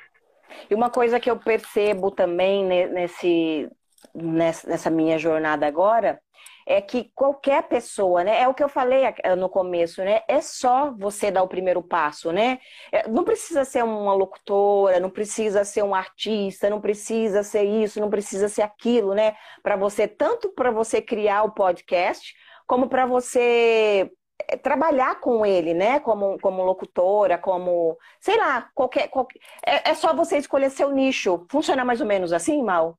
E 0.70 0.76
uma 0.76 0.90
coisa 0.90 1.20
que 1.20 1.30
eu 1.30 1.38
percebo 1.38 2.12
também 2.12 2.66
nesse, 2.66 3.70
nessa 4.14 4.90
minha 4.90 5.18
jornada 5.18 5.66
agora 5.66 6.20
é 6.66 6.82
que 6.82 7.12
qualquer 7.14 7.64
pessoa, 7.64 8.24
né? 8.24 8.42
É 8.42 8.48
o 8.48 8.54
que 8.54 8.64
eu 8.64 8.70
falei 8.70 9.04
no 9.38 9.48
começo, 9.48 10.04
né? 10.04 10.22
É 10.28 10.42
só 10.42 10.92
você 10.98 11.30
dar 11.30 11.44
o 11.44 11.48
primeiro 11.48 11.84
passo, 11.84 12.32
né? 12.32 12.60
É, 12.92 13.08
não 13.08 13.24
precisa 13.24 13.64
ser 13.64 13.84
uma 13.84 14.14
locutora, 14.16 15.00
não 15.00 15.10
precisa 15.10 15.64
ser 15.64 15.84
um 15.84 15.94
artista, 15.94 16.70
não 16.70 16.82
precisa 16.82 17.44
ser 17.44 17.64
isso, 17.64 18.00
não 18.00 18.10
precisa 18.10 18.50
ser 18.50 18.64
aquilo, 18.64 19.14
né? 19.14 19.36
Para 19.62 19.76
você, 19.76 20.08
tanto 20.08 20.50
para 20.50 20.72
você 20.72 21.02
criar 21.02 21.44
o 21.44 21.52
podcast, 21.52 22.34
como 22.66 22.90
para 22.90 23.06
você 23.06 24.12
é, 24.48 24.58
trabalhar 24.58 25.20
com 25.20 25.46
ele, 25.46 25.74
né? 25.76 26.00
Como, 26.00 26.40
como 26.40 26.64
locutora, 26.64 27.38
como, 27.38 27.96
sei 28.20 28.38
lá, 28.38 28.70
qualquer. 28.74 29.08
qualquer... 29.10 29.40
É, 29.64 29.92
é 29.92 29.94
só 29.94 30.16
você 30.16 30.38
escolher 30.38 30.72
seu 30.72 30.90
nicho. 30.90 31.46
Funciona 31.50 31.86
mais 31.86 32.02
ou 32.02 32.08
menos 32.08 32.34
assim, 32.34 32.64
Mal? 32.64 32.98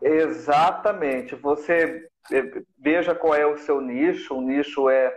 Exatamente. 0.00 1.34
Você 1.34 2.08
veja 2.78 3.14
qual 3.14 3.34
é 3.34 3.46
o 3.46 3.58
seu 3.58 3.80
nicho. 3.80 4.34
O 4.34 4.40
nicho 4.40 4.88
é, 4.88 5.16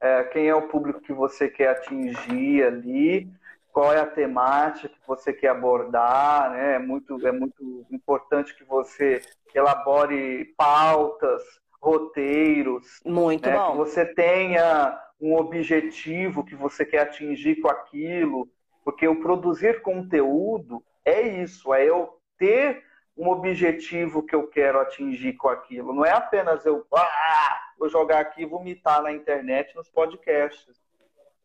é 0.00 0.24
quem 0.24 0.48
é 0.48 0.54
o 0.54 0.68
público 0.68 1.00
que 1.00 1.12
você 1.12 1.48
quer 1.48 1.70
atingir 1.70 2.64
ali, 2.64 3.30
qual 3.72 3.92
é 3.92 4.00
a 4.00 4.06
temática 4.06 4.88
que 4.88 5.06
você 5.06 5.32
quer 5.32 5.48
abordar, 5.48 6.50
né? 6.50 6.74
É 6.74 6.78
muito, 6.78 7.26
é 7.26 7.32
muito 7.32 7.86
importante 7.90 8.54
que 8.56 8.64
você 8.64 9.22
elabore 9.54 10.46
pautas, 10.56 11.42
roteiros. 11.80 13.00
Muito 13.04 13.48
né? 13.48 13.56
bom. 13.56 13.72
Que 13.72 13.76
você 13.76 14.04
tenha 14.04 14.98
um 15.20 15.36
objetivo 15.36 16.44
que 16.44 16.54
você 16.54 16.84
quer 16.84 17.00
atingir 17.00 17.56
com 17.56 17.68
aquilo, 17.68 18.48
porque 18.84 19.06
o 19.06 19.20
produzir 19.20 19.82
conteúdo 19.82 20.82
é 21.04 21.22
isso, 21.22 21.72
é 21.74 21.84
eu 21.88 22.18
ter 22.38 22.84
um 23.18 23.28
objetivo 23.28 24.22
que 24.22 24.34
eu 24.34 24.46
quero 24.46 24.80
atingir 24.80 25.34
com 25.34 25.48
aquilo. 25.48 25.92
Não 25.92 26.04
é 26.04 26.12
apenas 26.12 26.64
eu 26.64 26.86
ah, 26.94 27.60
vou 27.78 27.88
jogar 27.88 28.20
aqui 28.20 28.42
e 28.42 28.46
vomitar 28.46 29.02
na 29.02 29.12
internet, 29.12 29.74
nos 29.74 29.88
podcasts. 29.90 30.80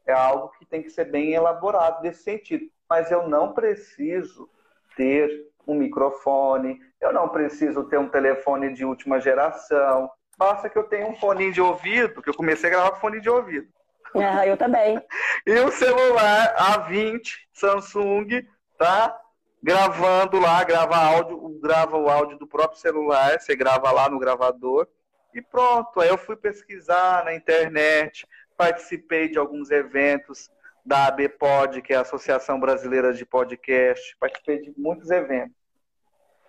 É 0.05 0.13
algo 0.13 0.49
que 0.57 0.65
tem 0.65 0.84
que 0.84 0.89
ser 0.89 1.05
bem 1.05 1.34
elaborado 1.34 2.03
nesse 2.03 2.24
sentido. 2.24 2.65
Mas 2.89 3.09
eu 3.09 3.28
não 3.28 3.53
preciso 3.53 4.49
ter 4.95 5.47
um 5.65 5.74
microfone, 5.74 6.80
eu 7.01 7.11
não 7.11 7.28
preciso 7.30 7.86
ter 7.86 7.97
um 7.97 8.09
telefone 8.09 8.74
de 8.74 8.86
última 8.86 9.19
geração, 9.19 10.11
Basta 10.38 10.69
que 10.69 10.78
eu 10.78 10.84
tenha 10.84 11.07
um 11.07 11.15
fone 11.15 11.51
de 11.51 11.61
ouvido, 11.61 12.21
que 12.21 12.30
eu 12.30 12.34
comecei 12.34 12.69
a 12.69 12.74
gravar 12.74 12.91
com 12.91 12.99
fone 12.99 13.21
de 13.21 13.30
ouvido. 13.30 13.67
Ah, 14.15 14.45
eu 14.45 14.57
também. 14.57 14.99
e 15.45 15.59
o 15.59 15.71
celular 15.71 16.55
A20 16.55 17.21
Samsung, 17.53 18.45
tá? 18.78 19.19
Gravando 19.64 20.41
lá, 20.41 20.61
grava 20.66 20.97
áudio, 20.97 21.57
grava 21.61 21.97
o 21.97 22.09
áudio 22.09 22.38
do 22.38 22.45
próprio 22.45 22.78
celular, 22.78 23.39
você 23.39 23.55
grava 23.55 23.89
lá 23.91 24.09
no 24.09 24.20
gravador 24.20 24.86
e 25.34 25.41
pronto. 25.41 26.01
Aí 26.01 26.09
eu 26.09 26.18
fui 26.18 26.36
pesquisar 26.36 27.24
na 27.24 27.34
internet, 27.34 28.28
participei 28.57 29.30
de 29.30 29.39
alguns 29.39 29.72
eventos 29.72 30.51
da 30.86 31.07
ABPod, 31.07 31.82
que 31.82 31.93
é 31.93 31.95
a 31.95 32.01
Associação 32.01 32.59
Brasileira 32.59 33.14
de 33.14 33.26
Podcast, 33.26 34.18
participei 34.20 34.59
de 34.61 34.74
muitos 34.78 35.09
eventos 35.09 35.55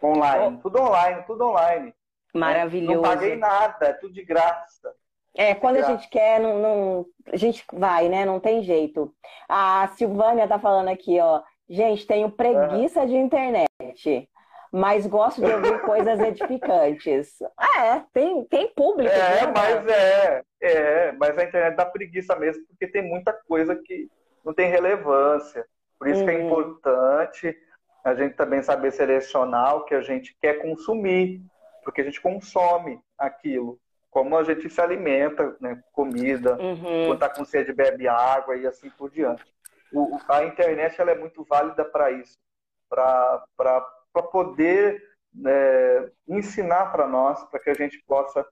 online, 0.02 0.56
oh. 0.58 0.60
tudo 0.60 0.82
online, 0.82 1.22
tudo 1.24 1.44
online. 1.44 1.94
Maravilhoso. 2.34 2.96
Não 2.96 3.02
paguei 3.02 3.36
nada, 3.36 3.86
é 3.86 3.92
tudo 3.92 4.12
de 4.12 4.24
graça. 4.24 4.92
É, 5.36 5.54
quando 5.54 5.76
a 5.76 5.82
gente 5.82 6.08
quer, 6.08 6.40
não, 6.40 6.58
não, 6.58 7.06
a 7.32 7.36
gente 7.36 7.64
vai, 7.72 8.08
né? 8.08 8.24
Não 8.24 8.38
tem 8.38 8.62
jeito. 8.62 9.12
A 9.48 9.88
Silvânia 9.96 10.46
tá 10.46 10.58
falando 10.58 10.88
aqui, 10.88 11.18
ó. 11.20 11.42
Gente, 11.68 12.06
tenho 12.06 12.30
preguiça 12.30 13.06
de 13.06 13.16
internet, 13.16 14.28
mas 14.70 15.06
gosto 15.06 15.40
de 15.40 15.50
ouvir 15.50 15.80
coisas 15.82 16.20
edificantes. 16.20 17.38
É, 17.78 18.00
tem, 18.12 18.44
tem 18.44 18.68
público. 18.68 19.12
É, 19.12 19.46
mas 19.46 19.86
é, 19.88 20.42
é, 20.60 21.12
mas 21.12 21.38
a 21.38 21.44
internet 21.44 21.76
dá 21.76 21.86
preguiça 21.86 22.36
mesmo, 22.36 22.64
porque 22.66 22.86
tem 22.86 23.02
muita 23.02 23.32
coisa 23.32 23.74
que 23.76 24.08
não 24.44 24.52
tem 24.52 24.68
relevância. 24.68 25.64
Por 25.98 26.08
isso 26.08 26.24
que 26.24 26.30
é 26.30 26.36
uhum. 26.36 26.46
importante 26.46 27.56
a 28.04 28.14
gente 28.14 28.34
também 28.34 28.62
saber 28.62 28.92
selecionar 28.92 29.76
o 29.76 29.84
que 29.84 29.94
a 29.94 30.02
gente 30.02 30.36
quer 30.38 30.60
consumir 30.60 31.40
porque 31.84 32.00
a 32.00 32.04
gente 32.04 32.20
consome 32.20 32.98
aquilo. 33.16 33.78
Como 34.10 34.36
a 34.36 34.42
gente 34.42 34.70
se 34.70 34.80
alimenta, 34.80 35.56
né? 35.60 35.82
Comida, 35.92 36.56
uhum. 36.56 37.06
quando 37.06 37.14
está 37.14 37.28
com 37.28 37.44
sede, 37.44 37.72
bebe 37.72 38.08
água 38.08 38.56
e 38.56 38.66
assim 38.66 38.88
por 38.90 39.10
diante. 39.10 39.44
O, 39.94 40.18
a 40.28 40.44
internet 40.44 41.00
ela 41.00 41.12
é 41.12 41.18
muito 41.18 41.44
válida 41.44 41.84
para 41.84 42.10
isso, 42.10 42.36
para 42.88 43.46
poder 44.32 45.02
é, 45.46 46.10
ensinar 46.28 46.92
para 46.92 47.06
nós, 47.06 47.42
para 47.44 47.60
que 47.60 47.70
a 47.70 47.74
gente 47.74 48.02
possa 48.06 48.46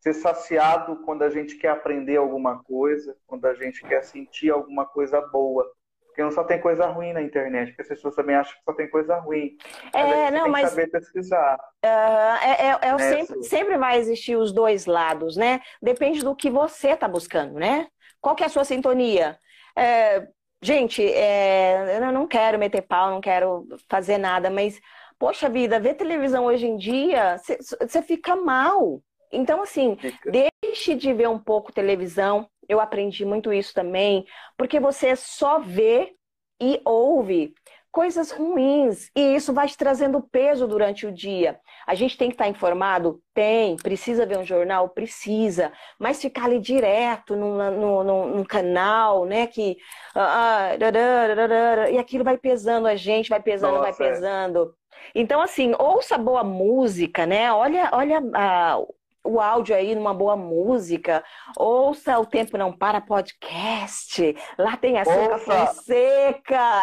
ser 0.00 0.14
saciado 0.14 0.96
quando 1.04 1.22
a 1.22 1.30
gente 1.30 1.56
quer 1.56 1.68
aprender 1.68 2.16
alguma 2.16 2.62
coisa, 2.62 3.16
quando 3.26 3.46
a 3.46 3.54
gente 3.54 3.82
quer 3.82 4.02
sentir 4.04 4.50
alguma 4.50 4.86
coisa 4.86 5.20
boa. 5.20 5.70
Porque 6.06 6.22
não 6.22 6.30
só 6.30 6.44
tem 6.44 6.58
coisa 6.58 6.86
ruim 6.86 7.12
na 7.12 7.20
internet, 7.20 7.68
porque 7.68 7.82
as 7.82 7.88
pessoas 7.88 8.14
também 8.14 8.36
acham 8.36 8.54
que 8.54 8.64
só 8.64 8.72
tem 8.72 8.88
coisa 8.88 9.16
ruim. 9.16 9.54
É, 9.92 10.30
não, 10.30 10.48
mas. 10.48 10.70
saber 10.70 10.90
pesquisar. 10.90 11.58
Uh, 11.84 12.38
é, 12.42 12.68
é, 12.68 12.78
é 12.80 12.98
sempre, 12.98 13.42
sempre 13.42 13.76
vai 13.76 13.98
existir 13.98 14.34
os 14.34 14.50
dois 14.50 14.86
lados, 14.86 15.36
né? 15.36 15.60
Depende 15.82 16.24
do 16.24 16.34
que 16.34 16.48
você 16.48 16.90
está 16.92 17.06
buscando, 17.06 17.58
né? 17.58 17.88
Qual 18.18 18.34
que 18.34 18.42
é 18.42 18.46
a 18.46 18.48
sua 18.48 18.64
sintonia? 18.64 19.38
É, 19.76 20.26
gente, 20.62 21.02
é, 21.02 21.98
eu 21.98 22.12
não 22.12 22.26
quero 22.26 22.58
meter 22.58 22.82
pau, 22.82 23.10
não 23.10 23.20
quero 23.20 23.66
fazer 23.88 24.18
nada, 24.18 24.50
mas, 24.50 24.80
poxa 25.18 25.48
vida, 25.48 25.80
ver 25.80 25.94
televisão 25.94 26.44
hoje 26.46 26.66
em 26.66 26.76
dia, 26.76 27.36
você 27.80 28.02
fica 28.02 28.36
mal. 28.36 29.02
Então, 29.32 29.62
assim, 29.62 29.96
fica. 29.96 30.30
deixe 30.30 30.94
de 30.94 31.12
ver 31.12 31.28
um 31.28 31.38
pouco 31.38 31.72
televisão, 31.72 32.48
eu 32.68 32.80
aprendi 32.80 33.24
muito 33.24 33.52
isso 33.52 33.74
também, 33.74 34.24
porque 34.56 34.80
você 34.80 35.14
só 35.16 35.58
vê 35.58 36.14
e 36.60 36.80
ouve 36.84 37.54
coisas 37.96 38.30
ruins 38.30 39.10
e 39.16 39.36
isso 39.36 39.54
vai 39.54 39.66
te 39.66 39.74
trazendo 39.74 40.20
peso 40.20 40.68
durante 40.68 41.06
o 41.06 41.12
dia. 41.12 41.58
A 41.86 41.94
gente 41.94 42.18
tem 42.18 42.28
que 42.28 42.34
estar 42.34 42.46
informado? 42.46 43.22
Tem. 43.32 43.74
Precisa 43.76 44.26
ver 44.26 44.36
um 44.36 44.44
jornal? 44.44 44.90
Precisa. 44.90 45.72
Mas 45.98 46.20
ficar 46.20 46.44
ali 46.44 46.58
direto 46.58 47.34
num, 47.34 47.56
no, 47.70 48.04
no, 48.04 48.26
num 48.36 48.44
canal, 48.44 49.24
né? 49.24 49.46
Que. 49.46 49.78
Ah, 50.14 50.72
ah 50.72 51.90
e 51.90 51.96
aquilo 51.96 52.22
vai 52.22 52.36
pesando 52.36 52.86
a 52.86 52.96
gente, 52.96 53.30
vai 53.30 53.40
pesando, 53.40 53.78
Nossa, 53.78 53.90
vai 53.90 54.08
é. 54.08 54.12
pesando. 54.12 54.74
É. 54.92 55.10
Então, 55.14 55.40
assim, 55.40 55.72
ouça 55.78 56.18
boa 56.18 56.44
música, 56.44 57.24
né? 57.24 57.50
Olha, 57.50 57.88
olha 57.94 58.20
ah, 58.34 58.78
o 59.26 59.40
áudio 59.40 59.74
aí 59.74 59.94
numa 59.94 60.14
boa 60.14 60.36
música. 60.36 61.22
Ouça 61.56 62.18
o 62.18 62.26
Tempo 62.26 62.56
Não 62.56 62.72
Para 62.72 63.00
podcast. 63.00 64.36
Lá 64.58 64.76
tem 64.76 64.98
a 64.98 65.04
Seca 65.04 65.38
Fonseca. 65.38 66.82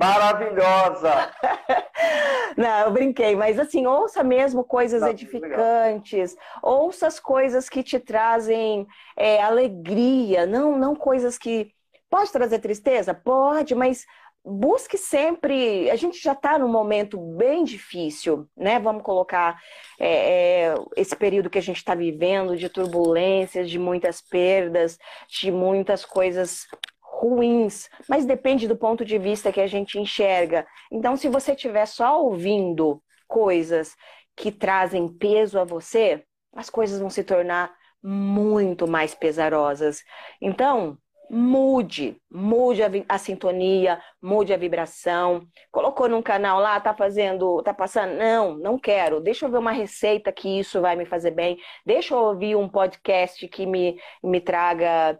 Maravilhosa! 0.00 1.30
Não, 2.56 2.86
eu 2.86 2.90
brinquei, 2.90 3.36
mas 3.36 3.58
assim, 3.58 3.86
ouça 3.86 4.24
mesmo 4.24 4.64
coisas 4.64 5.02
Não, 5.02 5.08
edificantes. 5.08 6.36
Ouça 6.62 7.06
as 7.06 7.20
coisas 7.20 7.68
que 7.68 7.82
te 7.82 8.00
trazem 8.00 8.86
é, 9.16 9.40
alegria, 9.40 10.46
não, 10.46 10.76
não 10.76 10.96
coisas 10.96 11.38
que. 11.38 11.72
Pode 12.10 12.32
trazer 12.32 12.58
tristeza? 12.60 13.12
Pode, 13.12 13.74
mas 13.74 14.06
busque 14.44 14.96
sempre. 14.96 15.90
A 15.90 15.96
gente 15.96 16.20
já 16.20 16.32
está 16.32 16.58
num 16.58 16.68
momento 16.68 17.18
bem 17.36 17.64
difícil, 17.64 18.48
né? 18.56 18.78
Vamos 18.78 19.02
colocar 19.02 19.60
é, 19.98 20.70
é, 20.70 20.74
esse 20.96 21.14
período 21.14 21.50
que 21.50 21.58
a 21.58 21.62
gente 21.62 21.76
está 21.76 21.94
vivendo 21.94 22.56
de 22.56 22.68
turbulências, 22.68 23.70
de 23.70 23.78
muitas 23.78 24.20
perdas, 24.20 24.98
de 25.28 25.50
muitas 25.50 26.04
coisas 26.04 26.66
ruins, 27.02 27.88
mas 28.08 28.24
depende 28.24 28.68
do 28.68 28.76
ponto 28.76 29.04
de 29.04 29.18
vista 29.18 29.52
que 29.52 29.60
a 29.60 29.66
gente 29.66 29.98
enxerga. 29.98 30.66
Então, 30.90 31.16
se 31.16 31.28
você 31.28 31.52
estiver 31.52 31.86
só 31.86 32.22
ouvindo 32.22 33.02
coisas 33.26 33.96
que 34.36 34.52
trazem 34.52 35.08
peso 35.08 35.58
a 35.58 35.64
você, 35.64 36.24
as 36.54 36.70
coisas 36.70 37.00
vão 37.00 37.10
se 37.10 37.24
tornar 37.24 37.74
muito 38.02 38.86
mais 38.86 39.14
pesarosas. 39.14 40.02
Então, 40.40 40.96
mude, 41.30 42.20
mude 42.30 42.82
a, 42.82 42.88
a, 43.08 43.18
sintonia, 43.18 44.00
mude 44.20 44.52
a 44.52 44.56
vibração. 44.56 45.46
Colocou 45.70 46.08
num 46.08 46.22
canal 46.22 46.60
lá, 46.60 46.80
tá 46.80 46.94
fazendo, 46.94 47.62
tá 47.62 47.74
passando? 47.74 48.14
Não, 48.16 48.56
não 48.56 48.78
quero. 48.78 49.20
Deixa 49.20 49.46
eu 49.46 49.50
ver 49.50 49.58
uma 49.58 49.72
receita 49.72 50.32
que 50.32 50.58
isso 50.58 50.80
vai 50.80 50.96
me 50.96 51.06
fazer 51.06 51.30
bem. 51.32 51.58
Deixa 51.84 52.14
eu 52.14 52.18
ouvir 52.18 52.56
um 52.56 52.68
podcast 52.68 53.46
que 53.48 53.66
me, 53.66 54.00
me 54.22 54.40
traga 54.40 55.18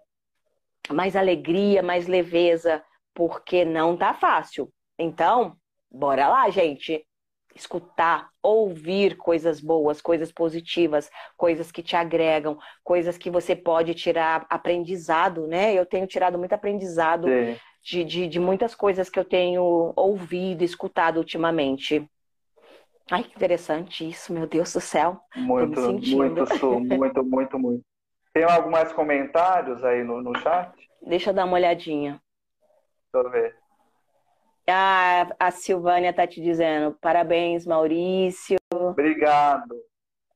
mais 0.91 1.17
alegria, 1.17 1.83
mais 1.83 2.07
leveza, 2.07 2.83
porque 3.15 3.65
não 3.65 3.97
tá 3.97 4.15
fácil. 4.15 4.73
Então, 4.99 5.57
bora 5.91 6.29
lá, 6.29 6.51
gente 6.51 7.08
escutar, 7.59 8.29
ouvir 8.43 9.17
coisas 9.17 9.61
boas, 9.61 10.01
coisas 10.01 10.31
positivas, 10.33 11.11
coisas 11.37 11.73
que 11.73 11.83
te 11.83 11.97
agregam, 11.97 12.59
coisas 12.83 13.19
que 13.19 13.31
você 13.31 13.55
pode 13.57 13.95
tirar 13.95 14.47
aprendizado, 14.49 15.47
né? 15.47 15.75
Eu 15.75 15.85
tenho 15.85 16.07
tirado 16.07 16.39
muito 16.39 16.53
aprendizado 16.53 17.27
de, 17.83 18.05
de, 18.05 18.27
de, 18.29 18.41
muitas 18.41 18.75
coisas 18.75 19.09
que 19.09 19.19
eu 19.19 19.25
tenho 19.25 19.93
ouvido, 19.97 20.63
escutado 20.63 21.19
ultimamente. 21.19 22.09
Ai, 23.11 23.25
que 23.25 23.35
interessante 23.35 24.09
isso, 24.09 24.33
meu 24.33 24.47
Deus 24.47 24.73
do 24.73 24.81
céu. 24.81 25.21
Muito, 25.35 25.81
muito, 25.81 26.45
muito, 26.97 27.25
muito, 27.25 27.59
muito. 27.59 27.85
Tem 28.33 28.45
alguns 28.45 28.71
mais 28.71 28.93
comentários 28.93 29.83
aí 29.83 30.05
no, 30.05 30.23
no 30.23 30.37
chat? 30.39 30.73
Deixa 31.03 31.31
eu 31.31 31.35
dar 31.35 31.45
uma 31.45 31.55
olhadinha. 31.55 32.21
Deixa 33.13 33.27
eu 33.27 33.31
ver. 33.31 33.68
Ah, 34.71 35.27
a 35.39 35.51
Silvânia 35.51 36.11
está 36.11 36.27
te 36.27 36.41
dizendo, 36.43 36.97
parabéns, 37.01 37.67
Maurício. 37.67 38.57
Obrigado. 38.73 39.75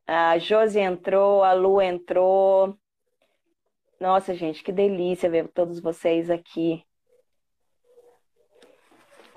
A 0.06 0.38
Josi 0.38 0.78
entrou, 0.80 1.42
a 1.44 1.52
Lu 1.52 1.80
entrou. 1.80 2.76
Nossa, 4.00 4.34
gente, 4.34 4.64
que 4.64 4.72
delícia 4.72 5.28
ver 5.30 5.48
todos 5.48 5.80
vocês 5.80 6.30
aqui. 6.30 6.82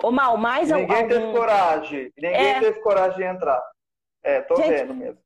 Ô, 0.02 0.10
Mal, 0.10 0.36
mais 0.36 0.70
Ninguém 0.70 0.96
algum... 0.96 1.08
teve 1.08 1.32
coragem. 1.32 2.12
Ninguém 2.16 2.34
É. 2.34 2.60
teve 2.60 2.80
coragem 2.80 3.16
de 3.18 3.24
entrar. 3.24 3.62
É, 4.22 4.40
tô 4.42 4.56
Gente, 4.56 4.68
vendo 4.70 4.94
mesmo. 4.94 5.18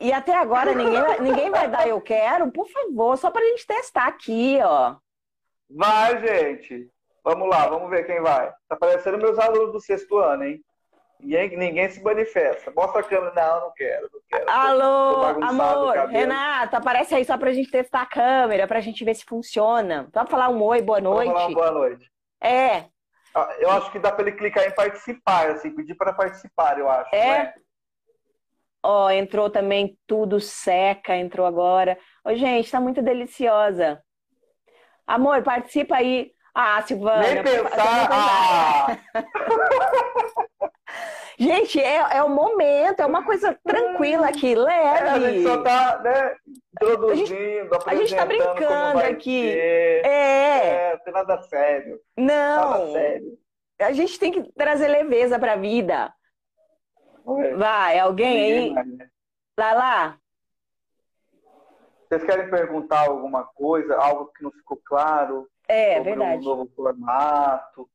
E 0.00 0.12
até 0.12 0.36
agora 0.36 0.74
ninguém, 0.74 1.00
vai- 1.00 1.20
ninguém 1.20 1.50
vai 1.50 1.70
dar 1.70 1.88
eu 1.88 2.00
quero, 2.00 2.50
por 2.52 2.68
favor, 2.68 3.16
só 3.16 3.30
pra 3.30 3.40
gente 3.40 3.66
testar 3.66 4.08
aqui, 4.08 4.58
ó. 4.62 4.96
Vai, 5.70 6.20
gente. 6.26 6.90
Vamos 7.24 7.48
lá, 7.48 7.68
vamos 7.68 7.88
ver 7.90 8.04
quem 8.04 8.20
vai. 8.20 8.52
Tá 8.68 8.76
parecendo 8.76 9.18
meus 9.18 9.38
alunos 9.38 9.72
do 9.72 9.80
sexto 9.80 10.18
ano, 10.18 10.44
hein? 10.44 10.60
Ninguém, 11.20 11.56
ninguém 11.56 11.88
se 11.88 12.02
manifesta. 12.02 12.72
Mostra 12.74 13.00
a 13.00 13.04
câmera. 13.04 13.32
Não, 13.32 13.60
não 13.60 13.72
quero, 13.74 14.10
não 14.12 14.20
quero. 14.28 14.50
Alô, 14.50 15.34
Tô 15.34 15.40
o 15.40 15.44
amor. 15.44 15.96
Renata, 16.08 16.78
aparece 16.78 17.14
aí 17.14 17.24
só 17.24 17.38
pra 17.38 17.52
gente 17.52 17.70
testar 17.70 18.02
a 18.02 18.06
câmera, 18.06 18.66
pra 18.66 18.80
gente 18.80 19.04
ver 19.04 19.14
se 19.14 19.24
funciona. 19.24 20.08
Pra 20.12 20.26
falar 20.26 20.48
um 20.48 20.60
oi, 20.62 20.82
boa 20.82 21.00
Vamos 21.00 21.24
noite. 21.24 21.32
lá, 21.32 21.48
boa 21.48 21.70
noite. 21.70 22.10
É, 22.40 22.86
Ah, 23.34 23.54
Eu 23.60 23.70
acho 23.70 23.92
que 23.92 24.00
dá 24.00 24.10
pra 24.10 24.22
ele 24.22 24.32
clicar 24.36 24.64
em 24.66 24.74
participar, 24.74 25.50
assim, 25.52 25.70
pedir 25.74 25.94
para 25.94 26.12
participar, 26.12 26.76
eu 26.78 26.90
acho. 26.90 27.14
É? 27.14 27.28
é? 27.36 27.54
ó, 28.82 29.08
entrou 29.10 29.48
também 29.48 29.96
tudo 30.08 30.40
seca, 30.40 31.16
entrou 31.16 31.46
agora. 31.46 31.96
Ô, 32.24 32.34
gente, 32.34 32.68
tá 32.68 32.80
muito 32.80 33.00
deliciosa. 33.00 34.02
Amor, 35.06 35.40
participa 35.44 35.94
aí. 35.96 36.32
Ah, 36.54 36.82
Silvana. 36.82 37.22
Nem 37.22 37.42
pensar. 37.42 38.08
Ah, 38.12 38.98
Gente, 41.38 41.80
é, 41.80 41.96
é 42.16 42.22
o 42.22 42.28
momento, 42.28 43.00
é 43.00 43.06
uma 43.06 43.24
coisa 43.24 43.58
tranquila 43.64 44.28
aqui, 44.28 44.54
é, 44.54 44.90
a 44.90 45.18
gente 45.18 45.38
leve. 45.38 45.42
só 45.42 45.62
tá, 45.62 45.98
né, 46.00 46.36
introduzindo, 46.74 47.78
a 47.86 47.94
gente 47.96 48.14
tá 48.14 48.22
apresentando 48.22 48.54
como 48.54 48.66
brincando 48.92 48.98
aqui. 49.00 49.50
ser. 49.50 50.04
É, 50.04 50.66
É, 50.66 50.92
não 50.92 50.98
tem 51.00 51.12
nada 51.14 51.42
sério. 51.42 52.00
Nada 52.16 52.78
não. 52.78 52.92
sério. 52.92 53.38
A 53.80 53.92
gente 53.92 54.18
tem 54.20 54.30
que 54.30 54.52
trazer 54.52 54.86
leveza 54.88 55.38
pra 55.38 55.56
vida. 55.56 56.12
Vamos 57.24 57.42
ver. 57.42 57.56
Vai, 57.56 57.98
alguém 57.98 58.38
aí? 58.38 58.74
Lá, 59.58 59.72
lá. 59.72 60.18
Vocês 62.08 62.22
querem 62.24 62.50
perguntar 62.50 63.08
alguma 63.08 63.44
coisa, 63.44 63.96
algo 63.96 64.26
que 64.36 64.44
não 64.44 64.52
ficou 64.52 64.78
claro? 64.84 65.48
É, 65.72 65.96
sobre 65.96 66.10
verdade. 66.10 66.42
um 66.42 66.44
novo 66.50 66.70
formato? 66.76 67.88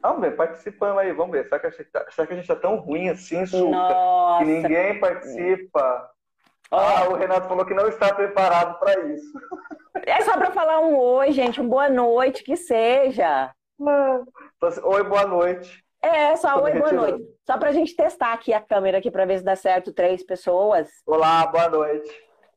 Vamos 0.00 0.22
ver, 0.22 0.36
participando 0.36 0.98
aí, 1.00 1.12
vamos 1.12 1.32
ver. 1.32 1.44
Será 1.44 1.58
que 1.58 1.66
a 1.66 1.70
gente 1.70 1.84
tá, 1.84 2.06
será 2.10 2.26
que 2.26 2.32
a 2.32 2.36
gente 2.36 2.48
tá 2.48 2.56
tão 2.56 2.76
ruim 2.76 3.10
assim, 3.10 3.44
Suca? 3.44 3.70
Nossa. 3.70 4.38
Que 4.38 4.50
ninguém 4.50 4.98
participa. 4.98 6.10
Ah, 6.70 7.08
o 7.10 7.14
Renato 7.16 7.46
falou 7.46 7.66
que 7.66 7.74
não 7.74 7.88
está 7.88 8.14
preparado 8.14 8.78
para 8.78 8.98
isso. 9.04 9.38
é 10.06 10.22
só 10.22 10.34
pra 10.38 10.50
falar 10.50 10.80
um 10.80 10.96
oi, 10.96 11.30
gente, 11.32 11.60
um 11.60 11.68
boa 11.68 11.90
noite, 11.90 12.42
que 12.42 12.56
seja. 12.56 13.52
Falou 13.78 14.26
assim, 14.62 14.80
Oi, 14.82 15.04
boa 15.04 15.26
noite. 15.26 15.84
É, 16.00 16.36
só 16.36 16.54
Tô 16.58 16.64
oi, 16.64 16.72
boa 16.72 16.92
noite. 16.92 17.28
Só 17.44 17.58
pra 17.58 17.72
gente 17.72 17.94
testar 17.94 18.32
aqui 18.32 18.54
a 18.54 18.62
câmera 18.62 18.96
aqui 18.96 19.10
pra 19.10 19.26
ver 19.26 19.38
se 19.38 19.44
dá 19.44 19.54
certo 19.56 19.92
três 19.92 20.24
pessoas. 20.24 20.88
Olá, 21.06 21.46
boa 21.48 21.68
noite. 21.68 22.08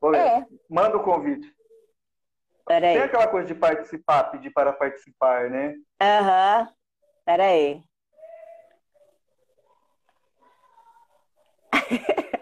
Ver. 0.02 0.16
É, 0.16 0.46
Manda 0.70 0.96
o 0.96 1.02
convite. 1.02 1.52
Tem 2.66 2.80
peraí. 2.80 2.98
aquela 2.98 3.26
coisa 3.26 3.46
de 3.46 3.54
participar, 3.54 4.24
pedir 4.30 4.50
para 4.50 4.72
participar, 4.72 5.50
né? 5.50 5.74
Aham, 6.00 6.68
peraí. 7.24 7.82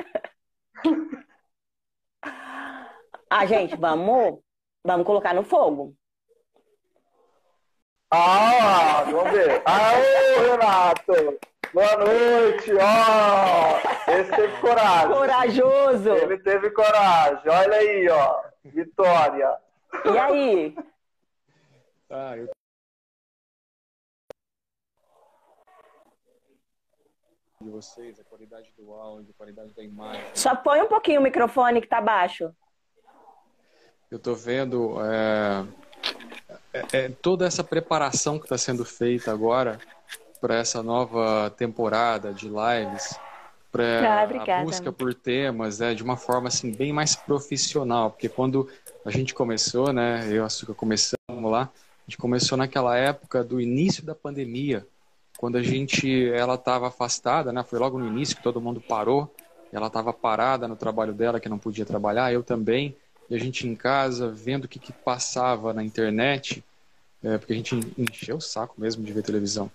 Ah, 3.33 3.47
gente, 3.47 3.77
vamos, 3.77 4.41
vamos 4.85 5.07
colocar 5.07 5.33
no 5.33 5.45
fogo. 5.45 5.95
Ah, 8.11 9.05
vamos 9.05 9.31
ver. 9.31 9.62
Aô, 9.64 10.51
Renato! 10.51 11.39
Boa 11.73 11.97
noite! 11.97 12.73
Ó, 12.75 14.11
esse 14.12 14.31
teve 14.33 14.61
coragem. 14.61 15.09
Corajoso! 15.12 16.11
Ele 16.11 16.39
teve 16.39 16.71
coragem. 16.73 17.49
Olha 17.49 17.77
aí, 17.77 18.09
ó. 18.09 18.43
Vitória. 18.64 19.57
E 20.05 20.18
aí? 20.18 20.76
Ah, 22.09 22.36
eu 22.36 22.49
de 27.62 27.68
vocês, 27.68 28.18
a 28.18 28.24
qualidade 28.24 28.72
do 28.78 28.93
áudio, 28.95 29.30
a 29.34 29.36
qualidade 29.36 29.74
da 29.74 29.82
imagem. 29.82 30.22
Só 30.34 30.57
põe 30.57 30.80
um 30.80 30.88
pouquinho 30.88 31.20
o 31.20 31.22
microfone 31.22 31.82
que 31.82 31.86
tá 31.86 32.01
baixo. 32.01 32.55
Eu 34.11 34.18
tô 34.18 34.34
vendo 34.34 34.97
é, 35.05 35.66
é, 36.72 36.84
é, 36.93 37.09
toda 37.11 37.47
essa 37.47 37.62
preparação 37.62 38.38
que 38.38 38.47
está 38.47 38.57
sendo 38.57 38.84
feita 38.84 39.30
agora 39.30 39.78
para 40.41 40.57
essa 40.57 40.82
nova 40.82 41.51
temporada 41.51 42.32
de 42.32 42.47
lives, 42.47 43.12
Ah, 43.12 43.20
para 43.70 44.24
obrigada. 44.24 44.62
a 44.62 44.64
busca 44.64 44.91
por 44.91 45.12
temas, 45.12 45.80
né, 45.80 45.95
de 45.95 46.03
uma 46.03 46.16
forma 46.16 46.49
assim 46.49 46.72
bem 46.72 46.95
mais 46.95 47.14
profissional, 47.14 48.11
porque 48.11 48.28
quando 48.28 48.70
a 49.05 49.11
gente 49.11 49.35
começou, 49.35 49.93
né, 49.93 50.27
eu 50.29 50.37
e 50.37 50.39
a 50.41 50.45
Açúcar 50.47 50.75
começamos 50.75 51.51
lá, 51.51 51.63
a 51.63 52.11
gente 52.11 52.19
começou 52.19 52.59
naquela 52.59 52.97
época 52.97 53.43
do 53.43 53.61
início 53.61 54.05
da 54.05 54.15
pandemia, 54.15 54.87
quando 55.39 55.57
a 55.57 55.63
gente 55.63 56.29
ela 56.31 56.55
estava 56.55 56.89
afastada, 56.89 57.53
né, 57.53 57.63
foi 57.63 57.79
logo 57.79 57.99
no 57.99 58.07
início 58.07 58.37
que 58.37 58.43
todo 58.43 58.61
mundo 58.61 58.81
parou, 58.81 59.33
ela 59.73 59.87
estava 59.87 60.13
parada 60.13 60.67
no 60.67 60.77
trabalho 60.77 61.15
dela, 61.15 61.41
que 61.41 61.49
não 61.49 61.59
podia 61.59 61.87
trabalhar, 61.87 62.33
eu 62.33 62.43
também, 62.43 62.97
e 63.29 63.35
a 63.35 63.39
gente 63.39 63.67
em 63.67 63.77
casa 63.77 64.29
vendo 64.29 64.65
o 64.65 64.69
que, 64.69 64.79
que 64.79 64.93
passava 64.93 65.73
na 65.73 65.85
internet, 65.85 66.65
é, 67.23 67.39
porque 67.39 67.53
a 67.53 67.57
gente 67.57 67.79
encheu 67.97 68.37
o 68.37 68.41
saco 68.41 68.81
mesmo 68.81 69.05
de 69.05 69.13
ver 69.13 69.23
televisão. 69.23 69.71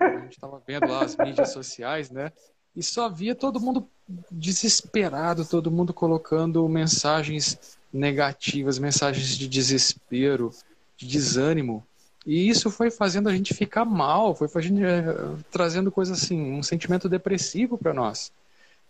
A 0.00 0.20
gente 0.20 0.34
estava 0.34 0.62
vendo 0.64 0.88
lá 0.88 1.02
as 1.02 1.16
mídias 1.16 1.52
sociais, 1.52 2.10
né? 2.10 2.30
E 2.74 2.82
só 2.82 3.08
via 3.08 3.34
todo 3.34 3.60
mundo 3.60 3.86
desesperado, 4.30 5.44
todo 5.44 5.70
mundo 5.70 5.92
colocando 5.92 6.66
mensagens 6.68 7.78
negativas, 7.92 8.78
mensagens 8.78 9.36
de 9.36 9.46
desespero, 9.46 10.52
de 10.96 11.06
desânimo. 11.06 11.84
E 12.26 12.48
isso 12.48 12.70
foi 12.70 12.90
fazendo 12.90 13.28
a 13.28 13.32
gente 13.32 13.52
ficar 13.52 13.84
mal, 13.84 14.34
foi 14.34 14.48
fazendo, 14.48 14.84
eh, 14.84 15.04
trazendo 15.50 15.90
coisa 15.90 16.12
assim, 16.12 16.52
um 16.52 16.62
sentimento 16.62 17.08
depressivo 17.08 17.76
para 17.76 17.92
nós. 17.92 18.32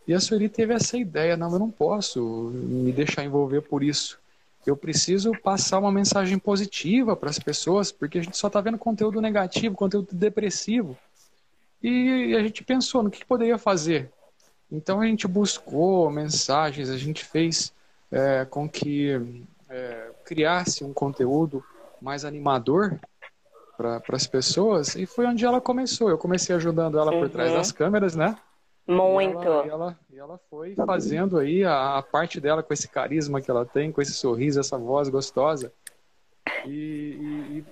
E 0.07 0.12
a 0.12 0.20
Sueli 0.20 0.49
teve 0.49 0.74
essa 0.74 0.99
ideia, 0.99 1.37
não, 1.37 1.53
eu 1.53 1.59
não 1.59 1.70
posso 1.70 2.51
me 2.53 2.93
deixar 2.93 3.24
envolver 3.24 3.62
por 3.62 3.83
isso. 3.83 4.18
Eu 4.66 4.76
preciso 4.76 5.33
passar 5.43 5.78
uma 5.78 5.91
mensagem 5.91 6.39
positiva 6.39 7.16
para 7.16 7.30
as 7.30 7.39
pessoas, 7.39 7.91
porque 7.91 8.18
a 8.18 8.22
gente 8.22 8.37
só 8.37 8.47
está 8.47 8.61
vendo 8.61 8.78
conteúdo 8.78 9.20
negativo, 9.20 9.74
conteúdo 9.74 10.09
depressivo. 10.12 10.97
E 11.83 12.35
a 12.37 12.43
gente 12.43 12.62
pensou 12.62 13.03
no 13.03 13.11
que, 13.11 13.18
que 13.20 13.26
poderia 13.26 13.59
fazer. 13.59 14.11
Então 14.70 15.01
a 15.01 15.07
gente 15.07 15.26
buscou 15.26 16.11
mensagens, 16.11 16.89
a 16.89 16.97
gente 16.97 17.24
fez 17.24 17.72
é, 18.11 18.45
com 18.45 18.68
que 18.68 19.20
é, 19.68 20.11
criasse 20.24 20.85
um 20.85 20.93
conteúdo 20.93 21.64
mais 22.01 22.24
animador 22.24 22.99
para 23.76 24.01
as 24.12 24.26
pessoas, 24.26 24.95
e 24.95 25.07
foi 25.07 25.26
onde 25.26 25.45
ela 25.45 25.61
começou. 25.61 26.09
Eu 26.09 26.18
comecei 26.18 26.55
ajudando 26.55 26.99
ela 26.99 27.11
por 27.12 27.28
trás 27.28 27.51
Uhum. 27.51 27.57
das 27.59 27.72
câmeras, 27.72 28.14
né? 28.14 28.37
Muito. 28.87 29.43
E 29.43 29.47
ela, 29.47 29.64
e 29.66 29.68
ela, 29.68 29.99
e 30.14 30.18
ela 30.18 30.41
foi 30.51 30.74
fazendo 30.74 31.39
aí 31.39 31.64
a, 31.64 31.99
a 31.99 32.03
parte 32.03 32.41
dela 32.41 32.62
com 32.62 32.72
esse 32.72 32.89
carisma 32.89 33.41
que 33.41 33.51
ela 33.51 33.64
tem, 33.64 33.91
com 33.93 34.01
esse 34.03 34.12
sorriso, 34.12 34.61
essa 34.61 34.76
voz 34.78 35.09
gostosa. 35.09 35.72
E- 36.66 37.64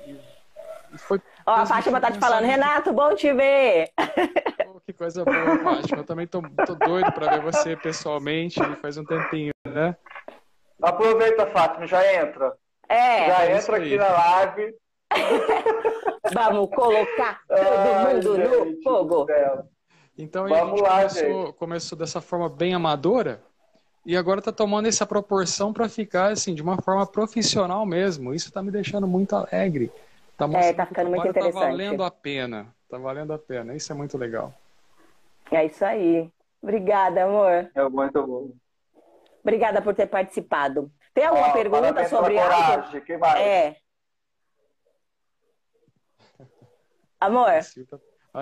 e 0.92 0.98
foi. 0.98 1.20
Ó, 1.50 1.52
a 1.52 1.66
Fátima 1.66 2.00
tá 2.00 2.12
te 2.12 2.18
falando, 2.20 2.44
Renato, 2.44 2.92
bom 2.92 3.12
te 3.12 3.32
ver. 3.32 3.90
Pô, 3.96 4.80
que 4.86 4.92
coisa 4.92 5.24
boa, 5.24 5.58
Fátima. 5.58 5.98
Eu 5.98 6.04
também 6.04 6.24
tô, 6.24 6.40
tô 6.64 6.76
doido 6.76 7.10
para 7.10 7.38
ver 7.38 7.42
você 7.42 7.76
pessoalmente 7.76 8.60
faz 8.76 8.96
um 8.96 9.04
tempinho, 9.04 9.50
né? 9.66 9.96
Aproveita, 10.80 11.46
Fátima, 11.48 11.88
já 11.88 12.22
entra. 12.22 12.52
É, 12.88 13.26
já 13.26 13.44
é 13.46 13.58
isso 13.58 13.66
entra 13.66 13.76
aqui 13.78 13.96
na 13.96 14.08
live. 14.10 14.76
vamos 16.32 16.70
colocar 16.70 17.40
todo 17.48 17.58
Ai, 17.58 18.14
mundo 18.14 18.36
gente 18.36 18.48
no 18.48 18.64
do 18.76 18.82
fogo. 18.84 19.26
Então 20.16 20.46
Vamos 20.46 20.78
gente 20.78 20.82
lá, 20.82 20.96
começou, 20.98 21.46
gente. 21.46 21.52
começou 21.54 21.98
dessa 21.98 22.20
forma 22.20 22.48
bem 22.48 22.74
amadora 22.74 23.42
e 24.06 24.16
agora 24.16 24.40
tá 24.40 24.52
tomando 24.52 24.86
essa 24.86 25.04
proporção 25.04 25.72
para 25.72 25.88
ficar 25.88 26.30
assim 26.30 26.54
de 26.54 26.62
uma 26.62 26.80
forma 26.80 27.04
profissional 27.04 27.84
mesmo. 27.84 28.32
Isso 28.32 28.52
tá 28.52 28.62
me 28.62 28.70
deixando 28.70 29.08
muito 29.08 29.34
alegre. 29.34 29.90
Tá 30.40 30.46
mostrando 30.46 30.76
tá 30.76 30.82
que 30.84 30.88
ficando 30.88 31.10
muito 31.10 31.28
interessante. 31.28 31.60
Tá 31.62 31.68
valendo 31.68 32.02
a 32.02 32.10
pena. 32.10 32.74
Tá 32.88 32.96
valendo 32.96 33.32
a 33.34 33.38
pena. 33.38 33.74
Isso 33.74 33.92
é 33.92 33.94
muito 33.94 34.16
legal. 34.16 34.54
É 35.50 35.66
isso 35.66 35.84
aí. 35.84 36.30
Obrigada, 36.62 37.24
amor. 37.24 37.70
É 37.74 37.88
muito 37.90 38.26
bom. 38.26 38.50
Obrigada 39.42 39.82
por 39.82 39.94
ter 39.94 40.06
participado. 40.06 40.90
Tem 41.12 41.26
alguma 41.26 41.52
pergunta 41.52 42.08
sobre 42.08 42.34
coragem. 42.34 43.00
Quem 43.02 43.18
mais? 43.18 43.38
É. 43.40 43.76
Amor. 47.20 47.50
A 47.50 47.62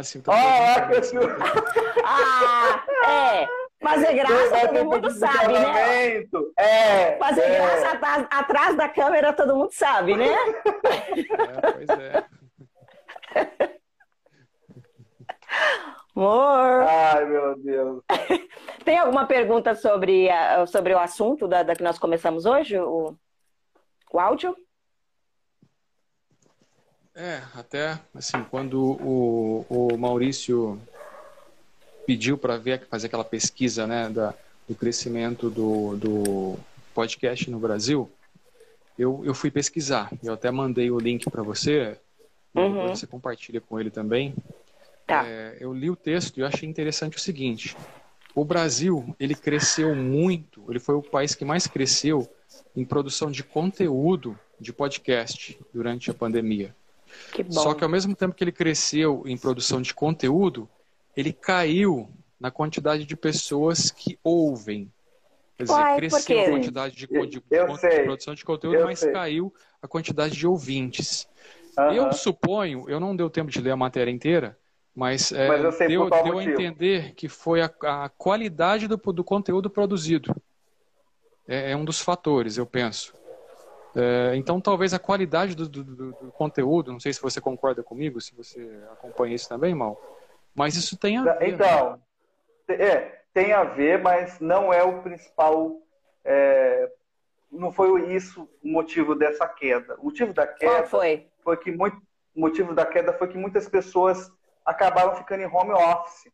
Sil 0.06 0.22
tá, 0.22 0.32
a 0.34 0.76
tá 0.76 0.86
perguntando. 0.86 1.00
que 1.00 1.02
Sil- 1.02 1.18
Ah, 2.06 2.84
é. 3.08 3.57
Fazer 3.80 4.14
graça, 4.14 4.68
todo 4.68 4.84
mundo 4.84 5.10
sabe, 5.10 5.52
né? 5.52 6.24
É, 6.56 7.16
Fazer 7.16 7.42
é. 7.42 7.56
graça 7.56 7.90
atrás, 7.90 8.26
atrás, 8.30 8.76
da 8.76 8.88
câmera, 8.88 9.32
todo 9.32 9.54
mundo 9.54 9.70
sabe, 9.72 10.16
né? 10.16 10.28
É, 10.28 11.72
pois 11.72 11.88
é. 11.88 12.24
Amor. 16.16 16.82
Ai, 16.82 17.24
meu 17.26 17.56
Deus. 17.58 18.02
Tem 18.84 18.98
alguma 18.98 19.26
pergunta 19.26 19.76
sobre, 19.76 20.28
sobre 20.66 20.92
o 20.92 20.98
assunto 20.98 21.46
da, 21.46 21.62
da 21.62 21.76
que 21.76 21.82
nós 21.82 21.96
começamos 21.96 22.44
hoje? 22.44 22.76
O, 22.76 23.16
o 24.12 24.18
áudio? 24.18 24.56
É, 27.14 27.40
até 27.54 28.00
assim, 28.14 28.42
quando 28.50 28.80
o, 29.00 29.64
o 29.68 29.96
Maurício 29.96 30.80
pediu 32.08 32.38
para 32.38 32.56
ver, 32.56 32.86
fazer 32.88 33.08
aquela 33.08 33.22
pesquisa 33.22 33.86
né, 33.86 34.08
da, 34.08 34.32
do 34.66 34.74
crescimento 34.74 35.50
do, 35.50 35.94
do 35.94 36.58
podcast 36.94 37.50
no 37.50 37.58
Brasil, 37.58 38.10
eu, 38.98 39.20
eu 39.26 39.34
fui 39.34 39.50
pesquisar. 39.50 40.10
Eu 40.24 40.32
até 40.32 40.50
mandei 40.50 40.90
o 40.90 40.98
link 40.98 41.28
para 41.28 41.42
você, 41.42 41.98
uhum. 42.54 42.88
você 42.88 43.06
compartilha 43.06 43.60
com 43.60 43.78
ele 43.78 43.90
também. 43.90 44.34
Tá. 45.06 45.26
É, 45.28 45.58
eu 45.60 45.74
li 45.74 45.90
o 45.90 45.96
texto 45.96 46.40
e 46.40 46.42
achei 46.42 46.66
interessante 46.66 47.18
o 47.18 47.20
seguinte: 47.20 47.76
o 48.34 48.42
Brasil 48.42 49.14
ele 49.20 49.34
cresceu 49.34 49.94
muito, 49.94 50.64
ele 50.66 50.80
foi 50.80 50.94
o 50.94 51.02
país 51.02 51.34
que 51.34 51.44
mais 51.44 51.66
cresceu 51.66 52.26
em 52.74 52.86
produção 52.86 53.30
de 53.30 53.44
conteúdo 53.44 54.34
de 54.58 54.72
podcast 54.72 55.58
durante 55.74 56.10
a 56.10 56.14
pandemia. 56.14 56.74
Só 57.50 57.74
que 57.74 57.84
ao 57.84 57.90
mesmo 57.90 58.16
tempo 58.16 58.34
que 58.34 58.42
ele 58.42 58.52
cresceu 58.52 59.24
em 59.26 59.36
produção 59.36 59.82
de 59.82 59.92
conteúdo, 59.92 60.66
ele 61.18 61.32
caiu 61.32 62.08
na 62.38 62.48
quantidade 62.48 63.04
de 63.04 63.16
pessoas 63.16 63.90
que 63.90 64.16
ouvem. 64.22 64.88
Quer 65.56 65.64
dizer, 65.64 65.74
Uai, 65.74 65.96
cresceu 65.96 66.40
a 66.40 66.50
quantidade 66.50 66.94
de, 66.94 67.06
de, 67.08 67.26
de, 67.26 67.28
de 67.28 67.40
produção 68.04 68.34
de 68.36 68.44
conteúdo, 68.44 68.76
eu 68.76 68.84
mas 68.84 69.00
sei. 69.00 69.10
caiu 69.10 69.52
a 69.82 69.88
quantidade 69.88 70.36
de 70.36 70.46
ouvintes. 70.46 71.28
Uhum. 71.76 71.92
Eu 71.92 72.12
suponho, 72.12 72.88
eu 72.88 73.00
não 73.00 73.16
deu 73.16 73.28
tempo 73.28 73.50
de 73.50 73.60
ler 73.60 73.72
a 73.72 73.76
matéria 73.76 74.12
inteira, 74.12 74.56
mas, 74.94 75.32
é, 75.32 75.48
mas 75.48 75.78
deu, 75.78 76.08
deu 76.08 76.38
a 76.38 76.44
entender 76.44 77.14
que 77.16 77.28
foi 77.28 77.62
a, 77.62 77.70
a 77.82 78.08
qualidade 78.10 78.86
do, 78.86 78.96
do, 78.96 79.24
conteúdo 79.24 79.68
produzido. 79.68 80.32
É, 81.48 81.72
é, 81.72 81.76
um 81.76 81.84
dos 81.84 82.00
fatores, 82.00 82.56
eu 82.56 82.66
penso. 82.66 83.12
É, 83.96 84.36
então, 84.36 84.60
talvez 84.60 84.94
a 84.94 85.00
qualidade 85.00 85.56
do, 85.56 85.68
do, 85.68 85.82
do, 85.82 86.14
conteúdo, 86.30 86.92
não 86.92 87.00
sei 87.00 87.12
se 87.12 87.20
você 87.20 87.40
concorda 87.40 87.82
comigo, 87.82 88.20
se 88.20 88.32
você 88.36 88.60
acompanha 88.92 89.34
isso 89.34 89.48
também, 89.48 89.74
Mal, 89.74 90.00
mas 90.58 90.74
isso 90.74 90.98
tem 90.98 91.16
a 91.16 91.22
ver. 91.22 91.48
Então, 91.48 92.00
né? 92.68 92.74
é, 92.74 93.22
tem 93.32 93.52
a 93.52 93.62
ver, 93.62 94.02
mas 94.02 94.40
não 94.40 94.72
é 94.72 94.82
o 94.82 95.00
principal. 95.02 95.80
É, 96.24 96.90
não 97.50 97.72
foi 97.72 98.12
isso 98.12 98.48
o 98.62 98.68
motivo 98.68 99.14
dessa 99.14 99.46
queda. 99.46 99.94
O 100.00 100.06
motivo 100.06 100.34
da 100.34 100.46
queda 100.46 100.82
Qual 100.82 100.86
foi? 100.86 101.28
foi 101.44 101.56
que 101.56 101.70
muito, 101.70 101.96
o 102.34 102.40
motivo 102.40 102.74
da 102.74 102.84
queda 102.84 103.12
foi 103.12 103.28
que 103.28 103.38
muitas 103.38 103.68
pessoas 103.68 104.30
acabaram 104.66 105.14
ficando 105.14 105.42
em 105.42 105.46
home 105.46 105.72
office. 105.72 106.30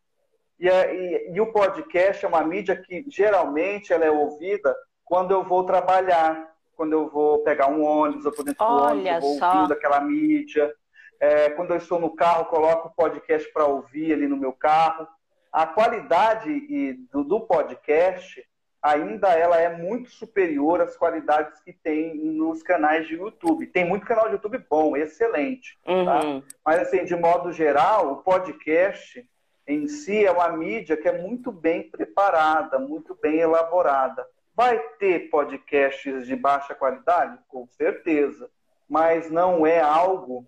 E, 0.59 0.69
e, 0.69 1.33
e, 1.35 1.41
o 1.41 1.53
podcast 1.53 2.25
é 2.25 2.29
uma 2.29 2.43
mídia 2.43 2.77
que 2.77 3.05
geralmente 3.09 3.93
ela 3.93 4.07
é 4.07 4.11
ouvida 4.11 4.75
quando 5.05 5.33
eu 5.33 5.45
vou 5.45 5.65
trabalhar, 5.65 6.51
quando 6.75 6.93
eu 6.93 7.11
vou 7.11 7.41
pegar 7.41 7.69
um 7.69 7.85
ônibus, 7.85 8.25
eu 8.25 8.33
por 8.33 8.45
dentro 8.45 8.67
do 8.67 8.73
ônibus, 8.73 9.07
eu 9.07 9.21
vou 9.21 9.31
ouvindo 9.31 9.73
aquela 9.73 10.01
mídia. 10.01 10.75
É, 11.21 11.51
quando 11.51 11.71
eu 11.71 11.77
estou 11.77 11.99
no 11.99 12.15
carro, 12.15 12.47
coloco 12.47 12.89
o 12.89 12.95
podcast 12.95 13.51
para 13.53 13.67
ouvir 13.67 14.13
ali 14.13 14.27
no 14.27 14.37
meu 14.37 14.53
carro. 14.53 15.07
A 15.53 15.67
qualidade 15.67 16.95
do, 17.13 17.23
do, 17.23 17.41
podcast 17.41 18.45
ainda 18.83 19.29
ela 19.29 19.59
é 19.59 19.75
muito 19.75 20.11
superior 20.11 20.81
às 20.81 20.97
qualidades 20.97 21.59
que 21.61 21.73
tem 21.73 22.17
nos 22.17 22.63
canais 22.63 23.07
de 23.07 23.15
YouTube. 23.15 23.69
Tem 23.69 23.85
muito 23.85 24.05
canal 24.05 24.27
de 24.27 24.33
YouTube 24.33 24.59
bom, 24.69 24.97
excelente. 24.97 25.79
Tá? 25.85 25.93
Uhum. 25.93 26.41
Tá? 26.41 26.47
Mas 26.67 26.81
assim, 26.81 27.05
de 27.05 27.17
modo 27.17 27.53
geral, 27.53 28.13
o 28.13 28.17
podcast 28.17 29.27
em 29.67 29.89
si 29.89 30.27
é 30.27 30.31
uma 30.31 30.49
mídia 30.51 30.97
que 30.97 31.09
é 31.09 31.23
muito 31.23 31.51
bem 31.51 31.89
preparada, 31.89 32.79
muito 32.79 33.15
bem 33.15 33.39
elaborada. 33.39 34.27
Vai 34.55 34.79
ter 34.99 35.31
podcasts 35.31 36.27
de 36.27 36.37
baixa 36.37 36.75
qualidade? 36.75 37.39
Com 37.49 37.67
certeza. 37.67 38.51
Mas 38.89 39.31
não 39.31 39.67
é 39.67 39.81
algo 39.81 40.47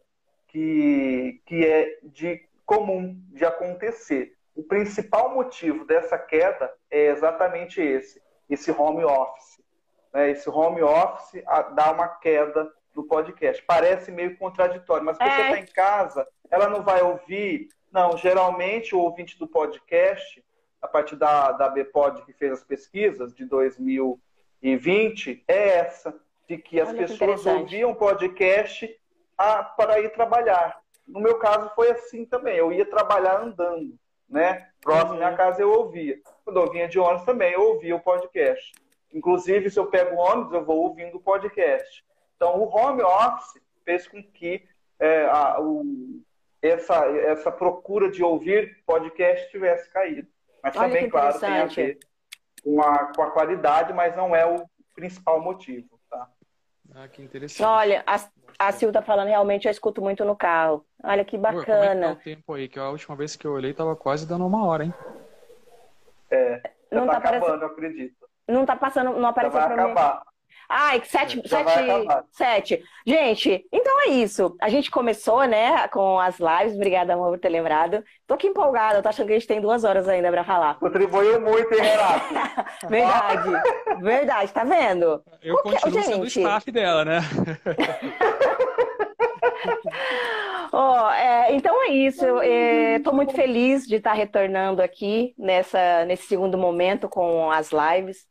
que, 0.56 1.42
que 1.44 1.66
é 1.66 1.98
de 2.02 2.42
comum 2.64 3.22
de 3.28 3.44
acontecer. 3.44 4.34
O 4.54 4.62
principal 4.62 5.34
motivo 5.34 5.84
dessa 5.84 6.16
queda 6.16 6.72
é 6.90 7.08
exatamente 7.08 7.78
esse, 7.78 8.22
esse 8.48 8.70
home 8.70 9.04
office. 9.04 9.62
Né? 10.14 10.30
Esse 10.30 10.48
home 10.48 10.80
office 10.80 11.44
dá 11.74 11.92
uma 11.92 12.08
queda 12.08 12.72
no 12.94 13.04
podcast. 13.04 13.62
Parece 13.66 14.10
meio 14.10 14.34
contraditório, 14.38 15.04
mas 15.04 15.20
a 15.20 15.24
pessoa 15.24 15.42
está 15.42 15.58
é. 15.58 15.60
em 15.60 15.66
casa, 15.66 16.26
ela 16.50 16.70
não 16.70 16.82
vai 16.82 17.02
ouvir. 17.02 17.68
Não, 17.92 18.16
geralmente 18.16 18.94
o 18.94 19.00
ouvinte 19.00 19.38
do 19.38 19.46
podcast, 19.46 20.42
a 20.80 20.88
partir 20.88 21.16
da, 21.16 21.52
da 21.52 21.68
BPOD 21.68 22.22
que 22.22 22.32
fez 22.32 22.52
as 22.52 22.64
pesquisas 22.64 23.34
de 23.34 23.44
2020, 23.44 25.44
é 25.46 25.68
essa, 25.80 26.18
de 26.48 26.56
que 26.56 26.80
as 26.80 26.88
Olha 26.88 26.98
pessoas 26.98 27.42
que 27.42 27.48
ouviam 27.50 27.94
podcast 27.94 28.98
a, 29.36 29.62
para 29.62 30.00
ir 30.00 30.10
trabalhar. 30.12 30.80
No 31.06 31.20
meu 31.20 31.38
caso 31.38 31.70
foi 31.74 31.90
assim 31.90 32.24
também. 32.24 32.56
Eu 32.56 32.72
ia 32.72 32.84
trabalhar 32.84 33.40
andando, 33.40 33.94
né? 34.28 34.68
Próximo 34.80 35.10
uhum. 35.10 35.16
à 35.16 35.18
minha 35.18 35.36
casa 35.36 35.62
eu 35.62 35.70
ouvia. 35.70 36.18
Quando 36.44 36.60
eu 36.60 36.70
vinha 36.70 36.88
de 36.88 36.98
ônibus 36.98 37.24
também, 37.24 37.52
eu 37.52 37.62
ouvia 37.62 37.94
o 37.94 38.00
podcast. 38.00 38.72
Inclusive, 39.12 39.70
se 39.70 39.78
eu 39.78 39.86
pego 39.86 40.16
o 40.16 40.18
ônibus, 40.18 40.52
eu 40.52 40.64
vou 40.64 40.78
ouvindo 40.78 41.16
o 41.16 41.20
podcast. 41.20 42.04
Então, 42.36 42.58
o 42.58 42.68
home 42.68 43.02
office 43.02 43.62
fez 43.84 44.06
com 44.06 44.22
que 44.22 44.66
é, 44.98 45.26
a, 45.26 45.60
o, 45.60 45.84
essa, 46.60 47.06
essa 47.06 47.52
procura 47.52 48.10
de 48.10 48.22
ouvir 48.22 48.82
podcast 48.84 49.50
tivesse 49.50 49.90
caído. 49.90 50.28
Mas 50.62 50.76
Olha 50.76 50.88
também, 50.88 51.08
claro, 51.08 51.38
tem 51.38 51.48
a 51.48 51.66
ver 51.66 51.98
com 52.62 52.82
a, 52.82 53.12
com 53.14 53.22
a 53.22 53.30
qualidade, 53.30 53.92
mas 53.92 54.16
não 54.16 54.34
é 54.34 54.44
o 54.44 54.68
principal 54.94 55.40
motivo. 55.40 55.95
Ah, 56.94 57.08
que 57.08 57.22
interessante. 57.22 57.66
Olha, 57.66 58.04
a, 58.06 58.16
a 58.58 58.72
Sil 58.72 58.92
tá 58.92 59.02
falando, 59.02 59.28
realmente 59.28 59.66
eu 59.66 59.70
escuto 59.70 60.00
muito 60.00 60.24
no 60.24 60.36
carro. 60.36 60.84
Olha 61.02 61.24
que 61.24 61.36
bacana. 61.36 61.60
Pô, 61.60 61.66
como 61.66 61.84
é 61.84 61.94
que 61.94 62.00
tá 62.00 62.10
o 62.10 62.16
tempo 62.16 62.54
aí? 62.54 62.68
Que 62.68 62.78
a 62.78 62.88
última 62.90 63.16
vez 63.16 63.36
que 63.36 63.46
eu 63.46 63.52
olhei 63.52 63.72
tava 63.74 63.94
quase 63.96 64.26
dando 64.26 64.46
uma 64.46 64.64
hora, 64.64 64.84
hein? 64.84 64.92
É, 66.30 66.62
não 66.90 67.06
tá, 67.06 67.20
tá 67.20 67.28
acabando, 67.30 67.62
eu 67.62 67.68
acredito. 67.68 68.28
Não 68.48 68.64
tá 68.64 68.76
passando, 68.76 69.18
não 69.18 69.28
apareceu 69.28 69.60
pra 69.60 69.74
acabar. 69.74 70.14
mim. 70.16 70.35
Ai, 70.68 71.00
sete, 71.04 71.38
é, 71.38 71.48
sete, 71.48 71.70
sete. 72.32 72.82
Gente, 73.06 73.64
então 73.72 74.02
é 74.06 74.10
isso. 74.10 74.56
A 74.60 74.68
gente 74.68 74.90
começou, 74.90 75.44
né, 75.44 75.86
com 75.88 76.18
as 76.18 76.38
lives. 76.38 76.74
Obrigada, 76.74 77.14
amor, 77.14 77.30
por 77.30 77.38
ter 77.38 77.48
lembrado. 77.48 78.04
Tô 78.26 78.34
aqui 78.34 78.48
empolgada, 78.48 79.02
tô 79.02 79.08
achando 79.08 79.26
que 79.26 79.32
a 79.32 79.38
gente 79.38 79.48
tem 79.48 79.60
duas 79.60 79.84
horas 79.84 80.08
ainda 80.08 80.30
pra 80.30 80.44
falar. 80.44 80.78
Contribuiu 80.78 81.40
muito, 81.40 81.72
hein, 81.72 81.80
Renato? 81.80 82.34
verdade, 82.88 83.50
verdade, 84.02 84.52
tá 84.52 84.64
vendo? 84.64 85.22
Eu 85.42 85.56
Porque, 85.62 85.80
continuo 85.80 86.02
gente... 86.02 86.12
sendo 86.12 86.26
staff 86.26 86.72
dela, 86.72 87.04
né? 87.04 87.20
oh, 90.72 91.10
é, 91.10 91.54
então 91.54 91.84
é 91.84 91.90
isso. 91.90 92.24
Estou 92.42 93.14
muito 93.14 93.32
feliz 93.32 93.86
de 93.86 93.96
estar 93.96 94.14
retornando 94.14 94.82
aqui 94.82 95.34
nessa, 95.38 96.04
nesse 96.04 96.26
segundo 96.26 96.58
momento 96.58 97.08
com 97.08 97.50
as 97.50 97.70
lives. 97.70 98.26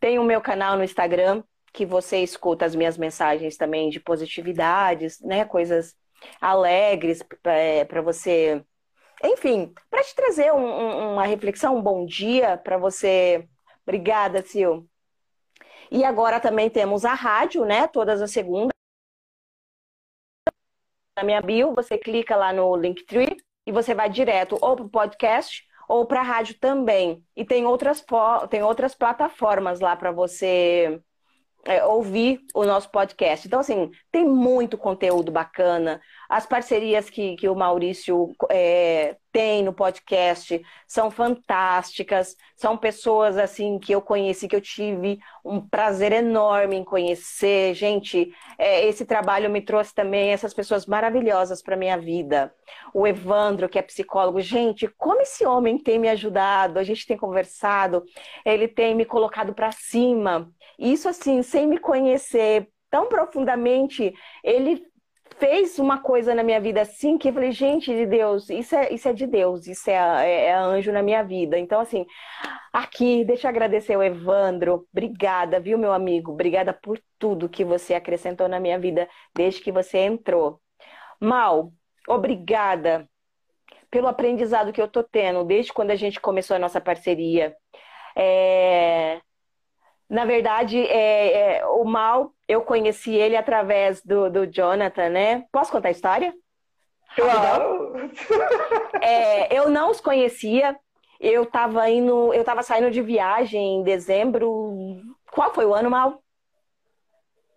Tem 0.00 0.18
o 0.18 0.24
meu 0.24 0.40
canal 0.40 0.76
no 0.76 0.84
Instagram, 0.84 1.42
que 1.78 1.86
você 1.86 2.18
escuta 2.24 2.64
as 2.64 2.74
minhas 2.74 2.98
mensagens 2.98 3.56
também 3.56 3.88
de 3.88 4.00
positividades, 4.00 5.20
né? 5.20 5.44
Coisas 5.44 5.94
alegres 6.40 7.22
para 7.40 7.52
é, 7.52 8.02
você. 8.02 8.64
Enfim, 9.22 9.72
para 9.88 10.02
te 10.02 10.12
trazer 10.12 10.52
um, 10.52 11.12
uma 11.12 11.24
reflexão, 11.24 11.76
um 11.76 11.82
bom 11.82 12.04
dia 12.04 12.56
para 12.58 12.76
você. 12.76 13.48
Obrigada, 13.84 14.42
Sil. 14.42 14.90
E 15.88 16.02
agora 16.02 16.40
também 16.40 16.68
temos 16.68 17.04
a 17.04 17.14
rádio, 17.14 17.64
né? 17.64 17.86
Todas 17.86 18.20
as 18.20 18.32
segundas. 18.32 18.72
Na 21.16 21.22
minha 21.22 21.40
bio, 21.40 21.76
você 21.76 21.96
clica 21.96 22.34
lá 22.34 22.52
no 22.52 22.74
Linktree 22.74 23.36
e 23.64 23.70
você 23.70 23.94
vai 23.94 24.10
direto 24.10 24.58
ou 24.60 24.74
para 24.74 24.84
o 24.84 24.90
podcast 24.90 25.64
ou 25.88 26.04
para 26.06 26.22
a 26.22 26.24
rádio 26.24 26.58
também. 26.58 27.24
E 27.36 27.44
tem 27.44 27.64
outras, 27.64 28.04
tem 28.50 28.64
outras 28.64 28.96
plataformas 28.96 29.78
lá 29.78 29.94
para 29.94 30.10
você 30.10 31.00
é, 31.64 31.84
ouvir 31.84 32.40
o 32.54 32.64
nosso 32.64 32.90
podcast. 32.90 33.46
Então, 33.46 33.60
assim, 33.60 33.90
tem 34.10 34.24
muito 34.24 34.78
conteúdo 34.78 35.30
bacana. 35.30 36.00
As 36.28 36.46
parcerias 36.46 37.08
que, 37.08 37.36
que 37.36 37.48
o 37.48 37.54
Maurício 37.54 38.34
é, 38.50 39.16
tem 39.32 39.62
no 39.62 39.72
podcast 39.72 40.60
são 40.86 41.10
fantásticas. 41.10 42.36
São 42.54 42.76
pessoas, 42.76 43.38
assim, 43.38 43.78
que 43.78 43.92
eu 43.92 44.02
conheci, 44.02 44.46
que 44.46 44.56
eu 44.56 44.60
tive 44.60 45.18
um 45.44 45.60
prazer 45.60 46.12
enorme 46.12 46.76
em 46.76 46.84
conhecer. 46.84 47.74
Gente, 47.74 48.30
é, 48.58 48.84
esse 48.86 49.06
trabalho 49.06 49.48
me 49.48 49.62
trouxe 49.62 49.94
também 49.94 50.30
essas 50.30 50.52
pessoas 50.52 50.86
maravilhosas 50.86 51.62
para 51.62 51.76
minha 51.76 51.96
vida. 51.96 52.52
O 52.92 53.06
Evandro, 53.06 53.68
que 53.68 53.78
é 53.78 53.82
psicólogo. 53.82 54.40
Gente, 54.40 54.86
como 54.98 55.22
esse 55.22 55.46
homem 55.46 55.78
tem 55.78 55.98
me 55.98 56.08
ajudado. 56.08 56.78
A 56.78 56.82
gente 56.82 57.06
tem 57.06 57.16
conversado. 57.16 58.04
Ele 58.44 58.68
tem 58.68 58.94
me 58.94 59.04
colocado 59.04 59.54
para 59.54 59.72
cima 59.72 60.52
isso, 60.78 61.08
assim, 61.08 61.42
sem 61.42 61.66
me 61.66 61.78
conhecer 61.78 62.68
tão 62.88 63.08
profundamente, 63.08 64.14
ele 64.44 64.86
fez 65.38 65.78
uma 65.78 65.98
coisa 66.02 66.34
na 66.34 66.42
minha 66.42 66.60
vida 66.60 66.82
assim 66.82 67.16
que 67.16 67.28
eu 67.28 67.32
falei, 67.32 67.52
gente 67.52 67.94
de 67.94 68.06
Deus, 68.06 68.50
isso 68.50 68.74
é, 68.74 68.92
isso 68.92 69.08
é 69.08 69.12
de 69.12 69.26
Deus, 69.26 69.66
isso 69.66 69.88
é, 69.90 69.94
é, 69.94 70.44
é 70.46 70.54
anjo 70.54 70.92
na 70.92 71.02
minha 71.02 71.22
vida. 71.22 71.58
Então, 71.58 71.80
assim, 71.80 72.06
aqui, 72.72 73.24
deixa 73.24 73.46
eu 73.46 73.50
agradecer 73.50 73.96
o 73.96 74.02
Evandro. 74.02 74.86
Obrigada, 74.92 75.60
viu, 75.60 75.78
meu 75.78 75.92
amigo? 75.92 76.32
Obrigada 76.32 76.72
por 76.72 77.00
tudo 77.18 77.48
que 77.48 77.64
você 77.64 77.94
acrescentou 77.94 78.48
na 78.48 78.60
minha 78.60 78.78
vida 78.78 79.08
desde 79.34 79.60
que 79.60 79.72
você 79.72 79.98
entrou. 79.98 80.60
Mal, 81.20 81.72
obrigada 82.08 83.08
pelo 83.90 84.08
aprendizado 84.08 84.72
que 84.72 84.80
eu 84.82 84.88
tô 84.88 85.02
tendo 85.02 85.44
desde 85.44 85.72
quando 85.72 85.90
a 85.90 85.96
gente 85.96 86.20
começou 86.20 86.56
a 86.56 86.58
nossa 86.58 86.80
parceria. 86.80 87.56
É, 88.16 89.20
na 90.08 90.24
verdade, 90.24 90.78
é, 90.78 91.58
é, 91.58 91.66
o 91.66 91.84
Mal, 91.84 92.32
eu 92.46 92.62
conheci 92.62 93.14
ele 93.14 93.36
através 93.36 94.00
do, 94.02 94.30
do 94.30 94.46
Jonathan, 94.46 95.10
né? 95.10 95.44
Posso 95.52 95.70
contar 95.70 95.88
a 95.88 95.92
história? 95.92 96.32
Claro! 97.14 98.10
É, 99.02 99.54
eu 99.56 99.68
não 99.68 99.90
os 99.90 100.00
conhecia. 100.00 100.74
Eu 101.20 101.42
estava 101.42 101.90
indo, 101.90 102.32
eu 102.32 102.44
tava 102.44 102.62
saindo 102.62 102.90
de 102.90 103.02
viagem 103.02 103.80
em 103.80 103.82
dezembro. 103.82 104.98
Qual 105.30 105.52
foi 105.52 105.66
o 105.66 105.74
ano, 105.74 105.90
Mal? 105.90 106.22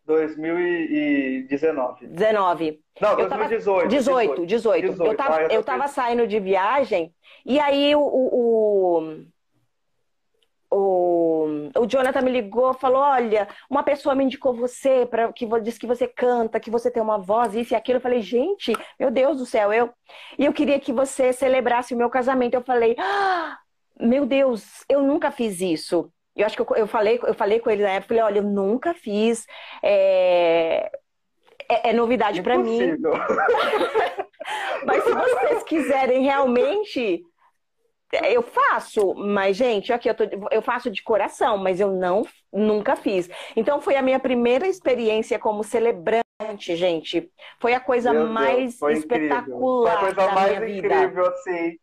2019. 0.06 2.08
19. 2.08 2.82
Não, 3.00 3.16
2018. 3.16 3.88
18, 3.88 4.46
18. 4.46 4.90
18. 4.90 5.10
Eu 5.10 5.16
tava, 5.16 5.42
eu 5.44 5.64
tava 5.64 5.88
saindo 5.88 6.28
de 6.28 6.38
viagem 6.40 7.14
e 7.46 7.60
aí 7.60 7.96
o, 7.96 8.02
o, 8.02 9.24
o, 10.72 11.70
o 11.78 11.86
Jonathan 11.86 12.22
me 12.22 12.32
ligou, 12.32 12.74
falou: 12.74 13.02
Olha, 13.02 13.48
uma 13.70 13.84
pessoa 13.84 14.16
me 14.16 14.24
indicou 14.24 14.54
você, 14.54 15.06
para 15.06 15.32
que 15.34 15.46
disse 15.62 15.80
que 15.80 15.88
você 15.88 16.08
canta, 16.08 16.60
que 16.60 16.72
você 16.72 16.90
tem 16.90 17.04
uma 17.04 17.18
voz, 17.18 17.54
isso 17.54 17.74
e 17.74 17.76
aquilo. 17.76 17.98
Eu 17.98 18.02
falei: 18.02 18.22
Gente, 18.22 18.74
meu 19.00 19.12
Deus 19.12 19.38
do 19.38 19.46
céu, 19.46 19.74
eu. 19.74 19.90
E 20.40 20.46
eu 20.46 20.54
queria 20.54 20.80
que 20.80 20.94
você 20.94 21.34
celebrasse 21.34 21.94
o 21.94 21.98
meu 21.98 22.10
casamento. 22.10 22.54
Eu 22.54 22.62
falei: 22.62 22.96
ah, 22.98 23.58
Meu 24.00 24.26
Deus, 24.26 24.86
eu 24.88 25.02
nunca 25.02 25.30
fiz 25.30 25.60
isso. 25.60 26.10
Eu 26.36 26.46
acho 26.46 26.56
que 26.56 26.62
eu, 26.62 26.76
eu, 26.78 26.88
falei, 26.88 27.20
eu 27.22 27.34
falei 27.34 27.60
com 27.60 27.70
ele 27.70 27.84
na 27.84 27.90
época, 27.90 28.08
falei, 28.08 28.24
olha, 28.24 28.40
eu 28.40 28.44
nunca 28.44 28.94
fiz. 28.94 29.46
É, 29.84 30.90
é, 31.70 31.90
é 31.90 31.94
novidade 31.94 32.42
para 32.42 32.58
mim. 32.58 32.98
Mas 34.86 35.04
se 35.04 35.14
vocês 35.14 35.64
quiserem 35.64 36.24
realmente 36.24 37.24
eu 38.14 38.42
faço, 38.42 39.14
mas, 39.16 39.56
gente, 39.56 39.94
aqui 39.94 40.10
eu, 40.10 40.16
tô, 40.16 40.24
eu 40.52 40.62
faço 40.62 40.90
de 40.92 41.02
coração, 41.02 41.58
mas 41.58 41.80
eu 41.80 41.92
não 41.92 42.24
nunca 42.52 42.96
fiz. 42.96 43.30
Então 43.56 43.80
foi 43.80 43.96
a 43.96 44.02
minha 44.02 44.20
primeira 44.20 44.68
experiência 44.68 45.40
como 45.40 45.64
celebrante, 45.64 46.76
gente. 46.76 47.32
Foi 47.60 47.74
a 47.74 47.80
coisa 47.80 48.12
Meu 48.12 48.28
mais 48.28 48.78
Deus, 48.78 48.98
espetacular 49.00 50.00
foi 50.00 50.10
a 50.10 50.14
coisa 50.14 50.28
da 50.28 50.36
mais 50.36 50.58
incrível, 50.58 51.10
vida. 51.10 51.30
assim, 51.30 51.78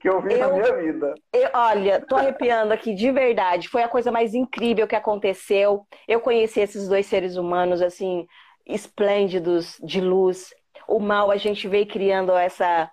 que 0.00 0.08
eu 0.08 0.20
vi 0.20 0.34
eu, 0.34 0.38
na 0.38 0.48
minha 0.52 0.76
vida. 0.76 1.14
Eu, 1.32 1.50
olha, 1.54 2.04
tô 2.06 2.16
arrepiando 2.16 2.72
aqui 2.72 2.94
de 2.94 3.10
verdade. 3.10 3.68
Foi 3.68 3.82
a 3.82 3.88
coisa 3.88 4.12
mais 4.12 4.34
incrível 4.34 4.86
que 4.86 4.96
aconteceu. 4.96 5.86
Eu 6.06 6.20
conheci 6.20 6.60
esses 6.60 6.88
dois 6.88 7.06
seres 7.06 7.36
humanos, 7.36 7.80
assim, 7.80 8.26
esplêndidos, 8.66 9.78
de 9.82 10.00
luz. 10.00 10.54
O 10.86 11.00
mal, 11.00 11.30
a 11.30 11.36
gente 11.36 11.66
veio 11.66 11.86
criando 11.86 12.32
essa 12.36 12.90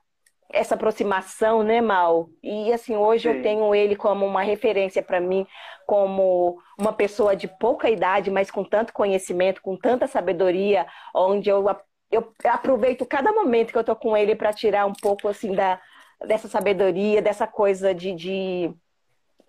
essa 0.56 0.76
aproximação, 0.76 1.62
né, 1.64 1.82
Mal? 1.82 2.30
E 2.42 2.72
assim, 2.72 2.96
hoje 2.96 3.30
Sim. 3.30 3.36
eu 3.36 3.44
tenho 3.44 3.76
ele 3.76 3.96
como 3.96 4.26
uma 4.26 4.42
referência 4.42 5.04
para 5.04 5.20
mim, 5.20 5.46
como 5.86 6.58
uma 6.80 6.94
pessoa 6.94 7.36
de 7.36 7.46
pouca 7.46 7.90
idade, 7.90 8.32
mas 8.32 8.50
com 8.50 8.64
tanto 8.64 8.94
conhecimento, 8.94 9.62
com 9.62 9.76
tanta 9.76 10.08
sabedoria, 10.08 10.88
onde 11.14 11.50
eu, 11.50 11.66
eu 12.10 12.34
aproveito 12.46 13.06
cada 13.06 13.34
momento 13.34 13.74
que 13.74 13.78
eu 13.78 13.84
tô 13.84 13.96
com 13.98 14.16
ele 14.16 14.34
para 14.34 14.54
tirar 14.54 14.86
um 14.86 14.94
pouco 14.94 15.28
assim 15.28 15.52
da, 15.52 15.80
dessa 16.26 16.48
sabedoria, 16.48 17.22
dessa 17.22 17.46
coisa 17.46 17.94
de, 17.94 18.14
de, 18.14 18.74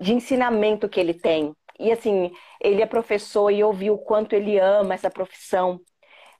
de 0.01 0.13
ensinamento 0.13 0.89
que 0.89 0.99
ele 0.99 1.15
tem. 1.15 1.55
E 1.79 1.93
assim, 1.93 2.33
ele 2.61 2.83
é 2.83 2.87
professor 2.87 3.51
e 3.51 3.61
eu 3.61 3.73
vi 3.73 3.93
o 3.93 3.99
quanto 3.99 4.33
ele 4.33 4.59
ama 4.59 4.95
essa 4.95 5.11
profissão, 5.11 5.81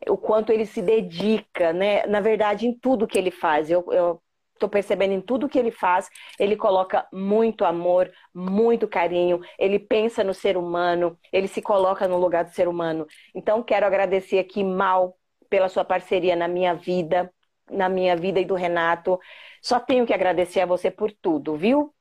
o 0.09 0.17
quanto 0.17 0.51
ele 0.51 0.67
se 0.67 0.83
dedica, 0.83 1.73
né? 1.73 2.05
Na 2.07 2.21
verdade, 2.21 2.67
em 2.67 2.77
tudo 2.77 3.07
que 3.07 3.17
ele 3.17 3.31
faz. 3.31 3.71
Eu, 3.71 3.85
eu 3.93 4.21
Estou 4.57 4.71
percebendo 4.71 5.13
em 5.13 5.21
tudo 5.21 5.49
que 5.49 5.59
ele 5.59 5.71
faz, 5.71 6.09
ele 6.39 6.57
coloca 6.57 7.07
muito 7.13 7.63
amor, 7.63 8.11
muito 8.35 8.89
carinho, 8.89 9.41
ele 9.59 9.79
pensa 9.79 10.25
no 10.25 10.33
ser 10.33 10.57
humano, 10.57 11.19
ele 11.31 11.47
se 11.47 11.61
coloca 11.61 12.09
no 12.09 12.17
lugar 12.17 12.45
do 12.45 12.51
ser 12.51 12.67
humano. 12.67 13.07
Então, 13.35 13.63
quero 13.63 13.85
agradecer 13.85 14.39
aqui, 14.39 14.65
Mal, 14.65 15.15
pela 15.51 15.69
sua 15.69 15.85
parceria 15.85 16.35
na 16.35 16.49
minha 16.49 16.75
vida, 16.75 17.31
na 17.71 17.87
minha 17.89 18.17
vida 18.17 18.41
e 18.41 18.47
do 18.47 18.55
Renato. 18.55 19.21
Só 19.61 19.79
tenho 19.79 20.07
que 20.07 20.15
agradecer 20.15 20.61
a 20.61 20.67
você 20.67 20.91
por 20.91 21.13
tudo, 21.13 21.55
viu? 21.55 21.95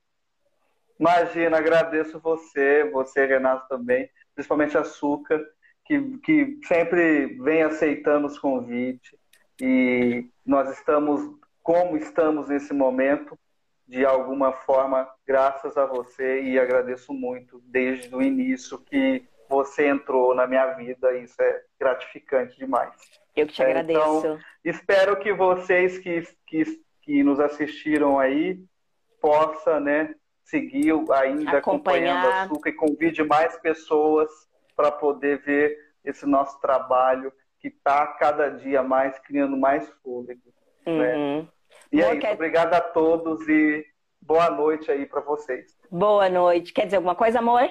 Imagina, 0.98 1.58
agradeço 1.58 2.18
você, 2.18 2.90
você, 2.90 3.26
Renato, 3.26 3.68
também, 3.68 4.08
principalmente 4.34 4.78
a 4.78 4.84
Suca, 4.84 5.38
que, 5.84 6.18
que 6.24 6.58
sempre 6.64 7.36
vem 7.42 7.62
aceitando 7.62 8.26
os 8.26 8.38
convites. 8.38 9.14
E 9.60 10.26
nós 10.44 10.70
estamos 10.70 11.20
como 11.66 11.96
estamos 11.96 12.48
nesse 12.48 12.72
momento, 12.72 13.36
de 13.88 14.06
alguma 14.06 14.52
forma, 14.52 15.10
graças 15.26 15.76
a 15.76 15.84
você 15.84 16.40
e 16.42 16.60
agradeço 16.60 17.12
muito 17.12 17.60
desde 17.64 18.14
o 18.14 18.22
início 18.22 18.78
que 18.78 19.28
você 19.48 19.88
entrou 19.88 20.32
na 20.32 20.46
minha 20.46 20.74
vida, 20.74 21.18
isso 21.18 21.34
é 21.42 21.62
gratificante 21.76 22.56
demais. 22.56 22.94
Eu 23.34 23.48
que 23.48 23.54
te 23.54 23.64
agradeço. 23.64 23.98
Então, 23.98 24.38
espero 24.64 25.18
que 25.18 25.32
vocês 25.32 25.98
que, 25.98 26.22
que, 26.46 26.62
que 27.02 27.24
nos 27.24 27.40
assistiram 27.40 28.16
aí 28.16 28.62
possa, 29.20 29.80
né, 29.80 30.14
seguir 30.44 30.92
ainda 30.92 31.58
Acompanhar. 31.58 31.58
acompanhando 31.58 32.26
a 32.28 32.48
Suca 32.48 32.68
e 32.68 32.74
convide 32.74 33.24
mais 33.24 33.58
pessoas 33.58 34.30
para 34.76 34.92
poder 34.92 35.42
ver 35.42 35.76
esse 36.04 36.26
nosso 36.26 36.60
trabalho 36.60 37.32
que 37.58 37.66
está 37.66 38.06
cada 38.06 38.50
dia 38.50 38.84
mais 38.84 39.18
criando 39.18 39.56
mais 39.56 39.90
fôlego. 40.04 40.54
Né? 40.86 40.92
Uhum. 40.92 41.42
Né? 41.42 41.48
E 41.92 42.02
é 42.02 42.14
isso, 42.14 42.26
obrigado 42.28 42.74
a 42.74 42.80
todos 42.80 43.48
e 43.48 43.84
boa 44.20 44.50
noite 44.50 44.90
aí 44.90 45.06
para 45.06 45.20
vocês. 45.20 45.76
Boa 45.90 46.28
noite. 46.28 46.72
Quer 46.72 46.86
dizer 46.86 46.96
alguma 46.96 47.14
coisa, 47.14 47.38
amor? 47.38 47.62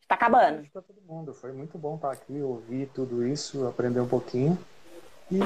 Está 0.00 0.14
acabando. 0.14 0.68
Para 0.72 0.82
todo 0.82 1.00
mundo. 1.02 1.34
Foi 1.34 1.52
muito 1.52 1.78
bom 1.78 1.96
estar 1.96 2.10
aqui, 2.10 2.40
ouvir 2.40 2.88
tudo 2.94 3.26
isso, 3.26 3.66
aprender 3.66 4.00
um 4.00 4.08
pouquinho. 4.08 4.58
E 5.30 5.38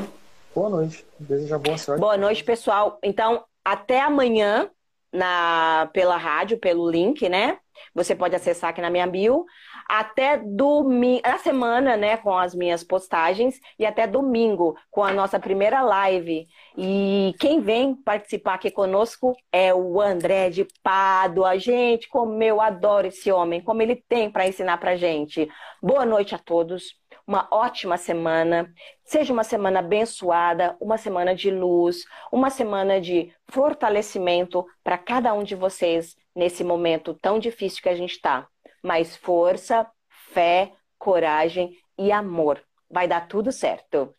boa 0.55 0.71
noite. 0.71 1.05
Desejo 1.19 1.59
boa 1.59 1.77
sorte. 1.77 2.01
Boa 2.01 2.17
noite, 2.17 2.45
pessoal. 2.45 2.99
Então, 3.03 3.45
até 3.65 4.01
amanhã 4.01 4.71
na 5.13 5.89
pela 5.93 6.17
rádio, 6.17 6.59
pelo 6.59 6.91
link, 6.91 7.29
né? 7.29 7.59
Você 7.95 8.15
pode 8.15 8.35
acessar 8.35 8.71
aqui 8.71 8.81
na 8.81 8.91
minha 8.91 9.07
bio 9.07 9.45
até 9.89 10.39
domingo, 10.39 11.21
a 11.25 11.39
semana, 11.39 11.97
né, 11.97 12.17
com 12.17 12.37
as 12.37 12.55
minhas 12.55 12.83
postagens 12.83 13.59
e 13.79 13.85
até 13.85 14.07
domingo 14.07 14.77
com 14.91 15.03
a 15.03 15.13
nossa 15.13 15.39
primeira 15.39 15.83
live. 15.83 16.47
E 16.77 17.35
quem 17.39 17.61
vem 17.61 17.95
participar 17.95 18.55
aqui 18.55 18.71
conosco 18.71 19.35
é 19.53 19.75
o 19.75 20.01
André 20.01 20.51
de 20.51 20.67
Pádua. 20.83 21.59
Gente, 21.59 22.09
como 22.09 22.43
eu 22.43 22.61
adoro 22.61 23.07
esse 23.07 23.31
homem, 23.31 23.61
como 23.61 23.83
ele 23.83 23.97
tem 24.09 24.31
para 24.31 24.47
ensinar 24.47 24.79
pra 24.79 24.97
gente. 24.97 25.49
Boa 25.83 26.05
noite 26.05 26.35
a 26.35 26.39
todos. 26.39 27.04
Uma 27.27 27.49
ótima 27.51 27.97
semana. 27.97 28.73
Seja 29.05 29.33
uma 29.33 29.45
semana 29.45 29.79
abençoada, 29.79 30.77
uma 30.81 30.99
semana 30.99 31.35
de 31.35 31.51
luz, 31.51 32.05
uma 32.31 32.51
semana 32.51 33.01
de 33.01 33.33
fortalecimento 33.49 34.65
para 34.83 34.99
cada 34.99 35.33
um 35.33 35.43
de 35.43 35.55
vocês 35.55 36.17
nesse 36.35 36.63
momento 36.63 37.15
tão 37.15 37.39
difícil 37.39 37.83
que 37.83 37.89
a 37.89 37.97
gente 37.97 38.13
está 38.13 38.47
mais 38.83 39.17
força, 39.17 39.87
fé, 40.33 40.73
coragem 40.99 41.77
e 41.99 42.13
amor. 42.13 42.63
Vai 42.91 43.09
dar 43.09 43.27
tudo 43.27 43.51
certo. 43.51 44.15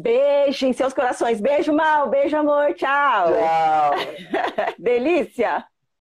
Beijo 0.00 0.66
em 0.66 0.72
seus 0.72 0.92
corações. 0.92 1.40
Beijo, 1.40 1.72
Mal. 1.72 2.08
Beijo, 2.08 2.36
amor. 2.36 2.74
Tchau. 2.74 3.28
Tchau. 3.32 3.92
Delícia. 4.78 5.64